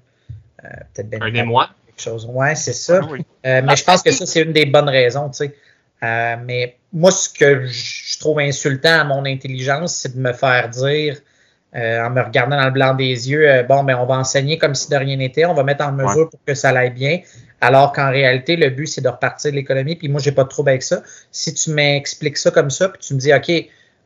euh, 0.63 0.67
peut-être 0.93 1.09
bien 1.09 1.21
un 1.21 1.33
émoi. 1.33 1.69
quelque 1.85 2.01
chose. 2.01 2.25
Ouais, 2.31 2.55
c'est 2.55 2.73
ça. 2.73 3.01
Ah, 3.03 3.07
oui. 3.11 3.25
euh, 3.45 3.61
mais 3.63 3.75
je 3.75 3.83
pense 3.83 4.01
que 4.01 4.11
ça, 4.11 4.25
c'est 4.25 4.41
une 4.41 4.53
des 4.53 4.65
bonnes 4.65 4.89
raisons, 4.89 5.29
tu 5.29 5.37
sais. 5.37 5.55
Euh, 6.03 6.35
mais 6.43 6.77
moi, 6.91 7.11
ce 7.11 7.29
que 7.29 7.65
je 7.65 8.19
trouve 8.19 8.39
insultant 8.39 8.99
à 8.99 9.03
mon 9.03 9.25
intelligence, 9.25 9.95
c'est 9.95 10.15
de 10.15 10.19
me 10.19 10.33
faire 10.33 10.69
dire 10.69 11.17
euh, 11.75 12.05
en 12.05 12.11
me 12.11 12.21
regardant 12.21 12.57
dans 12.57 12.65
le 12.65 12.71
blanc 12.71 12.93
des 12.93 13.31
yeux, 13.31 13.49
euh, 13.49 13.63
bon, 13.63 13.83
ben, 13.83 13.97
on 13.97 14.05
va 14.05 14.15
enseigner 14.15 14.59
comme 14.59 14.75
si 14.75 14.89
de 14.91 14.95
rien 14.95 15.15
n'était, 15.15 15.45
on 15.45 15.55
va 15.55 15.63
mettre 15.63 15.83
en 15.83 15.91
mesure 15.91 16.29
pour 16.29 16.39
que 16.45 16.53
ça 16.53 16.69
aille 16.69 16.91
bien, 16.91 17.19
alors 17.61 17.93
qu'en 17.93 18.11
réalité, 18.11 18.55
le 18.55 18.69
but, 18.69 18.85
c'est 18.85 19.01
de 19.01 19.09
repartir 19.09 19.49
de 19.49 19.55
l'économie, 19.55 19.95
puis 19.95 20.07
moi, 20.07 20.21
j'ai 20.21 20.33
pas 20.33 20.43
de 20.43 20.49
trouble 20.49 20.69
avec 20.69 20.83
ça. 20.83 21.01
Si 21.31 21.51
tu 21.53 21.71
m'expliques 21.71 22.37
ça 22.37 22.51
comme 22.51 22.69
ça, 22.69 22.89
puis 22.89 23.01
tu 23.01 23.15
me 23.15 23.19
dis, 23.19 23.33
OK, 23.33 23.51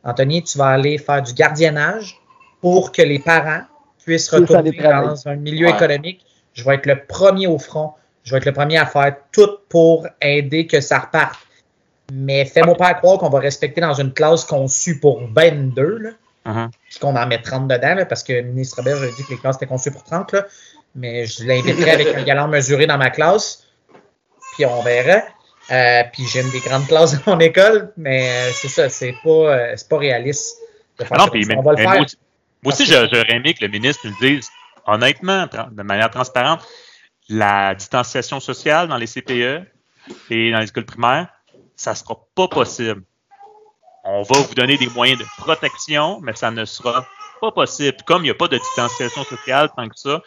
Anthony, 0.02 0.44
tu 0.44 0.56
vas 0.56 0.68
aller 0.68 0.96
faire 0.96 1.20
du 1.20 1.34
gardiennage 1.34 2.18
pour 2.62 2.90
que 2.90 3.02
les 3.02 3.18
parents 3.18 3.62
puissent 4.02 4.30
retourner 4.30 4.72
dans 4.72 5.28
un 5.28 5.36
milieu 5.36 5.68
économique, 5.68 6.24
je 6.54 6.64
vais 6.64 6.76
être 6.76 6.86
le 6.86 7.04
premier 7.04 7.46
au 7.46 7.58
front, 7.58 7.92
je 8.24 8.30
vais 8.30 8.38
être 8.38 8.46
le 8.46 8.52
premier 8.52 8.78
à 8.78 8.86
faire 8.86 9.14
tout 9.30 9.58
pour 9.68 10.06
aider 10.22 10.66
que 10.66 10.80
ça 10.80 11.00
reparte. 11.00 11.38
Mais 12.12 12.44
fais-moi 12.44 12.74
pas 12.76 12.94
croire 12.94 13.18
qu'on 13.18 13.28
va 13.28 13.38
respecter 13.40 13.80
dans 13.80 13.94
une 13.94 14.12
classe 14.12 14.44
conçue 14.44 14.98
pour 15.00 15.20
22, 15.32 15.98
là, 15.98 16.10
Uh-huh. 16.46 16.70
puis 16.88 16.98
qu'on 16.98 17.14
en 17.14 17.26
met 17.26 17.42
30 17.42 17.68
dedans, 17.68 17.94
là, 17.94 18.06
parce 18.06 18.22
que 18.22 18.32
le 18.32 18.42
ministre 18.42 18.76
Robert 18.78 18.96
a 19.02 19.06
dit 19.08 19.22
que 19.22 19.32
les 19.32 19.36
classes 19.36 19.56
étaient 19.56 19.66
conçues 19.66 19.90
pour 19.90 20.02
30, 20.02 20.32
là, 20.32 20.46
mais 20.94 21.26
je 21.26 21.44
l'inviterai 21.44 21.90
avec 21.90 22.14
un 22.14 22.22
galant 22.22 22.48
mesuré 22.48 22.86
dans 22.86 22.96
ma 22.96 23.10
classe, 23.10 23.66
puis 24.54 24.64
on 24.64 24.80
verra. 24.82 25.20
Euh, 25.70 26.02
puis 26.10 26.24
j'ai 26.26 26.40
une 26.40 26.50
des 26.50 26.60
grandes 26.60 26.86
classes 26.86 27.22
dans 27.22 27.34
mon 27.34 27.40
école, 27.40 27.92
mais 27.98 28.30
euh, 28.30 28.50
c'est 28.54 28.68
ça, 28.68 28.88
c'est 28.88 29.14
pas, 29.22 29.28
euh, 29.30 29.76
pas 29.90 29.98
réaliste. 29.98 30.56
De 30.98 31.04
faire 31.04 31.12
Ah 31.12 31.18
non, 31.18 31.24
ça 31.26 31.30
puis 31.32 31.44
mais- 31.44 31.56
on 31.58 31.60
va 31.62 31.72
le 31.72 31.76
faire. 31.76 31.90
moi 31.90 32.00
aussi, 32.00 32.16
moi 32.62 32.72
aussi, 32.72 32.86
je- 32.86 32.92
j'aurais 32.92 33.30
aimé 33.32 33.52
que 33.52 33.62
le 33.66 33.70
ministre 33.70 34.06
nous 34.08 34.16
dise 34.18 34.48
honnêtement, 34.86 35.46
de 35.70 35.82
manière 35.82 36.10
transparente, 36.10 36.60
la 37.28 37.74
distanciation 37.74 38.40
sociale 38.40 38.88
dans 38.88 38.96
les 38.96 39.06
CPE 39.06 39.66
et 40.30 40.50
dans 40.50 40.60
les 40.60 40.68
écoles 40.68 40.86
primaires, 40.86 41.28
ça 41.78 41.94
sera 41.94 42.26
pas 42.34 42.48
possible. 42.48 43.02
On 44.04 44.22
va 44.22 44.40
vous 44.40 44.54
donner 44.54 44.76
des 44.78 44.88
moyens 44.88 45.18
de 45.20 45.26
protection, 45.36 46.20
mais 46.20 46.34
ça 46.34 46.50
ne 46.50 46.64
sera 46.64 47.08
pas 47.40 47.52
possible. 47.52 47.96
Comme 48.04 48.22
il 48.22 48.26
n'y 48.26 48.30
a 48.30 48.34
pas 48.34 48.48
de 48.48 48.58
distanciation 48.58 49.24
sociale 49.24 49.70
tant 49.76 49.88
que 49.88 49.98
ça, 49.98 50.22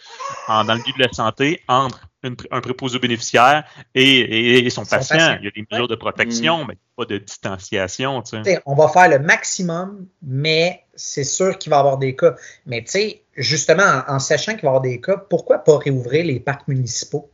en- 0.48 0.64
dans 0.64 0.74
le 0.76 0.80
milieu 0.82 0.94
de 0.94 1.04
la 1.04 1.14
santé, 1.14 1.62
entre 1.68 2.08
une 2.24 2.36
un 2.52 2.62
préposé 2.62 2.98
aux 2.98 3.02
bénéficiaires 3.02 3.66
et, 3.96 4.04
et- 4.04 4.66
et 4.66 4.70
son, 4.70 4.84
Son 4.86 4.96
patient. 4.98 5.18
patient. 5.18 5.38
Il 5.42 5.46
y 5.46 5.48
a 5.48 5.52
des 5.52 5.66
mesures 5.70 5.88
de 5.88 5.96
protection, 5.96 6.66
mais 6.66 6.78
pas 6.96 7.06
de 7.06 7.18
distanciation. 7.18 8.22
tu 8.22 8.38
sais. 8.38 8.42
T'sais, 8.44 8.62
on 8.66 8.76
va 8.76 8.88
faire 8.88 9.10
le 9.10 9.20
maximum, 9.20 10.08
mais 10.22 10.86
c'est 10.96 11.24
sûr 11.24 11.58
qu'il 11.58 11.70
va 11.72 11.78
y 11.78 11.80
avoir 11.80 11.98
des 11.98 12.16
cas. 12.16 12.36
Mais 12.66 12.84
tu 12.84 12.92
sais, 12.92 13.24
justement, 13.36 13.84
en, 14.08 14.16
en 14.16 14.20
sachant 14.20 14.54
qu'il 14.54 14.62
va 14.62 14.68
y 14.68 14.70
avoir 14.70 14.82
des 14.82 15.02
cas, 15.02 15.18
pourquoi 15.18 15.60
pas 15.60 15.78
réouvrir 15.80 16.26
les 16.26 16.40
parcs 16.40 16.68
municipaux? 16.68 17.30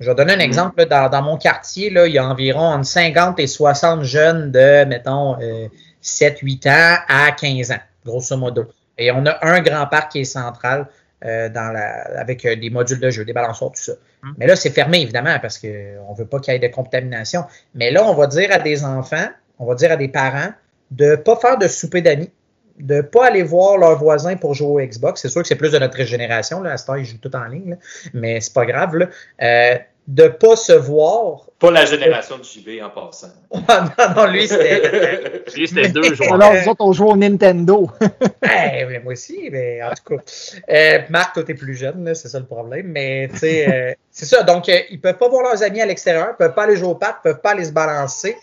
Je 0.00 0.08
vais 0.08 0.14
donner 0.14 0.34
un 0.34 0.36
Mm. 0.36 0.40
exemple. 0.40 0.78
là, 0.78 0.84
dans, 0.86 1.08
dans 1.08 1.22
mon 1.22 1.36
quartier, 1.36 1.90
là, 1.90 2.06
il 2.06 2.14
y 2.14 2.18
a 2.18 2.26
environ 2.26 2.60
entre 2.60 2.86
50 2.86 3.40
et 3.40 3.46
60 3.46 4.02
jeunes 4.04 4.50
de, 4.52 4.84
mettons, 4.84 5.40
euh, 5.40 5.68
7, 6.00 6.38
8 6.40 6.66
ans 6.66 6.96
à 7.08 7.32
15 7.32 7.72
ans, 7.72 7.80
grosso 8.04 8.36
modo. 8.36 8.66
Et 8.96 9.10
on 9.10 9.24
a 9.26 9.38
un 9.42 9.60
grand 9.60 9.86
parc 9.86 10.12
qui 10.12 10.20
est 10.20 10.24
central 10.24 10.86
euh, 11.24 11.48
dans 11.48 11.72
la, 11.72 12.02
avec 12.18 12.44
euh, 12.44 12.54
des 12.54 12.70
modules 12.70 13.00
de 13.00 13.10
jeu, 13.10 13.24
des 13.24 13.32
balançoires, 13.32 13.72
tout 13.72 13.82
ça. 13.82 13.92
Mm. 14.22 14.30
Mais 14.38 14.46
là, 14.46 14.56
c'est 14.56 14.70
fermé, 14.70 15.00
évidemment, 15.00 15.36
parce 15.40 15.58
qu'on 15.58 15.66
ne 15.68 16.16
veut 16.16 16.26
pas 16.26 16.38
qu'il 16.38 16.52
y 16.52 16.56
ait 16.56 16.60
de 16.60 16.72
contamination. 16.72 17.44
Mais 17.74 17.90
là, 17.90 18.04
on 18.04 18.14
va 18.14 18.28
dire 18.28 18.52
à 18.52 18.58
des 18.58 18.84
enfants, 18.84 19.28
on 19.58 19.66
va 19.66 19.74
dire 19.74 19.90
à 19.90 19.96
des 19.96 20.08
parents 20.08 20.52
de 20.92 21.06
ne 21.06 21.16
pas 21.16 21.36
faire 21.36 21.58
de 21.58 21.66
souper 21.68 22.02
d'amis, 22.02 22.30
de 22.78 22.96
ne 22.96 23.00
pas 23.02 23.26
aller 23.26 23.42
voir 23.42 23.78
leurs 23.78 23.98
voisins 23.98 24.36
pour 24.36 24.54
jouer 24.54 24.84
au 24.84 24.86
Xbox. 24.86 25.22
C'est 25.22 25.28
sûr 25.28 25.42
que 25.42 25.48
c'est 25.48 25.56
plus 25.56 25.72
de 25.72 25.78
notre 25.78 26.02
génération, 26.04 26.60
là, 26.62 26.72
à 26.72 26.76
cette 26.76 26.88
heure, 26.88 26.98
ils 26.98 27.04
jouent 27.04 27.18
tout 27.18 27.34
en 27.34 27.44
ligne, 27.44 27.70
là, 27.70 27.76
mais 28.14 28.40
c'est 28.40 28.54
pas 28.54 28.66
grave. 28.66 28.96
Là. 28.96 29.06
Euh, 29.42 29.78
de 30.08 30.22
ne 30.22 30.28
pas 30.28 30.56
se 30.56 30.72
voir. 30.72 31.42
Pas 31.58 31.70
la 31.70 31.84
génération 31.84 32.38
de 32.38 32.42
JB 32.42 32.82
en 32.82 32.88
passant. 32.88 33.28
non, 33.52 34.14
non, 34.16 34.26
lui, 34.26 34.48
c'était. 34.48 35.42
Lui, 35.54 35.68
c'était 35.68 35.88
deux 35.88 36.14
joueurs. 36.14 36.34
Alors, 36.34 36.54
nous 36.54 36.68
autres, 36.68 36.84
on 36.84 36.92
joue 36.92 37.06
au 37.06 37.16
Nintendo. 37.16 37.90
Eh, 38.42 38.86
mais 38.86 39.00
moi 39.00 39.12
aussi, 39.12 39.48
mais 39.50 39.82
en 39.82 39.90
tout 39.90 40.16
cas. 40.16 40.22
Euh, 40.70 40.98
Marc, 41.10 41.34
toi, 41.34 41.42
t'es 41.42 41.54
plus 41.54 41.74
jeune, 41.74 42.04
là, 42.04 42.14
c'est 42.14 42.28
ça 42.28 42.38
le 42.38 42.46
problème. 42.46 42.86
Mais, 42.86 43.28
tu 43.32 43.38
sais, 43.38 43.68
euh, 43.68 43.94
c'est 44.10 44.24
ça. 44.24 44.42
Donc, 44.42 44.68
euh, 44.68 44.78
ils 44.90 45.00
peuvent 45.00 45.18
pas 45.18 45.28
voir 45.28 45.42
leurs 45.42 45.62
amis 45.62 45.80
à 45.80 45.86
l'extérieur, 45.86 46.36
peuvent 46.36 46.54
pas 46.54 46.64
aller 46.64 46.76
jouer 46.76 46.88
au 46.88 46.94
parc, 46.94 47.22
peuvent 47.22 47.40
pas 47.40 47.50
aller 47.50 47.64
se 47.64 47.72
balancer, 47.72 48.36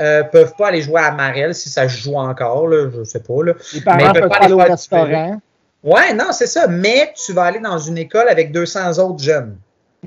euh, 0.00 0.22
peuvent 0.24 0.54
pas 0.56 0.68
aller 0.68 0.82
jouer 0.82 1.00
à 1.00 1.10
Marel 1.12 1.54
si 1.54 1.68
ça 1.68 1.88
se 1.88 1.98
joue 2.02 2.14
encore, 2.16 2.66
là, 2.68 2.88
je 2.94 3.04
sais 3.04 3.20
pas, 3.22 3.42
là. 3.44 3.52
Les 3.74 3.80
parents 3.80 3.96
Mais 3.98 4.04
ils 4.04 4.12
peuvent 4.12 4.20
peuvent 4.22 4.30
pas 4.30 4.36
aller 4.44 4.52
au 4.54 4.60
aller 4.60 4.66
faire 4.68 5.06
restaurant. 5.06 5.40
Ouais, 5.84 6.14
non, 6.14 6.32
c'est 6.32 6.46
ça. 6.46 6.66
Mais 6.68 7.12
tu 7.24 7.32
vas 7.32 7.44
aller 7.44 7.58
dans 7.60 7.78
une 7.78 7.98
école 7.98 8.28
avec 8.28 8.52
200 8.52 8.98
autres 8.98 9.22
jeunes. 9.22 9.56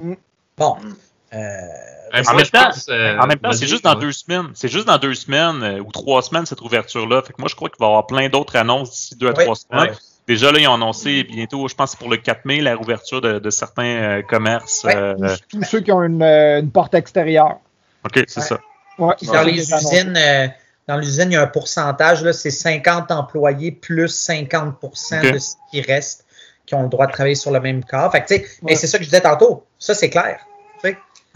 Mm. 0.02 0.14
Bon. 0.58 0.76
Mm. 0.82 0.94
Euh, 1.34 1.38
Euh, 2.14 2.22
En 2.30 2.36
même 2.36 2.46
temps- 2.46 2.66
pense, 2.66 2.86
euh, 2.88 3.18
En 3.18 3.26
même 3.28 3.40
temps, 3.40 3.52
c'est 3.52 3.68
juste 3.68 3.84
dans 3.84 3.96
ouais. 3.96 4.00
deux 4.02 4.12
semaines. 4.14 4.50
C'est 4.54 4.70
juste 4.70 4.86
dans 4.88 4.98
deux 5.00 5.16
semaines 5.16 5.64
euh, 5.64 5.80
ou 5.82 5.92
trois 5.92 6.22
semaines 6.22 6.46
cette 6.46 6.62
ouverture-là. 6.62 7.22
Fait 7.24 7.34
que 7.34 7.40
moi, 7.42 7.50
je 7.50 7.56
crois 7.56 7.68
qu'il 7.68 7.80
va 7.80 7.88
y 7.88 7.90
avoir 7.90 8.06
plein 8.08 8.30
d'autres 8.30 8.56
annonces 8.56 8.92
d'ici 8.92 9.16
deux 9.18 9.28
à 9.28 9.34
Oui. 9.36 9.44
trois 9.44 9.56
semaines. 9.56 9.90
Ouais. 9.90 9.98
Déjà, 10.28 10.52
là, 10.52 10.60
ils 10.60 10.68
ont 10.68 10.76
annoncé 10.76 11.24
bientôt, 11.24 11.68
je 11.68 11.76
pense 11.76 11.92
que 11.92 11.98
c'est 11.98 12.04
pour 12.04 12.10
le 12.12 12.18
4 12.18 12.46
mai, 12.46 12.62
la 12.62 12.76
rouverture 12.76 13.20
de, 13.22 13.40
de 13.40 13.50
certains 13.50 13.84
euh, 13.86 14.22
commerces. 14.22 14.84
Ouais. 14.86 14.96
euh, 14.96 15.16
Tous, 15.50 15.58
tous 15.60 15.64
ceux 15.66 15.80
qui 15.82 15.92
ont 15.92 16.04
une, 16.04 16.22
euh, 16.22 16.60
une 16.62 16.72
porte 16.72 16.94
extérieure. 16.94 17.58
OK, 18.06 18.24
c'est 18.28 18.40
Ouais. 18.40 18.46
ça. 18.46 18.60
Ouais, 18.98 19.16
dans 19.22 19.44
les 19.44 19.74
usines, 19.74 20.18
euh, 20.18 20.48
dans 20.88 20.98
l'usine, 20.98 21.32
il 21.32 21.34
y 21.34 21.36
a 21.36 21.42
un 21.42 21.48
pourcentage, 21.48 22.24
là, 22.24 22.34
c'est 22.34 22.52
50 22.52 23.12
employés 23.12 23.72
plus 23.72 24.10
50 24.10 24.76
Ok. 24.84 25.32
de 25.34 25.40
ce 25.40 25.56
qui 25.72 25.82
reste 25.82 26.26
qui 26.66 26.74
ont 26.74 26.84
le 26.84 26.90
droit 26.90 27.06
de 27.06 27.12
travailler 27.12 27.36
sur 27.36 27.52
le 27.52 27.60
même 27.60 27.84
corps. 27.84 28.12
Fait 28.12 28.22
que, 28.22 28.28
tu 28.28 28.36
sais, 28.36 28.46
Mais 28.64 28.76
c'est 28.76 28.88
ça 28.88 28.98
que 28.98 29.04
je 29.04 29.10
disais 29.10 29.22
tantôt. 29.22 29.66
Ça, 29.78 29.94
c'est 29.94 30.10
clair. 30.10 30.40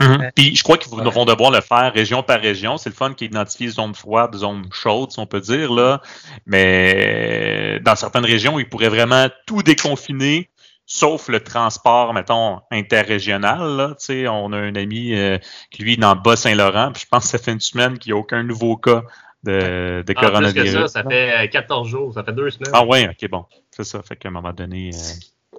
Mhm. 0.01 0.22
Ouais. 0.22 0.32
Puis 0.34 0.55
je 0.55 0.64
crois 0.64 0.78
qu'ils 0.78 0.89
vont 0.91 1.03
Ouais. 1.03 1.12
vont 1.12 1.26
devoir 1.26 1.51
le 1.51 1.60
faire 1.60 1.91
région 1.93 2.24
par 2.24 2.39
région. 2.39 2.78
C'est 2.78 2.89
le 2.89 2.95
fun 2.95 3.14
qui 3.14 3.26
identifie 3.26 3.66
les 3.66 3.72
zones 3.72 3.93
froides, 3.93 4.34
zones 4.34 4.66
chaudes, 4.72 5.12
si 5.12 5.20
on 5.20 5.26
peut 5.26 5.41
dire, 5.41 5.74
là. 5.74 6.01
Mais 6.45 7.80
dans 7.82 7.95
certaines 7.95 8.26
régions, 8.26 8.60
ils 8.60 8.68
pourraient 8.70 8.89
vraiment 8.89 9.28
tout 9.45 9.62
déconfiner, 9.62 10.49
sauf 10.91 11.27
le 11.29 11.39
transport, 11.39 12.13
mettons, 12.15 12.61
interrégional. 12.71 13.77
Là. 13.77 13.89
Tu 13.99 14.05
sais, 14.05 14.27
on 14.27 14.51
a 14.53 14.57
un 14.57 14.75
ami 14.75 15.13
euh, 15.15 15.37
qui 15.69 15.83
lui 15.83 15.93
est 15.93 15.97
dans 15.97 16.15
le 16.15 16.19
Bas-Saint-Laurent, 16.21 16.91
puis 16.91 17.03
je 17.03 17.07
pense 17.07 17.25
que 17.25 17.29
ça 17.29 17.37
fait 17.37 17.51
une 17.51 17.59
semaine 17.59 17.99
qu'il 17.99 18.11
n'y 18.11 18.17
a 18.17 18.19
aucun 18.19 18.41
nouveau 18.41 18.75
cas 18.75 19.03
de, 19.43 19.51
de 19.51 19.99
En 20.01 20.03
plus 20.03 20.13
que 20.15 20.19
coronavirus. 20.19 20.71
ça, 20.73 20.87
ça 20.87 21.03
fait 21.03 21.45
euh, 21.45 21.47
14 21.47 21.87
jours, 21.87 22.13
ça 22.15 22.23
fait 22.23 22.33
deux 22.33 22.49
semaines. 22.49 22.71
Ah 22.73 22.83
ouais, 22.83 23.07
ok, 23.07 23.29
bon. 23.29 23.45
C'est 23.69 23.83
ça. 23.83 24.01
Fait 24.01 24.15
qu'à 24.15 24.29
un 24.29 24.31
moment 24.31 24.51
donné. 24.51 24.89
euh, 24.93 25.57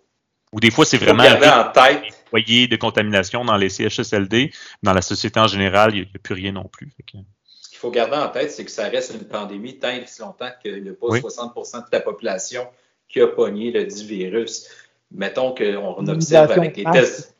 Ou 0.52 0.58
des 0.60 0.70
fois, 0.72 0.84
c'est 0.84 0.96
Il 0.96 1.00
faut 1.06 1.14
vraiment 1.14 1.22
garder 1.22 1.48
en 1.48 1.70
tête. 1.70 2.02
foyers 2.28 2.66
de 2.66 2.74
contamination 2.76 3.44
dans 3.44 3.56
les 3.56 3.68
CHSLD. 3.70 4.52
Dans 4.82 4.92
la 4.92 5.00
société 5.02 5.38
en 5.38 5.46
général, 5.46 5.94
il 5.94 6.02
n'y 6.02 6.08
a, 6.12 6.18
plus 6.18 6.34
rien 6.34 6.50
non 6.52 6.64
plus. 6.64 6.90
Fait 6.96 7.04
que- 7.04 7.24
Ce 7.44 7.68
qu'il 7.70 7.78
faut 7.78 7.90
garder 7.92 8.16
en 8.16 8.28
tête, 8.28 8.50
c'est 8.50 8.64
que 8.64 8.70
ça 8.72 8.88
reste 8.88 9.14
une 9.14 9.28
pandémie 9.28 9.78
tant 9.78 9.90
et 9.90 10.02
si 10.06 10.20
longtemps 10.22 10.50
qu'il 10.60 10.82
n'y 10.82 10.88
a 10.90 10.92
pas 10.92 11.06
Oui. 11.08 11.20
60% 11.20 11.78
de 11.78 11.84
la 11.92 12.00
population 12.00 12.66
qui 13.08 13.20
a 13.20 13.28
pogné 13.28 13.70
le 13.70 13.84
dit 13.84 14.04
virus. 14.06 14.66
Mettons 15.12 15.54
qu'on 15.54 16.06
observe 16.06 16.52
avec 16.52 16.76
les 16.76 16.84
tests. 16.84 17.34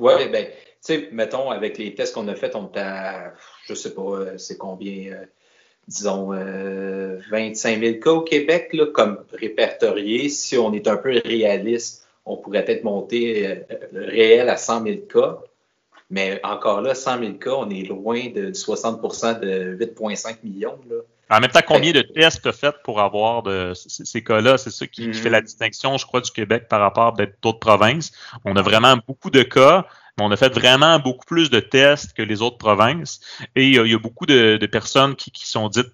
Oui, 0.00 0.28
ben, 0.30 0.46
tu 0.46 0.52
sais, 0.80 1.08
mettons, 1.12 1.50
avec 1.50 1.78
les 1.78 1.94
tests 1.94 2.14
qu'on 2.14 2.28
a 2.28 2.34
faits, 2.34 2.56
on 2.56 2.70
est 2.72 2.78
à, 2.78 3.34
je 3.66 3.74
sais 3.74 3.94
pas, 3.94 4.02
euh, 4.02 4.38
c'est 4.38 4.58
combien, 4.58 5.12
euh, 5.12 5.24
disons, 5.86 6.32
euh, 6.32 7.18
25 7.30 7.80
000 7.80 7.94
cas 8.00 8.10
au 8.10 8.22
Québec, 8.22 8.70
là, 8.72 8.86
comme 8.86 9.24
répertoriés. 9.32 10.28
Si 10.28 10.58
on 10.58 10.72
est 10.72 10.88
un 10.88 10.96
peu 10.96 11.20
réaliste, 11.24 12.06
on 12.26 12.36
pourrait 12.36 12.64
peut-être 12.64 12.84
monter 12.84 13.46
euh, 13.46 13.54
le 13.92 14.04
réel 14.06 14.48
à 14.48 14.56
100 14.56 14.84
000 14.84 14.96
cas. 15.12 15.40
Mais 16.12 16.38
encore 16.44 16.82
là, 16.82 16.94
100 16.94 17.18
000 17.20 17.32
cas, 17.34 17.52
on 17.52 17.70
est 17.70 17.84
loin 17.88 18.28
de, 18.28 18.46
du 18.46 18.52
60% 18.52 19.40
de 19.40 19.76
8,5 19.80 20.36
millions. 20.44 20.78
Là. 20.88 20.96
En 21.30 21.40
même 21.40 21.50
temps, 21.50 21.60
combien 21.66 21.92
de 21.92 22.02
tests 22.02 22.46
as 22.46 22.52
fait 22.52 22.74
pour 22.84 23.00
avoir 23.00 23.42
de 23.42 23.72
ces 23.74 24.22
cas-là? 24.22 24.58
C'est 24.58 24.70
ça 24.70 24.86
qui, 24.86 25.06
Mhm. 25.08 25.14
fait 25.14 25.30
la 25.30 25.40
distinction, 25.40 25.96
je 25.96 26.04
crois, 26.04 26.20
du 26.20 26.30
Québec 26.30 26.68
par 26.68 26.80
rapport 26.80 27.14
à 27.18 27.26
d'autres 27.42 27.58
provinces. 27.58 28.12
On 28.44 28.54
a 28.56 28.60
vraiment 28.62 28.98
beaucoup 29.08 29.30
de 29.30 29.42
cas, 29.42 29.86
mais 30.18 30.24
on 30.24 30.30
a 30.30 30.36
fait 30.36 30.52
vraiment 30.52 30.98
beaucoup 30.98 31.24
plus 31.24 31.48
de 31.48 31.60
tests 31.60 32.12
que 32.12 32.20
les 32.22 32.42
autres 32.42 32.58
provinces. 32.58 33.20
Et 33.56 33.64
il 33.68 33.74
y 33.74 33.78
a, 33.78 33.84
il 33.86 33.92
y 33.92 33.94
a 33.94 33.98
beaucoup 33.98 34.26
de, 34.26 34.58
de 34.58 34.66
personnes 34.66 35.16
qui, 35.16 35.30
qui 35.30 35.48
sont 35.48 35.70
dites 35.70 35.88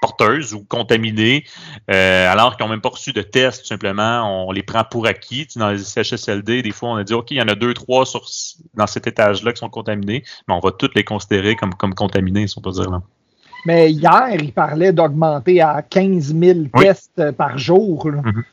porteuses 0.00 0.54
ou 0.54 0.62
contaminées, 0.64 1.44
euh, 1.90 2.30
alors 2.30 2.56
qu'ils 2.56 2.64
n'ont 2.66 2.70
même 2.70 2.80
pas 2.80 2.90
reçu 2.90 3.12
de 3.12 3.22
tests, 3.22 3.62
tout 3.62 3.66
simplement. 3.68 4.46
On 4.48 4.52
les 4.52 4.62
prend 4.62 4.84
pour 4.84 5.06
acquis. 5.06 5.46
Tu 5.46 5.52
sais, 5.54 5.60
dans 5.60 5.70
les 5.70 5.78
CHSLD, 5.78 6.62
des 6.62 6.70
fois, 6.70 6.90
on 6.90 6.96
a 6.96 7.04
dit, 7.04 7.14
OK, 7.14 7.30
il 7.30 7.38
y 7.38 7.42
en 7.42 7.48
a 7.48 7.54
deux, 7.54 7.74
trois 7.74 8.04
sur, 8.06 8.26
dans 8.74 8.86
cet 8.86 9.06
étage-là 9.06 9.52
qui 9.52 9.58
sont 9.58 9.68
contaminés, 9.70 10.22
mais 10.48 10.54
on 10.54 10.60
va 10.60 10.70
toutes 10.72 10.94
les 10.94 11.04
considérer 11.04 11.56
comme, 11.56 11.74
comme 11.74 11.94
contaminés, 11.94 12.46
si 12.46 12.58
on 12.58 12.60
peut 12.60 12.72
dire. 12.72 12.90
Là. 12.90 13.02
Mais 13.64 13.90
hier, 13.90 14.28
il 14.38 14.52
parlait 14.52 14.92
d'augmenter 14.92 15.60
à 15.60 15.82
15 15.82 16.34
000 16.38 16.58
Oui. 16.74 16.84
tests 16.84 17.32
par 17.32 17.58
jour. 17.58 18.10
là. 18.10 18.22
Mhm. 18.24 18.44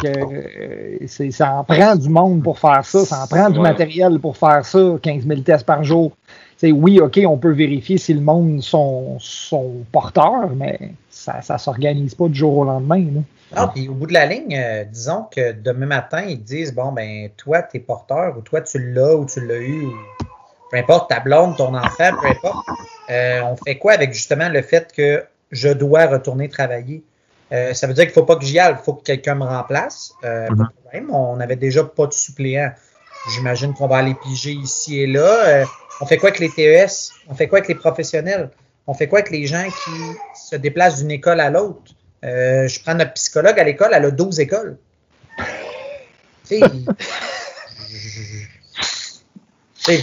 Que, 0.00 0.06
euh, 0.06 0.98
c'est- 1.06 1.30
ça 1.32 1.54
en 1.54 1.64
prend 1.64 1.96
du 1.96 2.08
monde 2.10 2.42
pour 2.42 2.58
faire 2.58 2.84
ça, 2.84 3.04
ça 3.04 3.24
en 3.24 3.26
prend 3.26 3.50
du 3.50 3.56
Ouais. 3.58 3.62
matériel 3.70 4.20
pour 4.20 4.36
faire 4.36 4.64
ça, 4.64 4.78
15 5.02 5.26
000 5.26 5.40
tests 5.40 5.66
par 5.66 5.82
jour. 5.82 6.12
C'est 6.58 6.72
oui, 6.72 7.00
OK, 7.00 7.20
on 7.26 7.36
peut 7.36 7.52
vérifier 7.52 7.98
si 7.98 8.14
le 8.14 8.20
monde 8.20 8.62
sont, 8.62 9.18
sont 9.20 9.84
porteurs, 9.92 10.50
mais 10.56 10.78
ça 11.10 11.40
ne 11.50 11.58
s'organise 11.58 12.14
pas 12.14 12.28
du 12.28 12.34
jour 12.34 12.56
au 12.58 12.64
lendemain. 12.64 13.04
là. 13.14 13.20
Non, 13.56 13.68
puis 13.68 13.88
au 13.88 13.92
bout 13.94 14.06
de 14.06 14.12
la 14.14 14.26
ligne, 14.26 14.56
euh, 14.58 14.84
disons 14.84 15.26
que 15.30 15.52
demain 15.52 15.86
matin, 15.86 16.22
ils 16.26 16.42
disent 16.42 16.74
bon, 16.74 16.92
ben, 16.92 17.28
toi, 17.36 17.62
tu 17.62 17.76
es 17.76 17.80
porteur, 17.80 18.36
ou 18.36 18.40
toi, 18.40 18.60
tu 18.62 18.78
l'as, 18.92 19.14
ou 19.16 19.26
tu 19.26 19.46
l'as 19.46 19.58
eu, 19.58 19.84
ou 19.86 19.92
peu 20.70 20.78
importe, 20.78 21.10
ta 21.10 21.20
blonde, 21.20 21.56
ton 21.56 21.74
enfant, 21.74 22.10
peu 22.20 22.26
importe. 22.26 22.66
Euh, 23.10 23.42
on 23.42 23.56
fait 23.56 23.76
quoi 23.78 23.92
avec 23.92 24.12
justement 24.14 24.48
le 24.48 24.62
fait 24.62 24.92
que 24.92 25.24
je 25.52 25.68
dois 25.68 26.06
retourner 26.06 26.48
travailler? 26.48 27.04
Euh, 27.52 27.72
ça 27.74 27.86
veut 27.86 27.94
dire 27.94 28.02
qu'il 28.04 28.10
ne 28.10 28.14
faut 28.14 28.24
pas 28.24 28.34
que 28.36 28.44
j'y 28.44 28.58
aille, 28.58 28.74
il 28.80 28.82
faut 28.84 28.94
que 28.94 29.04
quelqu'un 29.04 29.36
me 29.36 29.44
remplace. 29.44 30.14
Euh, 30.24 30.48
Pas 30.48 30.54
Mhm. 30.54 30.58
de 30.66 30.82
problème. 30.82 31.14
On 31.14 31.36
n'avait 31.36 31.54
déjà 31.56 31.84
pas 31.84 32.06
de 32.08 32.12
suppléant. 32.12 32.70
J'imagine 33.36 33.74
qu'on 33.74 33.86
va 33.86 33.98
aller 33.98 34.14
piger 34.14 34.52
ici 34.52 35.00
et 35.00 35.06
là. 35.06 35.66
On 36.00 36.06
fait 36.06 36.18
quoi 36.18 36.28
avec 36.30 36.40
les 36.40 36.50
TES? 36.50 37.10
On 37.28 37.34
fait 37.34 37.48
quoi 37.48 37.58
avec 37.58 37.68
les 37.68 37.74
professionnels? 37.74 38.50
On 38.86 38.94
fait 38.94 39.08
quoi 39.08 39.18
avec 39.20 39.30
les 39.30 39.46
gens 39.46 39.64
qui 39.64 39.90
se 40.48 40.56
déplacent 40.56 40.98
d'une 40.98 41.10
école 41.10 41.40
à 41.40 41.50
l'autre? 41.50 41.92
Euh, 42.24 42.66
je 42.68 42.80
prends 42.80 42.94
notre 42.94 43.12
psychologue 43.14 43.58
à 43.58 43.64
l'école, 43.64 43.90
elle 43.92 44.04
a 44.04 44.10
12 44.10 44.40
écoles. 44.40 44.76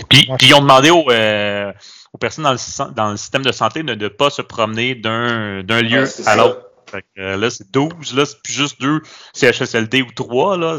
Puis, 0.10 0.28
ils 0.42 0.54
ont 0.54 0.62
demandé 0.62 0.90
aux, 0.90 1.10
euh, 1.12 1.72
aux 2.14 2.18
personnes 2.18 2.44
dans 2.46 2.52
le, 2.54 2.58
sy- 2.58 2.82
dans 2.96 3.12
le 3.12 3.18
système 3.18 3.42
de 3.44 3.52
santé 3.52 3.84
de 3.84 3.96
ne 3.96 4.08
pas 4.08 4.30
se 4.30 4.42
promener 4.42 4.96
d'un 4.96 5.62
d'un 5.64 5.82
lieu 5.82 6.00
Ouais, 6.04 6.04
à 6.04 6.06
ça. 6.08 6.36
l'autre. 6.36 6.70
Fait 6.90 7.02
que, 7.02 7.22
euh, 7.22 7.38
là, 7.38 7.50
c'est 7.50 7.70
12, 7.72 8.14
là, 8.16 8.26
c'est 8.26 8.42
plus 8.44 8.54
juste 8.54 8.80
deux 8.80 9.02
CHSLD 9.34 10.02
ou 10.04 10.12
trois, 10.16 10.58
là. 10.58 10.78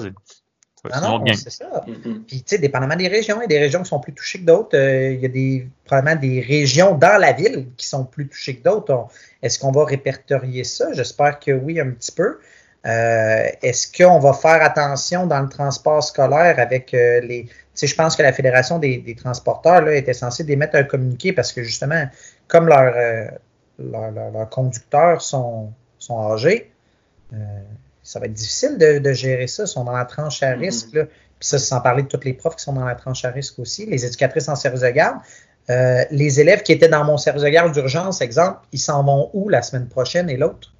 Ah 0.93 1.01
non, 1.01 1.19
c'est 1.35 1.51
ça. 1.51 1.85
Puis, 2.27 2.43
tu 2.43 2.43
sais, 2.47 2.59
dépendamment 2.59 2.97
des 2.97 3.09
régions, 3.09 3.37
il 3.39 3.43
y 3.43 3.45
a 3.45 3.47
des 3.47 3.59
régions 3.59 3.83
qui 3.83 3.89
sont 3.89 4.01
plus 4.01 4.13
touchées 4.15 4.41
que 4.41 4.45
d'autres. 4.45 4.77
Euh, 4.77 5.13
il 5.13 5.21
y 5.21 5.25
a 5.25 5.29
des, 5.29 5.69
probablement 5.85 6.21
des 6.21 6.41
régions 6.41 6.95
dans 6.95 7.19
la 7.19 7.33
ville 7.33 7.69
qui 7.77 7.87
sont 7.87 8.05
plus 8.05 8.29
touchées 8.29 8.57
que 8.57 8.65
d'autres. 8.65 8.93
On- 8.93 9.09
Est-ce 9.43 9.59
qu'on 9.59 9.73
va 9.73 9.85
répertorier 9.85 10.63
ça? 10.65 10.93
J'espère 10.93 11.39
que 11.41 11.53
oui, 11.53 11.81
un 11.81 11.91
petit 11.91 12.13
peu. 12.13 12.39
Euh, 12.87 13.47
Est-ce 13.63 13.87
qu'on 13.97 14.19
va 14.19 14.35
faire 14.35 14.63
attention 14.63 15.27
dans 15.27 15.41
le 15.41 15.49
transport 15.49 16.03
scolaire 16.05 16.59
avec 16.59 16.93
euh, 16.93 17.21
les. 17.21 17.45
Tu 17.45 17.53
sais, 17.73 17.87
je 17.87 17.95
pense 17.97 18.15
que 18.15 18.23
la 18.23 18.33
Fédération 18.35 18.79
des, 18.79 18.99
des 18.99 19.15
transporteurs 19.15 19.81
là, 19.81 19.95
était 19.95 20.13
censée 20.13 20.45
d'émettre 20.45 20.77
un 20.77 20.85
communiqué 20.85 21.33
parce 21.33 21.51
que 21.53 21.63
justement, 21.63 22.05
comme 22.47 22.69
leurs 22.69 22.95
euh, 22.95 24.45
conducteurs 24.51 25.23
sont, 25.23 25.73
sont 25.99 26.21
âgés, 26.33 26.71
euh, 27.33 27.37
ça 28.05 28.21
va 28.21 28.27
être 28.27 28.33
difficile 28.35 28.79
de, 28.79 28.99
de 29.01 29.13
gérer 29.13 29.49
ça. 29.49 29.65
Ils 29.65 29.69
sont 29.69 29.83
dans 29.83 29.93
la 29.97 30.05
tranche 30.05 30.43
à 30.45 30.55
Mhm. 30.55 30.61
risque. 30.63 30.93
Là. 30.93 31.05
Puis 31.07 31.49
ça, 31.49 31.59
sans 31.59 31.81
parler 31.81 32.05
de 32.05 32.09
tous 32.09 32.21
les 32.25 32.33
profs 32.35 32.55
qui 32.57 32.63
sont 32.63 32.75
dans 32.75 32.85
la 32.85 32.95
tranche 32.95 33.25
à 33.25 33.31
risque 33.31 33.59
aussi, 33.59 33.87
les 33.87 34.05
éducatrices 34.07 34.49
en 34.49 34.55
service 34.55 34.83
de 34.83 34.91
garde. 34.91 35.19
Euh, 35.71 36.05
les 36.11 36.41
élèves 36.41 36.63
qui 36.63 36.73
étaient 36.73 36.89
dans 36.89 37.05
mon 37.05 37.17
service 37.17 37.43
de 37.43 37.49
garde 37.49 37.73
d'urgence, 37.73 38.21
exemple, 38.21 38.61
ils 38.71 38.79
s'en 38.79 39.03
vont 39.03 39.31
où 39.33 39.49
la 39.49 39.63
semaine 39.63 39.89
prochaine 39.89 40.29
et 40.31 40.37
l'autre? 40.37 40.73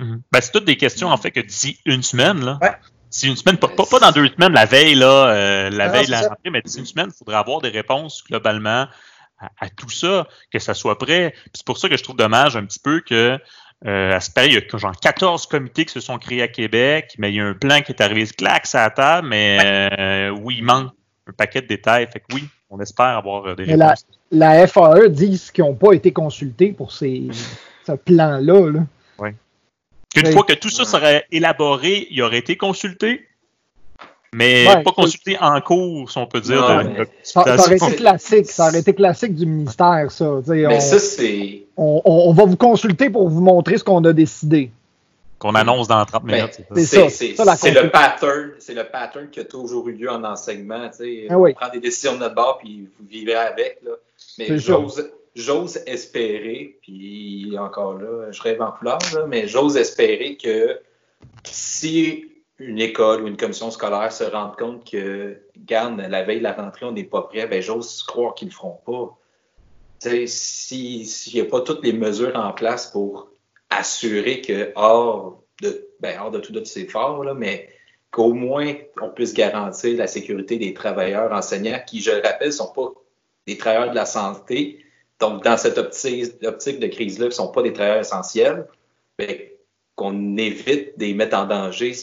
Mhm. 0.00 0.20
Ben, 0.30 0.40
c'est 0.40 0.52
toutes 0.52 0.66
des 0.66 0.76
questions, 0.76 1.08
en 1.08 1.16
fait, 1.16 1.30
que 1.30 1.40
d'ici 1.40 1.78
une 1.86 2.02
semaine, 2.02 2.44
là. 2.44 2.58
Ouais. 2.60 2.72
D'ici 3.10 3.28
une 3.28 3.36
semaine, 3.36 3.56
pas, 3.56 3.68
pas, 3.68 3.86
pas 3.86 4.00
dans 4.00 4.10
deux 4.12 4.28
semaines, 4.28 4.52
la 4.52 4.66
veille, 4.66 4.94
là, 4.96 5.28
euh, 5.28 5.70
la 5.70 5.86
Non, 5.86 5.92
veille 5.92 6.06
de 6.06 6.10
la 6.10 6.20
rentrée, 6.22 6.50
mais 6.50 6.60
d'ici 6.62 6.80
une 6.80 6.86
semaine, 6.86 7.08
il 7.14 7.16
faudrait 7.16 7.36
avoir 7.36 7.60
des 7.60 7.68
réponses 7.70 8.22
globalement 8.28 8.86
à, 9.38 9.48
à 9.60 9.68
tout 9.70 9.88
ça, 9.88 10.26
que 10.52 10.58
ça 10.58 10.74
soit 10.74 10.98
prêt. 10.98 11.30
Puis 11.30 11.52
c'est 11.54 11.66
pour 11.66 11.78
ça 11.78 11.88
que 11.88 11.96
je 11.96 12.02
trouve 12.02 12.16
dommage 12.16 12.56
un 12.56 12.64
petit 12.66 12.80
peu 12.80 13.00
que 13.00 13.38
euh, 13.86 14.12
à 14.16 14.20
ce 14.20 14.30
pareil, 14.30 14.50
il 14.52 14.54
y 14.54 14.74
a 14.74 14.78
genre 14.78 14.98
14 14.98 15.46
comités 15.46 15.84
qui 15.84 15.92
se 15.92 16.00
sont 16.00 16.18
créés 16.18 16.42
à 16.42 16.48
Québec, 16.48 17.14
mais 17.18 17.30
il 17.30 17.36
y 17.36 17.40
a 17.40 17.44
un 17.44 17.54
plan 17.54 17.80
qui 17.82 17.92
est 17.92 18.00
arrivé 18.00 18.26
clac 18.26 18.66
à 18.74 18.82
la 18.84 18.90
table, 18.90 19.28
mais 19.28 19.58
euh, 19.98 20.30
oui, 20.30 20.56
il 20.58 20.64
manque 20.64 20.90
un 21.28 21.32
paquet 21.32 21.60
de 21.62 21.66
détails. 21.66 22.06
Fait 22.12 22.20
que 22.20 22.24
oui, 22.34 22.44
on 22.70 22.80
espère 22.80 23.06
avoir 23.18 23.46
euh, 23.46 23.54
des 23.54 23.66
Mais 23.66 23.76
la- 23.76 23.88
réponses. 23.88 24.06
La 24.30 24.66
FAE 24.66 25.08
disent 25.10 25.50
qu'ils 25.50 25.64
n'ont 25.64 25.74
pas 25.74 25.92
été 25.92 26.12
consultés 26.12 26.72
pour 26.72 26.92
ces, 26.92 27.28
ce 27.86 27.92
plan-là. 27.92 28.70
là. 28.70 28.80
Qu'une 30.14 30.26
Oui. 30.28 30.32
fois 30.32 30.44
que 30.44 30.52
tout 30.54 30.70
ça 30.70 30.84
serait 30.84 31.26
élaboré, 31.32 32.06
il 32.10 32.22
aurait 32.22 32.38
été 32.38 32.56
consulté, 32.56 33.26
mais 34.34 34.66
Ouais, 34.68 34.82
pas 34.82 34.92
consulté 34.92 35.36
en 35.40 35.60
cours, 35.60 36.10
si 36.10 36.18
on 36.18 36.26
peut 36.26 36.40
dire. 36.40 36.60
Non, 36.60 36.82
de- 36.82 36.88
mais- 36.88 36.98
de- 37.00 37.08
Ça, 37.22 37.44
ça 37.44 37.54
aurait 37.66 37.76
été 37.76 37.96
classique. 37.96 38.46
Ça 38.50 38.68
aurait 38.68 38.80
été 38.80 38.92
classique 38.94 39.34
du 39.34 39.46
ministère, 39.46 40.10
ça. 40.10 40.30
Mais 40.48 40.66
on, 40.66 40.80
ça, 40.80 40.98
c'est. 40.98 41.62
on- 41.76 42.02
on- 42.04 42.28
on 42.30 42.32
va 42.32 42.44
vous 42.44 42.56
consulter 42.56 43.10
pour 43.10 43.28
vous 43.28 43.40
montrer 43.40 43.78
ce 43.78 43.84
qu'on 43.84 44.02
a 44.04 44.12
décidé. 44.12 44.70
qu'on 45.38 45.54
annonce 45.56 45.88
dans 45.88 46.02
30 46.06 46.24
Ben, 46.24 46.36
minutes. 46.36 46.60
c'est 46.74 46.84
ça. 46.84 47.08
C'est 47.10 47.34
ça, 47.34 47.44
le 47.82 47.90
pattern, 47.90 48.52
c'est 48.60 48.72
le 48.72 48.84
pattern 48.84 49.28
qui 49.28 49.40
a 49.40 49.44
toujours 49.44 49.86
eu 49.88 49.92
lieu 49.92 50.10
en 50.10 50.24
enseignement. 50.24 50.88
tu 50.88 50.96
sais. 51.04 51.26
Ah 51.28 51.38
oui. 51.38 51.50
On 51.50 51.60
prend 51.60 51.70
des 51.72 51.80
décisions 51.80 52.14
de 52.14 52.20
notre 52.20 52.34
bord 52.34 52.58
puis 52.58 52.88
vous 52.98 53.06
vivez 53.06 53.34
avec. 53.34 53.78
Là. 53.84 53.90
Mais 54.38 54.56
j'ose 55.36 55.80
espérer, 55.86 56.76
puis 56.80 57.56
encore 57.58 57.94
là, 57.98 58.30
je 58.30 58.40
rêve 58.40 58.62
en 58.62 58.70
couleur, 58.70 58.98
là, 59.14 59.26
mais 59.28 59.46
j'ose 59.46 59.76
espérer 59.76 60.38
que 60.42 60.78
si 61.44 62.26
une 62.58 62.80
école 62.80 63.22
ou 63.22 63.26
une 63.26 63.36
commission 63.36 63.70
scolaire 63.70 64.12
se 64.12 64.24
rend 64.24 64.52
compte 64.56 64.88
que, 64.88 65.40
garde, 65.56 66.00
la 66.00 66.22
veille 66.22 66.38
de 66.38 66.44
la 66.44 66.52
rentrée, 66.52 66.86
on 66.86 66.92
n'est 66.92 67.04
pas 67.04 67.22
prêt, 67.22 67.46
ben 67.46 67.60
j'ose 67.60 68.02
croire 68.04 68.34
qu'ils 68.34 68.48
ne 68.48 68.52
le 68.52 68.56
feront 68.56 68.80
pas. 68.86 69.18
S'il 70.26 71.06
n'y 71.34 71.40
a 71.40 71.44
pas 71.46 71.62
toutes 71.62 71.82
les 71.82 71.92
mesures 71.92 72.36
en 72.36 72.52
place 72.52 72.88
pour 72.88 73.30
assurer 73.70 74.40
que, 74.40 74.72
hors 74.76 75.42
de, 75.62 75.88
ben, 76.00 76.18
hors 76.20 76.30
de 76.30 76.38
tout 76.38 76.52
de 76.52 76.62
ces 76.64 76.82
efforts, 76.82 77.24
là, 77.24 77.34
mais 77.34 77.70
qu'au 78.10 78.32
moins 78.32 78.74
on 79.00 79.10
puisse 79.10 79.34
garantir 79.34 79.96
la 79.96 80.06
sécurité 80.06 80.56
des 80.56 80.74
travailleurs 80.74 81.32
enseignants 81.32 81.80
qui, 81.86 82.00
je 82.00 82.12
le 82.12 82.22
rappelle, 82.22 82.48
ne 82.48 82.52
sont 82.52 82.72
pas 82.72 82.92
des 83.46 83.58
travailleurs 83.58 83.90
de 83.90 83.96
la 83.96 84.06
santé. 84.06 84.84
Donc, 85.18 85.42
dans 85.42 85.56
cette 85.56 85.78
optique, 85.78 86.38
de 86.40 86.86
crise-là, 86.86 87.26
ils 87.26 87.28
ne 87.28 87.34
sont 87.34 87.50
pas 87.50 87.62
des 87.62 87.72
travailleurs 87.72 88.00
essentiels, 88.00 88.66
qu'on 89.96 90.36
évite 90.36 90.98
de 90.98 91.04
les 91.04 91.14
mettre 91.14 91.36
en 91.36 91.46
danger 91.46 91.94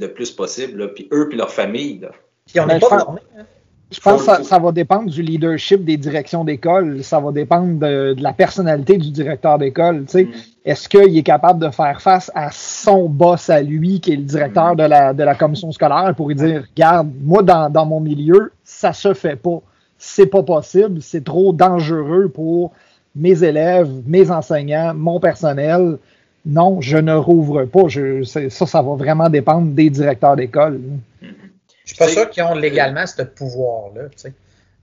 le 0.00 0.12
plus 0.12 0.30
possible, 0.30 0.78
là, 0.80 0.88
puis 0.88 1.08
eux 1.12 1.28
puis 1.28 1.38
leurs 1.38 1.50
familles. 1.52 2.00
là. 2.00 2.08
Puis 2.46 2.60
on 2.60 2.66
Ben, 2.66 2.74
n'est 2.74 2.80
je 2.80 2.80
pas 2.80 2.88
pense- 2.90 3.02
formés. 3.04 3.20
hein. 3.38 3.42
Je 3.90 4.00
pense 4.00 4.20
que 4.20 4.26
ça, 4.26 4.42
ça 4.44 4.58
va 4.58 4.70
dépendre 4.70 5.08
du 5.10 5.22
leadership 5.22 5.82
des 5.82 5.96
directions 5.96 6.44
d'école. 6.44 7.02
Ça 7.02 7.20
va 7.20 7.32
dépendre 7.32 7.78
de, 7.78 8.12
de 8.12 8.22
la 8.22 8.34
personnalité 8.34 8.98
du 8.98 9.10
directeur 9.10 9.56
d'école. 9.56 10.04
tu 10.04 10.10
sais. 10.10 10.24
Mm. 10.24 10.30
Est-ce 10.66 10.90
qu'il 10.90 11.16
est 11.16 11.22
capable 11.22 11.58
de 11.64 11.70
faire 11.70 12.02
face 12.02 12.30
à 12.34 12.50
son 12.52 13.08
boss 13.08 13.48
à 13.48 13.62
lui, 13.62 13.98
qui 14.00 14.12
est 14.12 14.16
le 14.16 14.24
directeur 14.24 14.76
de 14.76 14.82
la, 14.82 15.14
de 15.14 15.22
la 15.22 15.34
commission 15.34 15.72
scolaire, 15.72 16.12
pour 16.14 16.28
lui 16.28 16.34
dire 16.34 16.66
Regarde, 16.76 17.10
moi, 17.22 17.42
dans, 17.42 17.70
dans 17.70 17.86
mon 17.86 18.00
milieu, 18.00 18.52
ça 18.62 18.92
se 18.92 19.14
fait 19.14 19.36
pas. 19.36 19.62
C'est 19.96 20.26
pas 20.26 20.42
possible. 20.42 21.00
C'est 21.00 21.24
trop 21.24 21.54
dangereux 21.54 22.28
pour 22.28 22.72
mes 23.16 23.42
élèves, 23.42 23.88
mes 24.06 24.30
enseignants, 24.30 24.92
mon 24.94 25.18
personnel. 25.18 25.96
Non, 26.46 26.80
je 26.80 26.96
ne 26.96 27.14
rouvre 27.14 27.64
pas. 27.64 27.88
Je, 27.88 28.22
ça, 28.24 28.48
ça 28.48 28.82
va 28.82 28.94
vraiment 28.94 29.28
dépendre 29.28 29.72
des 29.72 29.90
directeurs 29.90 30.36
d'école. 30.36 30.80
Je 31.20 31.26
suis 31.84 31.96
pas 31.96 32.08
sûr 32.08 32.28
qu'ils 32.30 32.42
ont 32.42 32.54
légalement 32.54 33.06
ce 33.06 33.22
pouvoir-là. 33.22 34.02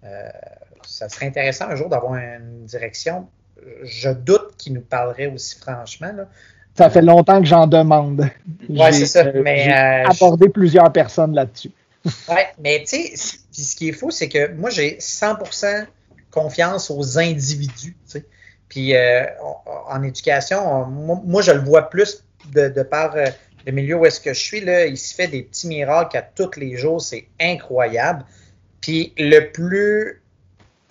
Euh, 0.04 0.30
ça 0.86 1.10
serait 1.10 1.28
intéressant 1.28 1.66
un 1.70 1.76
jour 1.76 1.90
d'avoir 1.90 2.16
une 2.16 2.66
direction. 2.66 3.28
Je 3.84 4.10
doute 4.10 4.56
qu'ils 4.58 4.74
nous 4.74 4.82
parleraient 4.82 5.28
aussi 5.28 5.58
franchement. 5.60 6.12
Là. 6.16 6.28
Ça 6.78 6.90
fait 6.90 7.02
longtemps 7.02 7.40
que 7.40 7.48
j'en 7.48 7.68
demande. 7.68 8.30
J'ai, 8.70 8.92
c'est 8.92 9.06
ça. 9.06 9.20
euh, 9.26 9.42
Mais, 9.44 9.64
j'ai 9.64 9.74
euh, 9.74 10.10
abordé 10.10 10.50
plusieurs 10.50 10.92
personnes 10.92 11.34
là-dessus. 11.34 11.72
Ouais, 12.30 12.48
mais 12.62 12.84
tu 12.88 12.98
sais, 12.98 13.38
ce 13.52 13.76
qui 13.76 13.90
est 13.90 13.92
fou, 13.92 14.12
c'est 14.12 14.30
que 14.30 14.52
moi, 14.54 14.70
j'ai 14.70 14.98
100% 15.00 15.88
confiance 16.30 16.92
aux 16.92 17.18
individus. 17.18 17.96
Puis 18.76 18.94
euh, 18.94 19.24
en, 19.88 20.04
éducation, 20.04 20.60
on- 20.70 20.86
moi, 21.24 21.42
je 21.42 21.54
le 21.54 21.62
vois 21.62 21.90
plus 21.90 22.26
de, 22.52 22.68
par 22.84 23.16
euh, 23.16 23.28
le 23.66 23.72
milieu 23.72 23.96
où 23.96 24.06
est-ce 24.06 24.20
que 24.20 24.34
je 24.34 24.40
suis. 24.40 24.60
Là, 24.60 24.86
il 24.86 24.98
se 24.98 25.16
fait 25.16 25.30
des 25.30 25.44
petits 25.44 25.68
miracles 25.68 26.18
à 26.18 26.22
tous 26.22 26.58
les 26.58 26.76
jours. 26.76 27.02
C'est 27.02 27.30
incroyable. 27.40 28.26
Puis 28.82 29.14
le 29.18 29.50
plus 29.54 30.22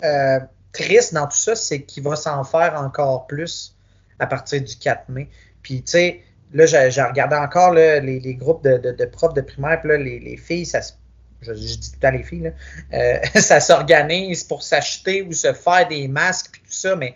euh, 0.03 0.39
triste 0.73 1.13
dans 1.13 1.27
tout 1.27 1.37
ça, 1.37 1.55
c'est 1.55 1.83
qu'il 1.83 2.01
va 2.01 2.15
s'en 2.15 2.43
faire 2.43 2.73
encore 2.75 3.27
plus 3.27 3.75
à 4.17 4.25
partir 4.25 4.63
du 4.63 4.75
4 4.77 5.07
mai. 5.09 5.29
Puis, 5.61 5.83
tu 5.83 5.91
sais, 5.91 6.23
là, 6.53 6.65
j'ai 6.65 7.03
regardé 7.03 7.35
encore 7.35 7.71
les, 7.71 8.35
groupes 8.39 8.63
de, 8.63 9.05
profs 9.05 9.35
de 9.35 9.41
primaire, 9.41 9.79
puis 9.81 9.91
les, 10.03 10.19
les 10.19 10.37
filles, 10.37 10.65
ça 10.65 10.81
se- 10.81 10.93
je, 11.41 11.51
dis 11.53 11.91
tout 11.91 11.99
temps 11.99 12.09
les 12.09 12.23
filles, 12.23 12.51
ça 13.35 13.59
s'organise 13.59 14.43
pour 14.43 14.63
s'acheter 14.63 15.21
ou 15.21 15.33
se 15.33 15.53
faire 15.53 15.87
des 15.87 16.07
masques, 16.07 16.49
puis 16.51 16.61
tout 16.63 16.71
ça, 16.71 16.95
mais. 16.95 17.13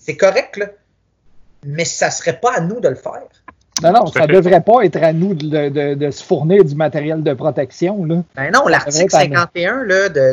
C'est 0.00 0.16
correct, 0.16 0.56
là. 0.56 0.66
Mais 1.64 1.84
ça 1.84 2.10
serait 2.10 2.40
pas 2.40 2.54
à 2.56 2.60
nous 2.60 2.80
de 2.80 2.88
le 2.88 2.94
faire. 2.94 3.22
Non, 3.82 3.92
non, 3.92 4.06
ça 4.06 4.22
fait. 4.26 4.26
devrait 4.34 4.60
pas 4.60 4.82
être 4.82 5.02
à 5.02 5.12
nous 5.14 5.32
de, 5.34 5.68
de- 5.70 5.94
de 5.94 6.10
se 6.10 6.22
fournir 6.22 6.62
du 6.64 6.74
matériel 6.74 7.22
de 7.22 7.32
protection. 7.32 8.04
Là. 8.04 8.22
Ben 8.36 8.50
non, 8.50 8.66
l'article 8.66 9.06
devrait 9.06 9.24
être 9.24 9.32
à 9.32 9.40
51 9.46 9.84
là, 9.84 10.08
de, 10.10 10.14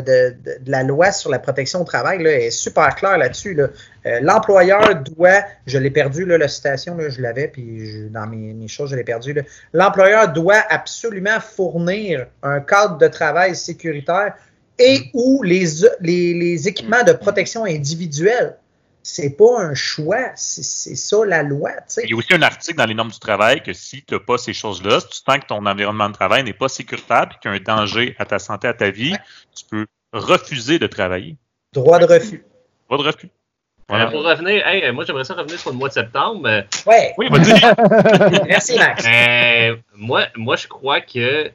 de- 0.60 0.64
de 0.64 0.70
la 0.70 0.82
loi 0.82 1.12
sur 1.12 1.30
la 1.30 1.38
protection 1.38 1.80
au 1.80 1.84
travail 1.84 2.22
là, 2.22 2.30
est 2.30 2.50
super 2.50 2.94
clair 2.94 3.16
là-dessus. 3.16 3.54
Là. 3.54 3.68
Euh, 4.04 4.20
L'employeur 4.20 5.02
doit, 5.02 5.44
je 5.66 5.78
l'ai 5.78 5.90
perdu, 5.90 6.26
là, 6.26 6.36
la 6.36 6.48
citation, 6.48 6.94
là, 6.98 7.08
je 7.08 7.22
l'avais, 7.22 7.48
puis 7.48 7.86
je- 7.86 8.08
dans 8.08 8.26
mes, 8.26 8.52
mes 8.52 8.68
choses, 8.68 8.90
je 8.90 8.96
l'ai 8.96 9.04
perdu. 9.04 9.32
là. 9.32 9.42
L'employeur 9.72 10.30
doit 10.30 10.62
absolument 10.68 11.40
fournir 11.40 12.26
un 12.42 12.60
cadre 12.60 12.98
de 12.98 13.08
travail 13.08 13.54
sécuritaire 13.56 14.34
et 14.78 15.10
ou 15.14 15.42
les, 15.42 15.64
les, 16.00 16.34
les 16.34 16.68
équipements 16.68 17.02
de 17.02 17.12
protection 17.12 17.64
individuelle. 17.64 18.56
C'est 19.02 19.36
pas 19.36 19.60
un 19.60 19.74
choix, 19.74 20.32
c'est 20.34 20.62
c'est 20.62 20.94
ça 20.96 21.24
la 21.24 21.42
loi. 21.42 21.70
Il 22.04 22.10
y 22.10 22.12
a 22.12 22.16
aussi 22.16 22.34
un 22.34 22.42
article 22.42 22.76
dans 22.76 22.84
les 22.84 22.94
normes 22.94 23.10
du 23.10 23.18
travail 23.18 23.62
que 23.62 23.72
si 23.72 24.02
tu 24.04 24.14
n'as 24.14 24.20
pas 24.20 24.36
ces 24.38 24.52
choses-là, 24.52 25.00
si 25.00 25.08
tu 25.08 25.16
sens 25.26 25.38
que 25.38 25.46
ton 25.46 25.64
environnement 25.64 26.08
de 26.08 26.14
travail 26.14 26.44
n'est 26.44 26.52
pas 26.52 26.68
sécuritaire 26.68 27.28
et 27.34 27.38
qu'il 27.40 27.50
y 27.50 27.54
a 27.54 27.56
un 27.56 27.76
danger 27.80 28.14
à 28.18 28.24
ta 28.26 28.38
santé, 28.38 28.68
à 28.68 28.74
ta 28.74 28.90
vie, 28.90 29.14
tu 29.56 29.64
peux 29.70 29.86
refuser 30.12 30.78
de 30.78 30.86
travailler. 30.86 31.36
Droit 31.72 31.98
de 31.98 32.04
refus. 32.04 32.44
Pas 32.88 32.96
de 32.98 33.02
refus. 33.02 33.30
Euh, 33.90 34.06
pour 34.10 34.22
revenir, 34.22 34.66
hey, 34.66 34.92
moi 34.92 35.04
j'aimerais 35.06 35.24
ça 35.24 35.32
revenir 35.32 35.58
sur 35.58 35.70
le 35.70 35.76
mois 35.76 35.88
de 35.88 35.94
septembre. 35.94 36.46
Euh, 36.46 36.62
Ouais, 36.86 37.14
Oui, 37.16 37.28
vas-y. 37.30 38.44
merci 38.46 38.76
Max. 38.76 39.06
euh, 39.06 39.76
moi, 39.94 40.26
moi, 40.36 40.56
je 40.56 40.66
crois 40.68 41.00
que 41.00 41.50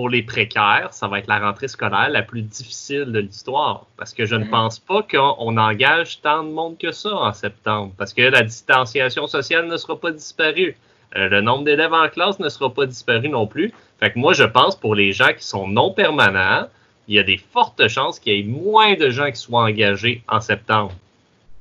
pour 0.00 0.08
les 0.08 0.22
précaires, 0.22 0.88
ça 0.92 1.08
va 1.08 1.18
être 1.18 1.26
la 1.28 1.38
rentrée 1.40 1.68
scolaire 1.68 2.08
la 2.08 2.22
plus 2.22 2.40
difficile 2.40 3.04
de 3.12 3.18
l'histoire. 3.18 3.84
Parce 3.98 4.14
que 4.14 4.24
je 4.24 4.34
ne 4.34 4.44
Mhm. 4.44 4.50
pense 4.50 4.78
pas 4.78 5.02
qu'on 5.02 5.34
on 5.38 5.58
engage 5.58 6.22
tant 6.22 6.42
de 6.42 6.48
monde 6.48 6.78
que 6.78 6.90
ça 6.90 7.14
en 7.14 7.34
septembre. 7.34 7.92
Parce 7.98 8.14
que 8.14 8.22
la 8.22 8.42
distanciation 8.42 9.26
sociale 9.26 9.66
ne 9.66 9.76
sera 9.76 10.00
pas 10.00 10.10
disparue. 10.10 10.74
Euh, 11.16 11.28
le 11.28 11.42
nombre 11.42 11.64
d'élèves 11.64 11.92
en 11.92 12.08
classe 12.08 12.38
ne 12.40 12.48
sera 12.48 12.72
pas 12.72 12.86
disparu 12.86 13.28
non 13.28 13.46
plus. 13.46 13.74
Fait 13.98 14.10
que 14.10 14.18
moi, 14.18 14.32
je 14.32 14.44
pense 14.44 14.74
pour 14.74 14.94
les 14.94 15.12
gens 15.12 15.32
qui 15.36 15.44
sont 15.44 15.68
non 15.68 15.92
permanents, 15.92 16.66
il 17.06 17.16
y 17.16 17.18
a 17.18 17.22
des 17.22 17.36
fortes 17.52 17.86
chances 17.88 18.18
qu'il 18.18 18.32
y 18.34 18.40
ait 18.40 18.42
moins 18.42 18.94
de 18.94 19.10
gens 19.10 19.30
qui 19.30 19.36
soient 19.36 19.64
engagés 19.64 20.22
en 20.30 20.40
septembre. 20.40 20.92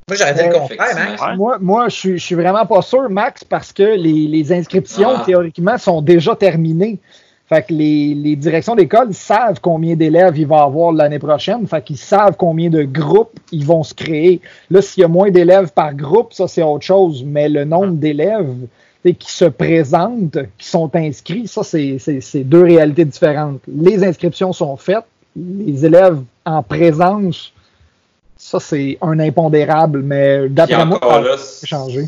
Moi, 0.07 0.15
j'aurais 0.17 0.33
dit 0.33 0.43
le 0.43 0.47
Ouais, 0.47 0.59
contraire, 0.59 0.95
Max. 0.95 1.21
Ouais. 1.21 1.35
Moi, 1.35 1.57
moi 1.59 1.89
je, 1.89 1.95
suis, 1.95 2.17
je 2.17 2.25
suis 2.25 2.35
vraiment 2.35 2.65
pas 2.65 2.81
sûr, 2.81 3.09
Max, 3.09 3.43
parce 3.43 3.73
que 3.73 3.83
les, 3.83 4.27
les 4.29 4.53
inscriptions, 4.53 5.15
Ah. 5.17 5.23
théoriquement, 5.25 5.77
sont 5.77 6.01
déjà 6.01 6.37
terminées. 6.37 6.99
Fait 7.49 7.63
que 7.67 7.73
les, 7.73 8.13
les 8.13 8.35
directions 8.35 8.75
d'école 8.75 9.11
savent 9.11 9.59
combien 9.59 9.95
d'élèves 9.95 10.37
il 10.37 10.45
va 10.45 10.61
avoir 10.61 10.91
l'année 10.91 11.17
prochaine. 11.17 11.65
Fait 11.67 11.83
qu'ils 11.83 11.97
savent 11.97 12.35
combien 12.37 12.69
de 12.69 12.83
groupes 12.83 13.39
ils 13.51 13.65
vont 13.65 13.81
se 13.81 13.95
créer. 13.95 14.39
Là, 14.69 14.83
s'il 14.83 15.01
y 15.01 15.03
a 15.03 15.07
moins 15.07 15.31
d'élèves 15.31 15.71
par 15.73 15.95
groupe, 15.95 16.31
ça, 16.33 16.47
c'est 16.47 16.61
autre 16.61 16.85
chose. 16.85 17.23
Mais 17.25 17.49
le 17.49 17.65
nombre 17.65 17.93
d'élèves 17.93 18.53
tu 19.03 19.09
sais, 19.09 19.15
qui 19.15 19.31
se 19.31 19.45
présentent, 19.45 20.37
qui 20.59 20.67
sont 20.67 20.91
inscrits, 20.95 21.47
ça, 21.47 21.63
c'est 21.63 21.97
c'est- 21.99 22.21
c'est 22.21 22.43
deux 22.43 22.63
réalités 22.63 23.05
différentes. 23.05 23.61
Les 23.67 24.03
inscriptions 24.03 24.53
sont 24.53 24.77
faites. 24.77 25.05
Les 25.35 25.85
élèves 25.85 26.19
en 26.45 26.61
présence, 26.61 27.51
ça, 28.37 28.59
c'est 28.59 28.97
un 29.01 29.17
impondérable. 29.19 30.01
Mais 30.03 30.49
d'après 30.49 30.75
moi, 30.85 30.99
ça 31.01 31.07
va 31.07 31.37
changer. 31.65 32.05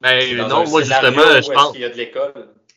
Ben, 0.00 0.18
non, 0.48 0.48
moi, 0.70 0.80
justement, 1.10 1.22
je 1.42 1.46
pense. 1.54 1.72
qu'il 1.72 1.80
y 1.82 1.84
a 1.84 1.88
de 1.90 1.96
l'école? 1.96 2.32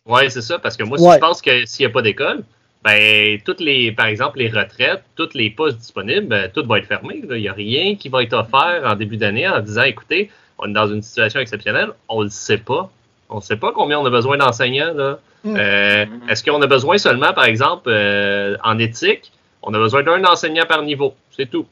Oui, 0.06 0.22
c'est 0.30 0.41
ça, 0.41 0.60
parce 0.60 0.78
que 0.78 0.84
moi, 0.84 0.99
Ouais. 1.01 1.16
je 1.16 1.20
pense 1.20 1.41
que 1.41 1.66
s'il 1.66 1.86
n'y 1.86 1.91
a 1.91 1.93
pas 1.93 2.01
d'école, 2.01 2.43
ben, 2.84 3.39
toutes 3.43 3.60
les, 3.60 3.91
par 3.91 4.06
exemple, 4.06 4.38
les 4.38 4.49
retraites, 4.49 5.03
tous 5.16 5.30
les 5.34 5.49
postes 5.49 5.78
disponibles, 5.80 6.28
ben, 6.28 6.51
tout 6.53 6.64
va 6.68 6.78
être 6.78 6.86
fermé. 6.88 7.22
là. 7.28 7.36
Il 7.36 7.41
n'y 7.41 7.47
a 7.49 7.53
rien 7.53 7.95
qui 7.95 8.10
va 8.10 8.22
être 8.22 8.34
offert 8.34 8.84
en 8.86 8.95
début 8.95 9.18
d'année 9.18 9.47
en 9.47 9.60
disant, 9.60 9.84
écoutez, 9.84 10.30
on 10.60 10.70
est 10.70 10.74
dans 10.74 10.88
une 10.88 11.01
situation 11.01 11.39
exceptionnelle, 11.39 11.89
on 12.08 12.20
ne 12.20 12.26
le 12.26 12.30
sait 12.30 12.60
pas. 12.60 12.91
On 13.30 13.38
ne 13.38 13.41
sait 13.41 13.58
pas 13.58 13.72
combien 13.74 13.99
on 13.99 14.06
a 14.06 14.10
besoin 14.12 14.38
d'enseignants. 14.38 14.93
là. 14.93 15.18
Mm. 15.43 15.56
Euh. 15.58 16.06
Est-ce 16.30 16.43
qu'on 16.43 16.62
a 16.62 16.68
besoin 16.68 16.99
seulement, 16.99 17.34
par 17.34 17.45
exemple, 17.45 17.86
euh, 17.88 18.56
en 18.64 18.78
éthique, 18.78 19.32
on 19.64 19.74
a 19.74 19.80
besoin 19.80 20.03
d'un 20.03 20.24
enseignant 20.26 20.66
par 20.68 20.84
niveau. 20.84 21.16
C'est 21.36 21.49
tout. 21.49 21.66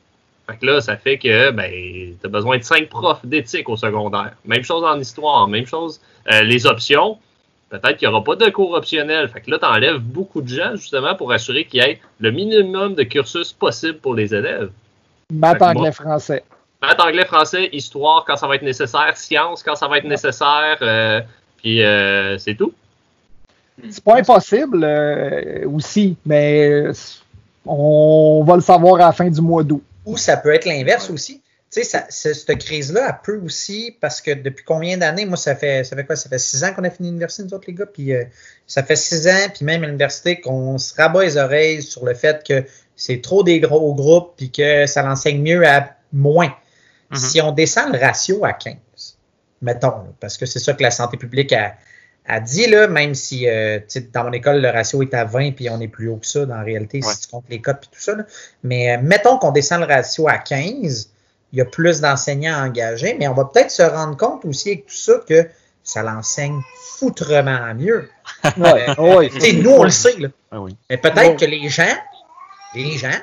Fait 0.49 0.57
que 0.57 0.65
là, 0.65 0.81
ça 0.81 0.97
fait 0.97 1.19
que 1.19 1.51
ben, 1.51 1.71
tu 1.71 2.25
as 2.25 2.29
besoin 2.29 2.57
de 2.57 2.63
cinq 2.63 2.89
profs 2.89 3.23
d'éthique 3.23 3.69
au 3.69 3.77
secondaire. 3.77 4.31
Même 4.45 4.63
chose 4.63 4.83
en 4.83 4.99
histoire, 4.99 5.47
même 5.47 5.67
chose. 5.67 6.01
Euh, 6.31 6.41
les 6.41 6.65
options, 6.65 7.19
peut-être 7.79 7.97
qu'il 7.97 8.07
n'y 8.07 8.13
aura 8.13 8.23
pas 8.23 8.35
de 8.35 8.49
cours 8.49 8.71
optionnels. 8.71 9.29
Fait 9.29 9.41
que 9.41 9.49
là, 9.49 9.59
tu 9.59 9.65
enlèves 9.65 9.97
beaucoup 9.97 10.41
de 10.41 10.47
gens 10.47 10.75
justement 10.75 11.15
pour 11.15 11.31
assurer 11.31 11.65
qu'il 11.65 11.81
y 11.81 11.85
ait 11.85 11.99
le 12.19 12.31
minimum 12.31 12.95
de 12.95 13.03
cursus 13.03 13.51
possible 13.53 13.97
pour 13.97 14.13
les 14.13 14.33
élèves. 14.33 14.69
Maths, 15.31 15.61
anglais, 15.61 15.81
moi- 15.81 15.91
français. 15.91 16.43
Maths, 16.81 16.99
anglais, 16.99 17.25
français, 17.25 17.69
histoire 17.71 18.25
quand 18.25 18.35
ça 18.35 18.47
va 18.47 18.55
être 18.55 18.63
nécessaire, 18.63 19.15
sciences 19.17 19.63
quand 19.63 19.75
ça 19.75 19.87
va 19.87 19.97
être 19.97 20.07
nécessaire, 20.07 20.77
euh, 20.81 21.21
puis 21.57 21.83
euh, 21.83 22.37
c'est 22.37 22.55
tout. 22.55 22.73
C'est 23.89 24.03
pas 24.03 24.17
impossible 24.17 24.83
euh, 24.83 25.67
aussi, 25.67 26.15
mais 26.25 26.83
on 27.65 28.43
va 28.45 28.55
le 28.55 28.61
savoir 28.61 28.95
à 28.95 29.05
la 29.05 29.11
fin 29.13 29.29
du 29.29 29.41
mois 29.41 29.63
d'août. 29.63 29.83
Ou 30.05 30.17
ça 30.17 30.37
peut 30.37 30.53
être 30.53 30.65
l'inverse 30.65 31.09
aussi. 31.09 31.41
Tu 31.73 31.83
sais, 31.83 32.05
cette 32.09 32.57
crise-là, 32.59 33.07
elle 33.09 33.15
peut 33.23 33.41
aussi, 33.43 33.97
parce 33.99 34.21
que 34.21 34.31
depuis 34.31 34.63
combien 34.63 34.97
d'années, 34.97 35.25
moi, 35.25 35.37
ça 35.37 35.55
fait, 35.55 35.83
ça 35.83 35.95
fait 35.95 36.03
quoi? 36.05 36.15
Ça 36.15 36.29
fait 36.29 36.37
six 36.37 36.63
ans 36.63 36.73
qu'on 36.73 36.83
a 36.83 36.89
fini 36.89 37.07
l'université, 37.09 37.43
nous 37.43 37.53
autres, 37.53 37.65
les 37.67 37.73
gars, 37.73 37.85
puis 37.87 38.13
euh, 38.13 38.23
ça 38.67 38.83
fait 38.83 38.95
six 38.95 39.27
ans, 39.27 39.49
puis 39.53 39.65
même 39.65 39.83
à 39.83 39.87
l'université, 39.87 40.39
qu'on 40.39 40.77
se 40.77 40.93
rabat 40.95 41.23
les 41.23 41.37
oreilles 41.37 41.81
sur 41.81 42.05
le 42.05 42.13
fait 42.13 42.45
que 42.47 42.63
c'est 42.95 43.21
trop 43.21 43.43
des 43.43 43.59
gros 43.59 43.95
groupes, 43.95 44.33
puis 44.37 44.51
que 44.51 44.85
ça 44.85 45.01
l'enseigne 45.01 45.41
mieux 45.41 45.67
à 45.67 45.95
moins. 46.11 46.53
Mhm. 47.09 47.17
Si 47.17 47.41
on 47.41 47.51
descend 47.51 47.91
le 47.91 47.99
ratio 47.99 48.45
à 48.45 48.53
15, 48.53 48.75
mettons, 49.61 50.13
parce 50.19 50.37
que 50.37 50.45
c'est 50.45 50.59
ça 50.59 50.73
que 50.73 50.83
la 50.83 50.91
santé 50.91 51.17
publique 51.17 51.53
a, 51.53 51.73
a 52.27 52.39
dit, 52.39 52.67
là, 52.67 52.87
même 52.87 53.15
si 53.15 53.47
euh, 53.47 53.79
dans 54.13 54.25
mon 54.25 54.31
école, 54.33 54.61
le 54.61 54.69
ratio 54.69 55.01
est 55.01 55.13
à 55.13 55.25
20, 55.25 55.53
puis 55.53 55.69
on 55.69 55.79
est 55.81 55.87
plus 55.87 56.07
haut 56.09 56.17
que 56.17 56.27
ça, 56.27 56.45
dans 56.45 56.55
la 56.57 56.63
réalité, 56.63 56.99
Ouais. 57.03 57.13
si 57.13 57.21
tu 57.21 57.27
comptes 57.29 57.45
les 57.49 57.61
cotes 57.61 57.83
et 57.85 57.95
tout 57.95 58.01
ça. 58.01 58.15
là. 58.15 58.25
Mais 58.63 58.95
euh, 58.95 59.01
mettons 59.01 59.37
qu'on 59.39 59.51
descend 59.51 59.81
le 59.81 59.87
ratio 59.87 60.27
à 60.27 60.37
15, 60.37 61.09
il 61.53 61.59
y 61.59 61.61
a 61.61 61.65
plus 61.65 62.01
d'enseignants 62.01 62.65
engagés, 62.65 63.15
mais 63.17 63.27
on 63.27 63.33
va 63.33 63.45
peut-être 63.45 63.71
se 63.71 63.83
rendre 63.83 64.17
compte 64.17 64.43
aussi 64.45 64.69
avec 64.71 64.87
tout 64.87 64.95
ça 64.95 65.13
que 65.27 65.47
ça 65.83 66.01
l'enseigne 66.03 66.59
foutrement 66.97 67.73
mieux. 67.75 68.09
Ouais, 68.57 68.99
ouais, 68.99 69.29
Tu 69.29 69.39
sais, 69.39 69.53
nous, 69.53 69.71
on 69.71 69.83
le 69.83 69.89
sait, 69.89 70.17
là. 70.19 70.27
Ah 70.51 70.59
oui. 70.59 70.75
mais 70.89 70.97
peut-être 70.97 71.17
Ouais. 71.31 71.35
que 71.37 71.45
les 71.45 71.69
gens, 71.69 71.95
les 72.75 72.97
gens 72.97 73.17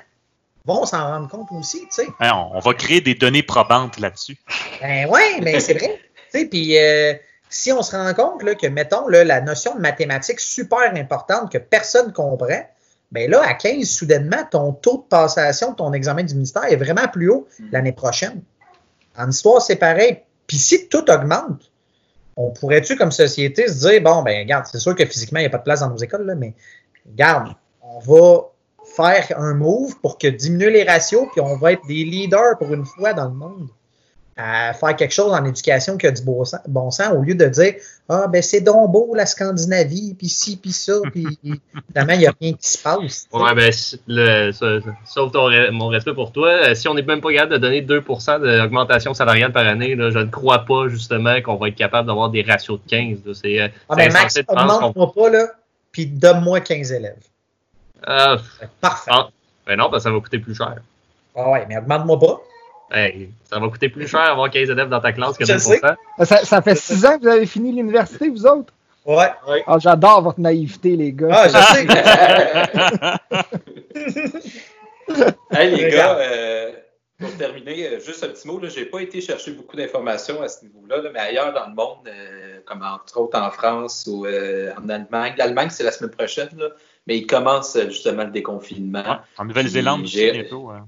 vont 0.64 0.86
s'en 0.86 1.06
rendre 1.06 1.28
compte 1.28 1.48
aussi, 1.52 1.80
tu 1.80 1.86
sais. 1.90 2.06
Hein, 2.20 2.30
on, 2.34 2.56
on 2.56 2.60
va 2.60 2.72
créer 2.74 3.00
des 3.00 3.14
données 3.14 3.42
probantes 3.42 3.98
là-dessus. 3.98 4.38
Ben 4.80 5.06
ouais, 5.08 5.40
mais 5.42 5.60
c'est 5.60 5.74
vrai. 5.74 6.00
Tu 6.32 6.38
sais, 6.38 6.44
puis 6.46 6.78
euh, 6.78 7.12
si 7.48 7.72
on 7.72 7.82
se 7.82 7.96
rend 7.96 8.14
compte 8.14 8.44
là, 8.44 8.54
que, 8.54 8.68
mettons, 8.68 9.08
là, 9.08 9.24
la 9.24 9.40
notion 9.40 9.74
de 9.74 9.80
mathématiques 9.80 10.38
super 10.38 10.94
importante 10.94 11.50
que 11.50 11.58
personne 11.58 12.12
comprend, 12.12 12.62
ben 13.12 13.30
là, 13.30 13.42
à 13.42 13.54
15, 13.54 13.88
soudainement, 13.88 14.44
ton 14.50 14.72
taux 14.72 14.98
de 14.98 15.08
passation 15.08 15.72
de 15.72 15.76
ton 15.76 15.92
examen 15.92 16.22
du 16.22 16.34
ministère 16.34 16.64
est 16.64 16.76
vraiment 16.76 17.08
plus 17.08 17.28
haut 17.30 17.48
l'année 17.72 17.92
prochaine. 17.92 18.42
En 19.16 19.28
histoire, 19.28 19.60
c'est 19.60 19.76
pareil. 19.76 20.20
Puis 20.46 20.58
si 20.58 20.88
tout 20.88 21.10
augmente, 21.10 21.70
on 22.36 22.50
pourrait-tu, 22.50 22.96
comme 22.96 23.12
société, 23.12 23.68
se 23.68 23.88
dire, 23.88 24.00
bon, 24.02 24.22
ben 24.22 24.38
regarde, 24.38 24.66
c'est 24.70 24.78
sûr 24.78 24.94
que 24.94 25.04
physiquement, 25.04 25.40
il 25.40 25.42
n'y 25.42 25.46
a 25.46 25.50
pas 25.50 25.58
de 25.58 25.64
place 25.64 25.80
dans 25.80 25.90
nos 25.90 25.96
écoles, 25.96 26.24
là, 26.24 26.34
mais 26.34 26.54
regarde, 27.08 27.54
on 27.82 27.98
va 27.98 28.44
faire 28.96 29.26
un 29.36 29.54
move 29.54 29.98
pour 30.00 30.16
que 30.16 30.28
diminuer 30.28 30.70
les 30.70 30.84
ratios, 30.84 31.28
puis 31.32 31.40
on 31.40 31.56
va 31.56 31.72
être 31.72 31.86
des 31.86 32.04
leaders 32.04 32.58
pour 32.58 32.72
une 32.72 32.84
fois 32.84 33.12
dans 33.12 33.26
le 33.26 33.34
monde 33.34 33.68
à 34.42 34.72
faire 34.72 34.96
quelque 34.96 35.12
chose 35.12 35.32
en 35.32 35.44
éducation 35.44 35.96
qui 35.98 36.06
a 36.06 36.10
du 36.10 36.22
bon 36.22 36.44
sens, 36.44 36.60
bon 36.66 36.90
sens 36.90 37.12
au 37.12 37.20
lieu 37.22 37.34
de 37.34 37.44
dire 37.46 37.74
Ah, 38.08 38.26
ben 38.28 38.42
c'est 38.42 38.60
donc 38.60 38.90
beau 38.90 39.14
la 39.14 39.26
Scandinavie, 39.26 40.14
puis 40.14 40.28
ci, 40.28 40.56
puis 40.56 40.72
ça, 40.72 40.94
puis 41.12 41.26
finalement, 41.88 42.12
il 42.14 42.18
n'y 42.20 42.26
a 42.26 42.34
rien 42.40 42.52
qui 42.54 42.68
se 42.68 42.78
passe. 42.78 43.28
Ouais, 43.32 43.54
ben, 43.54 43.72
le, 44.06 44.52
sa- 44.52 44.78
sauf 45.06 45.32
ton 45.32 45.50
mon 45.72 45.88
respect 45.88 46.14
pour 46.14 46.32
toi, 46.32 46.48
euh, 46.48 46.74
si 46.74 46.88
on 46.88 46.94
n'est 46.94 47.02
même 47.02 47.20
pas 47.20 47.32
capable 47.32 47.52
de 47.52 47.58
donner 47.58 47.82
2% 47.82 48.40
d'augmentation 48.40 49.12
salariale 49.14 49.52
par 49.52 49.66
année, 49.66 49.94
là, 49.94 50.10
je 50.10 50.18
ne 50.18 50.30
crois 50.30 50.60
pas 50.64 50.88
justement 50.88 51.40
qu'on 51.42 51.56
va 51.56 51.68
être 51.68 51.76
capable 51.76 52.08
d'avoir 52.08 52.30
des 52.30 52.42
ratios 52.42 52.80
de 52.82 52.88
15. 52.90 53.18
là. 53.26 53.32
C'est 53.34 53.60
euh, 53.60 53.68
Ah, 53.88 53.94
ben 53.96 54.12
Max, 54.12 54.38
augmente-moi 54.48 55.12
pas, 55.12 55.30
là, 55.30 55.46
puis 55.92 56.06
donne-moi 56.06 56.60
15 56.60 56.92
élèves. 56.92 57.16
Ah, 58.06 58.36
Parfait. 58.80 59.10
Ah. 59.14 59.28
ben 59.66 59.76
non, 59.76 59.90
parce 59.90 60.04
que 60.04 60.08
ça 60.10 60.14
va 60.14 60.20
coûter 60.20 60.38
plus 60.38 60.54
cher. 60.54 60.76
Ah 61.36 61.50
ouais, 61.50 61.66
mais 61.68 61.76
augmente-moi 61.76 62.18
pas. 62.18 62.40
Hey, 62.90 63.30
ça 63.48 63.58
va 63.60 63.68
coûter 63.68 63.88
plus 63.88 64.08
cher 64.08 64.20
avoir 64.20 64.50
15 64.50 64.68
élèves 64.70 64.88
dans 64.88 65.00
ta 65.00 65.12
classe 65.12 65.38
que 65.38 65.44
Je 65.44 65.52
2%. 65.52 65.58
sais. 65.58 65.80
Ça, 66.24 66.44
ça 66.44 66.60
fait 66.62 66.74
six 66.74 67.04
ans 67.06 67.16
que 67.18 67.22
vous 67.22 67.28
avez 67.28 67.46
fini 67.46 67.70
l'université, 67.72 68.28
vous 68.28 68.44
autres? 68.46 68.72
Ouais. 69.06 69.28
Ah, 69.66 69.78
J'adore 69.78 70.22
votre 70.22 70.40
naïveté, 70.40 70.96
les 70.96 71.12
gars. 71.12 71.28
Ah, 71.30 71.48
je 71.48 71.56
sais. 71.74 71.86
Hey, 75.50 75.74
les 75.74 75.86
Regarde. 75.86 76.18
gars, 76.18 76.24
euh, 76.24 76.70
pour 77.18 77.36
terminer, 77.36 77.88
euh, 77.88 77.98
juste 78.00 78.22
un 78.22 78.28
petit 78.28 78.46
mot. 78.46 78.60
Je 78.62 78.78
n'ai 78.78 78.84
pas 78.86 79.00
été 79.00 79.20
chercher 79.20 79.50
beaucoup 79.52 79.76
d'informations 79.76 80.40
à 80.40 80.46
ce 80.48 80.64
niveau-là, 80.64 80.98
là, 81.02 81.10
mais 81.12 81.18
ailleurs 81.18 81.52
dans 81.52 81.66
le 81.68 81.74
monde, 81.74 82.06
euh, 82.06 82.60
comme 82.64 82.80
entre 82.82 83.18
autres 83.18 83.36
en 83.40 83.50
France 83.50 84.06
ou 84.08 84.24
euh, 84.26 84.70
en 84.80 84.88
Allemagne. 84.88 85.34
L'Allemagne, 85.36 85.68
c'est 85.70 85.82
la 85.82 85.90
semaine 85.90 86.12
prochaine, 86.12 86.50
là, 86.56 86.68
mais 87.08 87.18
ils 87.18 87.26
commencent 87.26 87.74
euh, 87.76 87.86
justement 87.88 88.22
le 88.24 88.30
déconfinement. 88.30 89.00
Ouais, 89.02 89.16
en 89.38 89.44
Nouvelle-Zélande 89.46 90.02
bientôt. 90.04 90.70
hein. 90.70 90.86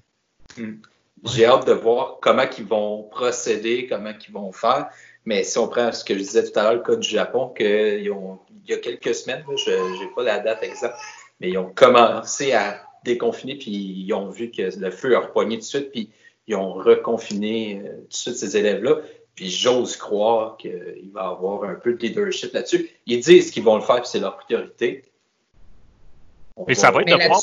J'ai 1.24 1.46
hâte 1.46 1.66
de 1.66 1.72
voir 1.72 2.18
comment 2.20 2.44
ils 2.58 2.64
vont 2.64 3.04
procéder, 3.04 3.86
comment 3.86 4.12
ils 4.26 4.32
vont 4.32 4.52
faire. 4.52 4.88
Mais 5.24 5.44
si 5.44 5.56
on 5.58 5.68
prend 5.68 5.92
ce 5.92 6.04
que 6.04 6.14
je 6.14 6.18
disais 6.18 6.50
tout 6.50 6.58
à 6.58 6.64
l'heure, 6.64 6.74
le 6.74 6.80
cas 6.80 6.96
du 6.96 7.08
Japon, 7.08 7.48
qu'ils 7.56 8.10
ont, 8.10 8.40
il 8.64 8.70
y 8.70 8.74
a 8.74 8.78
quelques 8.78 9.14
semaines, 9.14 9.44
je 9.56 9.70
n'ai 9.70 10.10
pas 10.14 10.24
la 10.24 10.40
date 10.40 10.62
exacte, 10.62 10.96
mais 11.40 11.50
ils 11.50 11.58
ont 11.58 11.70
commencé 11.72 12.52
à 12.52 12.82
déconfiner, 13.04 13.56
puis 13.56 13.70
ils 13.70 14.12
ont 14.12 14.30
vu 14.30 14.50
que 14.50 14.62
le 14.62 14.90
feu 14.90 15.16
a 15.16 15.20
repogné 15.20 15.56
tout 15.56 15.62
de 15.62 15.66
suite, 15.66 15.90
puis 15.92 16.10
ils 16.48 16.56
ont 16.56 16.72
reconfiné 16.72 17.80
euh, 17.84 17.96
tout 18.02 18.08
de 18.08 18.14
suite 18.14 18.36
ces 18.36 18.56
élèves-là. 18.56 18.96
Puis 19.34 19.48
j'ose 19.48 19.96
croire 19.96 20.56
qu'il 20.56 21.10
va 21.12 21.28
avoir 21.28 21.64
un 21.64 21.74
peu 21.74 21.94
de 21.94 21.98
leadership 22.02 22.52
là-dessus. 22.52 22.90
Ils 23.06 23.20
disent 23.20 23.50
qu'ils 23.50 23.62
vont 23.62 23.76
le 23.76 23.82
faire, 23.82 24.02
puis 24.02 24.10
c'est 24.10 24.20
leur 24.20 24.36
priorité. 24.36 25.04
Et 26.68 26.74
ça 26.74 26.90
va 26.90 27.00
être 27.00 27.08
de 27.08 27.26
voir 27.26 27.40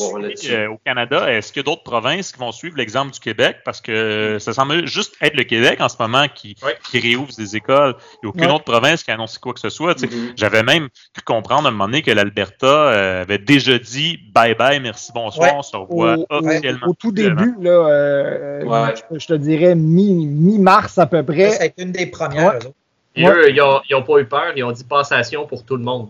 euh, 0.50 0.68
au 0.68 0.78
Canada, 0.86 1.32
est-ce 1.32 1.52
qu'il 1.52 1.62
y 1.62 1.64
a 1.64 1.70
d'autres 1.70 1.84
provinces 1.84 2.32
qui 2.32 2.40
vont 2.40 2.52
suivre 2.52 2.78
l'exemple 2.78 3.12
du 3.12 3.20
Québec? 3.20 3.58
Parce 3.66 3.82
que 3.82 4.38
ça 4.40 4.54
semble 4.54 4.86
juste 4.88 5.16
être 5.22 5.36
le 5.36 5.44
Québec 5.44 5.82
en 5.82 5.90
ce 5.90 5.96
moment 6.00 6.26
qui, 6.34 6.56
Ouais. 6.64 6.78
qui 6.90 7.00
réouvre 7.00 7.32
des 7.38 7.56
écoles. 7.56 7.96
Il 8.22 8.26
n'y 8.26 8.28
a 8.28 8.30
aucune 8.30 8.46
Ouais. 8.46 8.52
autre 8.54 8.64
province 8.66 9.04
qui 9.04 9.12
a 9.12 9.16
annoncé 9.16 9.40
quoi 9.42 9.54
que 9.54 9.60
ce 9.60 9.70
soit. 9.70 10.02
Mhm. 10.02 10.34
J'avais 10.36 10.64
même 10.64 10.90
pu 11.14 11.22
comprendre 11.22 11.66
à 11.66 11.70
un 11.70 11.72
moment 11.72 11.86
donné 11.86 12.02
que 12.02 12.12
l'Alberta 12.12 12.66
euh, 12.68 13.22
avait 13.24 13.38
déjà 13.40 13.78
dit 13.80 14.20
bye 14.34 14.56
bye, 14.56 14.80
merci, 14.80 15.12
bonsoir, 15.14 15.50
Ouais. 15.50 15.56
on 15.58 15.62
se 15.64 15.76
revoit 15.76 16.18
Au, 16.18 16.26
officiellement. 16.30 16.88
au 16.88 16.94
tout 16.94 17.12
début, 17.12 17.56
là, 17.62 17.70
euh, 17.72 18.64
Ouais. 18.64 18.94
je, 19.12 19.20
je 19.20 19.28
te 19.28 19.34
dirais 19.34 19.76
mi- 19.76 20.14
mi-mars 20.26 20.98
à 20.98 21.06
peu 21.08 21.24
près. 21.24 21.52
ça 21.52 21.64
a 21.64 21.66
été 21.66 21.84
une 21.84 21.92
des 21.92 22.06
premières. 22.06 22.60
Ouais. 23.18 23.26
eux 23.28 23.50
ils 23.52 23.62
ont, 23.62 23.82
ils 23.90 23.96
ont 23.96 24.04
pas 24.04 24.20
eu 24.20 24.26
peur, 24.26 24.54
ils 24.56 24.64
ont 24.64 24.72
dit 24.72 24.84
passation 24.84 25.46
pour 25.46 25.66
tout 25.66 25.76
le 25.76 25.84
monde. 25.84 26.10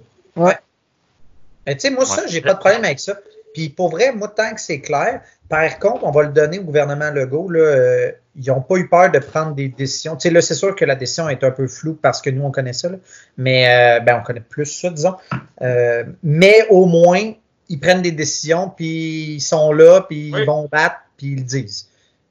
Mais 1.66 1.76
tu 1.76 1.82
sais, 1.82 1.90
moi, 1.90 2.06
ça, 2.06 2.22
Ouais. 2.24 2.28
j'ai 2.30 2.42
pas 2.42 2.54
de 2.54 2.60
problème 2.60 2.84
avec 2.86 3.00
ça. 3.00 3.16
Puis 3.54 3.70
pour 3.70 3.90
vrai, 3.90 4.12
moi, 4.14 4.28
tant 4.28 4.54
que 4.54 4.62
c'est 4.62 4.80
clair, 4.80 5.22
par 5.50 5.80
contre, 5.80 6.04
on 6.04 6.12
va 6.12 6.24
le 6.24 6.30
donner 6.30 6.60
au 6.60 6.64
gouvernement 6.64 7.10
Legault. 7.10 7.50
Là, 7.50 7.60
euh, 7.60 8.12
ils 8.36 8.48
n'ont 8.48 8.62
pas 8.62 8.76
eu 8.78 8.88
peur 8.88 9.12
de 9.12 9.18
prendre 9.20 9.56
des 9.56 9.70
décisions. 9.70 10.16
Tu 10.16 10.28
sais, 10.28 10.30
là, 10.34 10.42
c'est 10.42 10.54
sûr 10.54 10.76
que 10.76 10.86
la 10.86 10.96
décision 10.96 11.28
est 11.30 11.44
un 11.44 11.52
peu 11.52 11.68
floue 11.68 11.96
parce 11.96 12.22
que 12.22 12.30
nous, 12.30 12.44
on 12.44 12.52
connaît 12.52 12.74
ça. 12.74 12.90
là. 12.90 12.98
Mais 13.38 13.68
euh, 13.68 14.00
ben, 14.02 14.20
on 14.20 14.24
connaît 14.24 14.40
plus 14.48 14.66
ça, 14.68 14.90
disons. 14.92 15.16
Euh, 15.62 16.04
mais 16.24 16.68
au 16.70 16.86
moins, 16.86 17.34
ils 17.70 17.80
prennent 17.80 18.02
des 18.04 18.12
décisions, 18.12 18.70
puis 18.70 19.36
ils 19.36 19.42
sont 19.42 19.74
là, 19.74 20.02
puis 20.08 20.32
Oui. 20.34 20.42
ils 20.42 20.46
vont 20.46 20.68
battre, 20.72 20.98
puis 21.18 21.28
ils 21.32 21.38
le 21.38 21.44
disent. 21.44 21.88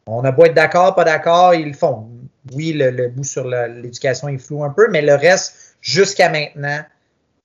On 0.07 0.25
a 0.25 0.31
beau 0.31 0.45
être 0.47 0.55
d'accord, 0.55 0.95
pas 0.95 1.05
d'accord, 1.05 1.53
ils 1.55 1.67
le 1.69 1.75
font. 1.75 2.09
Oui, 2.55 2.73
le, 2.73 2.91
le 2.91 3.09
bout 3.09 3.25
sur 3.25 3.47
l'éducation 3.47 4.29
est 4.29 4.39
flou 4.39 4.65
un 4.65 4.71
peu, 4.71 4.89
mais 4.91 5.03
le 5.03 5.15
reste, 5.15 5.77
jusqu'à 5.83 6.31
maintenant, 6.31 6.81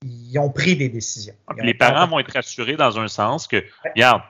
ils 0.04 0.38
ont 0.40 0.50
pris 0.50 0.76
des 0.76 0.90
décisions. 0.90 1.36
Les 1.58 1.74
parents 1.74 2.08
vont 2.08 2.20
être 2.20 2.34
rassurés 2.34 2.76
dans 2.76 3.00
un 3.00 3.08
sens 3.08 3.48
que, 3.48 3.64
regarde, 3.86 4.22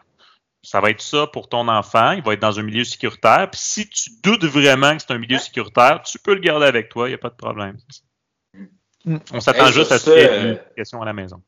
ça 0.61 0.80
va 0.80 0.89
être 0.89 1.01
ça 1.01 1.28
pour 1.28 1.49
ton 1.49 1.67
enfant, 1.67 2.11
il 2.11 2.24
va 2.24 2.34
être 2.34 2.41
dans 2.41 2.59
un 2.59 2.63
milieu 2.63 2.86
sécuritaire. 2.86 3.49
Puis 3.51 3.59
si 3.61 3.89
tu 3.89 4.11
doutes 4.24 4.45
vraiment 4.45 4.95
que 4.95 5.01
c'est 5.01 5.11
un 5.11 5.17
milieu 5.17 5.38
sécuritaire, 5.38 6.01
tu 6.03 6.19
peux 6.19 6.34
le 6.34 6.39
garder 6.39 6.65
avec 6.65 6.89
toi, 6.89 7.07
il 7.07 7.11
n'y 7.11 7.15
a 7.15 7.19
pas 7.19 7.30
de 7.30 7.36
problème. 7.36 7.78
Mm. 9.03 9.17
On 9.34 9.39
s'attend 9.41 9.67
Hey, 9.67 9.74
juste 9.74 9.91
à 9.91 9.99
ce 9.99 10.05
qu'il 10.05 10.13
y 10.13 10.17
ait 10.17 10.30
euh, 10.30 10.41
une 10.41 10.55
éducation 10.55 11.01
à 11.01 11.05
la 11.05 11.13
maison. 11.13 11.41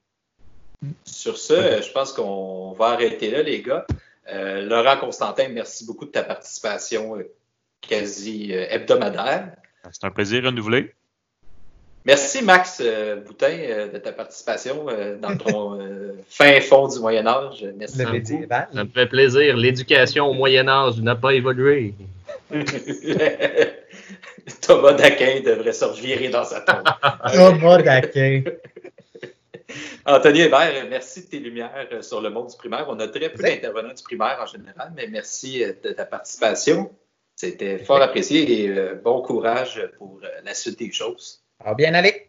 Sur 1.06 1.38
ce, 1.38 1.82
je 1.82 1.92
pense 1.92 2.12
qu'on 2.12 2.74
va 2.74 2.88
arrêter 2.88 3.32
là, 3.32 3.42
les 3.42 3.62
gars. 3.62 3.86
Euh, 4.32 4.64
Laurent 4.64 4.98
Constantin, 4.98 5.48
merci 5.50 5.86
beaucoup 5.86 6.06
de 6.06 6.12
ta 6.12 6.24
participation 6.24 7.18
euh, 7.18 7.32
quasi 7.82 8.54
euh, 8.54 8.66
hebdomadaire. 8.70 9.56
C'est 9.92 10.04
un 10.04 10.12
plaisir 10.12 10.44
renouvelé. 10.44 10.95
Merci, 12.06 12.44
Max 12.44 12.82
euh, 12.86 13.16
Boutin, 13.16 13.50
euh, 13.50 13.88
de 13.92 13.98
ta 13.98 14.12
participation 14.12 14.86
euh, 14.90 15.18
dans 15.18 15.36
ton 15.36 15.82
euh, 15.82 16.14
fin 16.30 16.62
fond 16.62 16.88
du 16.88 17.00
Moyen-Âge. 17.00 17.66
Merci 17.78 17.98
Le 17.98 18.04
beaucoup. 18.04 18.16
médiéval. 18.18 18.68
Ça 18.72 18.84
me 18.84 18.90
fait 18.90 19.08
plaisir. 19.08 19.58
L'éducation 19.58 20.28
au 20.28 20.34
Moyen-Âge 20.34 21.02
n'a 21.02 21.16
pas 21.16 21.34
évolué. 21.34 21.96
Thomas 24.62 24.94
Daquin 24.94 25.42
devrait 25.44 25.74
se 25.74 25.86
revirer 25.86 26.30
dans 26.30 26.44
sa 26.44 26.62
tombe. 26.62 26.84
Thomas 27.34 27.82
Daquin. 27.82 28.44
Anthony 30.06 30.42
Hébert, 30.42 30.86
merci 30.88 31.26
de 31.26 31.30
tes 31.30 31.40
lumières 31.40 31.88
sur 32.02 32.22
le 32.22 32.30
monde 32.30 32.50
du 32.52 32.56
primaire. 32.56 32.86
On 32.88 33.00
a 33.00 33.08
très 33.08 33.30
peu 33.30 33.42
d'intervenants 33.42 33.96
du 33.96 34.04
primaire 34.04 34.38
en 34.44 34.46
général, 34.46 34.94
mais 34.96 35.08
merci 35.08 35.66
de 35.84 35.90
ta 35.92 36.06
participation. 36.06 36.92
C'était 37.36 37.80
fort 37.80 38.00
apprécié 38.04 38.66
et 38.66 38.76
bon 39.04 39.24
courage 39.24 39.90
pour 39.98 40.22
la 40.44 40.54
suite 40.54 40.78
des 40.78 40.92
choses. 40.92 41.45
Ça 41.60 41.70
va 41.70 41.74
bien 41.76 41.94
aller. 41.94 42.28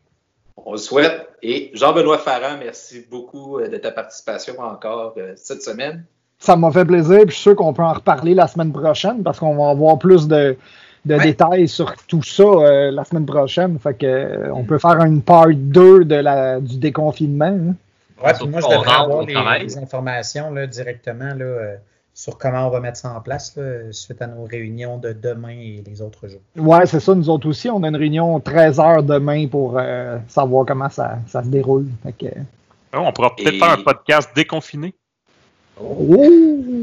On 0.57 0.72
le 0.72 0.79
souhaite. 0.79 1.29
Et 1.43 1.70
Jean-Benoît 1.74 2.18
Farran, 2.18 2.57
merci 2.59 3.07
beaucoup 3.11 3.59
euh, 3.59 3.68
de 3.68 3.77
ta 3.77 3.91
participation 3.91 4.59
encore 4.59 5.14
euh, 5.18 5.33
cette 5.37 5.62
semaine. 5.62 6.05
Ça 6.39 6.57
m'a 6.57 6.70
fait 6.70 6.85
plaisir, 6.85 7.18
puis 7.20 7.29
je 7.31 7.35
suis 7.35 7.43
sûr 7.43 7.57
qu'on 7.57 7.72
peut 7.72 7.83
en 7.83 7.93
reparler 7.95 8.35
la 8.35 8.47
semaine 8.47 8.72
prochaine 8.72 9.22
parce 9.22 9.39
qu'on 9.39 9.57
va 9.57 9.70
avoir 9.70 9.99
plus 9.99 10.27
de, 10.29 10.57
de 11.05 11.14
Ouais. 11.14 11.22
détails 11.22 11.68
sur 11.68 11.95
tout 12.09 12.22
ça 12.22 12.43
euh, 12.43 12.91
la 12.91 13.05
semaine 13.05 13.27
prochaine. 13.27 13.79
Fait 13.79 13.95
que 13.95 14.07
euh, 14.07 14.53
on 14.53 14.64
peut 14.64 14.79
faire 14.79 15.01
une 15.03 15.22
part 15.22 15.49
2 15.53 16.05
de 16.05 16.14
la, 16.16 16.61
du 16.61 16.79
déconfinement. 16.79 17.45
hein. 17.47 17.74
Ouais, 18.24 18.33
puis 18.33 18.49
moi, 18.49 18.61
je 18.62 18.68
devrais 18.68 18.93
avoir 18.97 19.22
les, 19.24 19.77
informations 19.79 20.51
là, 20.51 20.66
directement 20.66 21.35
là, 21.35 21.45
euh, 21.45 21.77
sur 22.17 22.39
comment 22.39 22.67
on 22.67 22.71
va 22.71 22.81
mettre 22.81 22.97
ça 22.97 23.12
en 23.12 23.21
place 23.21 23.55
là, 23.57 23.93
suite 23.93 24.23
à 24.23 24.27
nos 24.27 24.45
réunions 24.45 24.97
de 24.97 25.12
demain 25.12 25.51
et 25.51 25.85
les 25.87 26.01
autres 26.01 26.27
jours. 26.29 26.41
Ouais, 26.57 26.87
c'est 26.87 26.99
ça. 26.99 27.14
Nous 27.14 27.29
autres 27.29 27.47
aussi, 27.47 27.69
on 27.69 27.83
a 27.83 27.89
une 27.89 27.97
réunion 27.97 28.41
13 28.41 28.81
heures 28.81 29.03
demain 29.03 29.47
pour 29.49 29.77
euh, 29.79 30.17
savoir 30.27 30.64
comment 30.64 30.89
ça, 30.89 31.19
ça 31.27 31.43
se 31.43 31.49
déroule. 31.49 31.87
Fait 32.03 32.12
que, 32.12 32.35
on 32.95 33.12
pourra 33.12 33.37
peut-être 33.37 33.53
Et- 33.53 33.59
faire 33.59 33.71
un 33.71 33.83
podcast 33.83 34.31
déconfiné. 34.35 34.95
oh! 35.79 36.27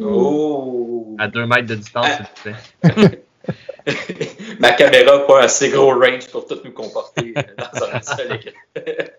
Oh! 0.03 1.15
À 1.17 1.27
deux 1.27 1.47
mètres 1.47 1.65
de 1.65 1.75
distance, 1.75 2.05
s'il 2.43 2.53
vous 2.53 2.93
plaît. 2.93 3.23
Ma 4.59 4.71
caméra 4.73 5.17
n'a 5.17 5.23
pas 5.25 5.43
assez 5.43 5.69
gros 5.69 5.93
range 5.93 6.27
pour 6.27 6.45
tout 6.45 6.59
nous 6.63 6.71
comporter 6.71 7.33
euh, 7.37 7.41
dans 7.57 7.85
un 7.85 8.01
seul 8.15 8.33
écran. 8.35 8.51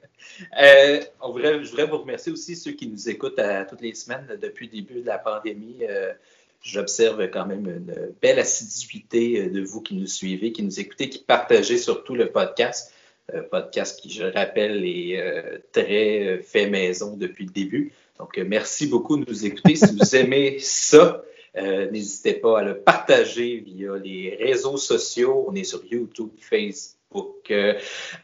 Euh, 0.61 1.01
on 1.21 1.31
voudrait- 1.31 1.63
je 1.63 1.71
voudrais 1.71 1.87
vous 1.87 1.99
remercier 1.99 2.33
aussi 2.33 2.57
ceux 2.57 2.73
qui 2.73 2.89
nous 2.89 3.09
écoutent 3.09 3.39
à, 3.39 3.65
toutes 3.65 3.83
les 3.83 3.95
semaines 3.95 4.37
depuis 4.43 4.67
le 4.67 4.73
début 4.73 5.01
de 5.01 5.07
la 5.07 5.19
pandémie. 5.19 5.85
Euh, 5.89 6.13
J'observe 6.61 7.29
quand 7.31 7.45
même 7.47 7.67
une 7.67 7.95
belle 8.23 8.39
assiduité 8.41 9.39
euh, 9.43 9.51
de 9.51 9.61
vous 9.61 9.81
qui 9.83 9.95
nous 9.95 10.07
suivez, 10.07 10.51
qui 10.51 10.63
nous 10.63 10.81
écoutez, 10.81 11.09
qui 11.11 11.19
partagez 11.19 11.77
surtout 11.79 12.15
le 12.15 12.31
podcast. 12.33 12.93
Euh, 13.35 13.43
podcast 13.43 14.01
qui, 14.01 14.11
je 14.11 14.25
rappelle, 14.25 14.85
est 14.85 15.21
euh, 15.21 15.59
très 15.73 16.27
euh, 16.27 16.43
fait 16.43 16.69
maison 16.69 17.17
depuis 17.17 17.45
le 17.45 17.53
début. 17.53 17.93
Donc, 18.19 18.37
euh, 18.39 18.45
merci 18.47 18.87
beaucoup 18.87 19.17
de 19.19 19.31
nous 19.31 19.47
écouter. 19.47 19.77
Si 19.77 19.95
vous 19.95 20.17
aimez 20.17 20.59
ça, 20.59 21.23
euh, 21.57 21.91
N'hésitez 21.91 22.35
pas 22.35 22.61
à 22.61 22.63
le 22.63 22.79
partager 22.79 23.63
via 23.65 23.97
les 23.97 24.37
réseaux 24.41 24.77
sociaux. 24.77 25.45
On 25.49 25.55
est 25.55 25.65
sur 25.65 25.83
YouTube, 25.85 26.31
Facebook, 26.41 27.51
euh, 27.51 27.75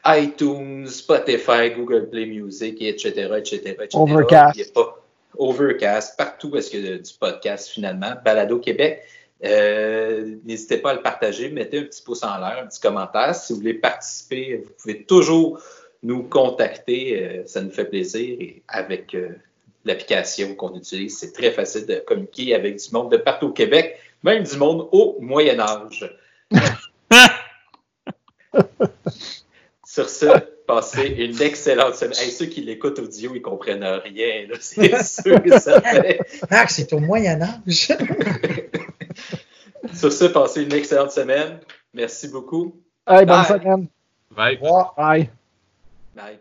iTunes, 0.06 0.86
Spotify, 0.86 1.70
Google 1.76 2.08
Play 2.10 2.26
Music, 2.26 2.80
etc., 2.82 3.10
etc., 3.38 3.56
etc. 3.56 3.88
Overcast. 3.94 4.56
Il 4.56 4.60
y 4.60 4.68
a 4.68 4.72
pas- 4.72 4.96
Overcast, 5.38 6.18
partout 6.18 6.54
est-ce 6.56 6.70
qu'il 6.70 6.84
y 6.84 6.92
a 6.92 6.98
du 6.98 7.12
podcast 7.18 7.68
finalement. 7.68 8.12
Balado 8.24 8.58
Québec. 8.58 9.00
Euh, 9.44 10.34
N'hésitez 10.44 10.76
pas 10.78 10.90
à 10.90 10.94
le 10.94 11.02
partager, 11.02 11.48
mettez 11.50 11.78
un 11.78 11.84
petit 11.84 12.02
pouce 12.02 12.22
en 12.24 12.36
l'air, 12.38 12.58
un 12.62 12.66
petit 12.66 12.80
commentaire. 12.80 13.34
Si 13.34 13.52
vous 13.52 13.60
voulez 13.60 13.74
participer, 13.74 14.56
vous 14.64 14.72
pouvez 14.76 15.04
toujours 15.04 15.62
nous 16.02 16.24
contacter. 16.24 17.22
Euh, 17.24 17.42
ça 17.46 17.62
nous 17.62 17.70
fait 17.70 17.84
plaisir. 17.86 18.36
Et 18.40 18.62
avec 18.68 19.14
euh, 19.14 19.28
l'application 19.84 20.54
qu'on 20.54 20.74
utilise, 20.76 21.18
c'est 21.18 21.32
très 21.32 21.50
facile 21.52 21.86
de 21.86 22.02
communiquer 22.06 22.54
avec 22.54 22.76
du 22.76 22.90
monde 22.92 23.10
de 23.10 23.16
partout 23.16 23.46
au 23.46 23.52
Québec, 23.52 23.98
même 24.22 24.42
du 24.42 24.56
monde 24.56 24.88
au 24.92 25.16
Moyen 25.20 25.58
Âge. 25.60 26.16
Sur 29.84 30.08
ce, 30.08 30.26
passez 30.66 31.06
une 31.18 31.42
excellente 31.42 31.96
semaine. 31.96 32.14
Hey, 32.20 32.30
ceux 32.30 32.46
qui 32.46 32.60
l'écoutent 32.60 32.98
audio, 33.00 33.32
ils 33.34 33.42
comprennent 33.42 33.84
rien. 33.84 34.46
là, 34.48 34.54
C'est 34.60 35.02
sûr 35.02 35.42
que 35.42 35.58
ça 35.58 35.80
fait. 35.80 36.20
Max, 36.50 36.76
c'est 36.76 36.92
au 36.92 37.00
Moyen-Âge. 37.00 37.88
Sur 39.94 40.12
ce, 40.12 40.26
passez 40.26 40.62
une 40.62 40.72
excellente 40.72 41.10
semaine. 41.10 41.58
Merci 41.92 42.28
beaucoup. 42.28 42.76
Hey, 43.06 43.26
bonne 43.26 43.42
Bye. 43.42 43.46
semaine. 43.46 43.88
Bye. 44.30 44.58
Au 44.60 44.64
revoir. 44.64 44.94
Bye. 44.96 45.30
Bye. 46.14 46.38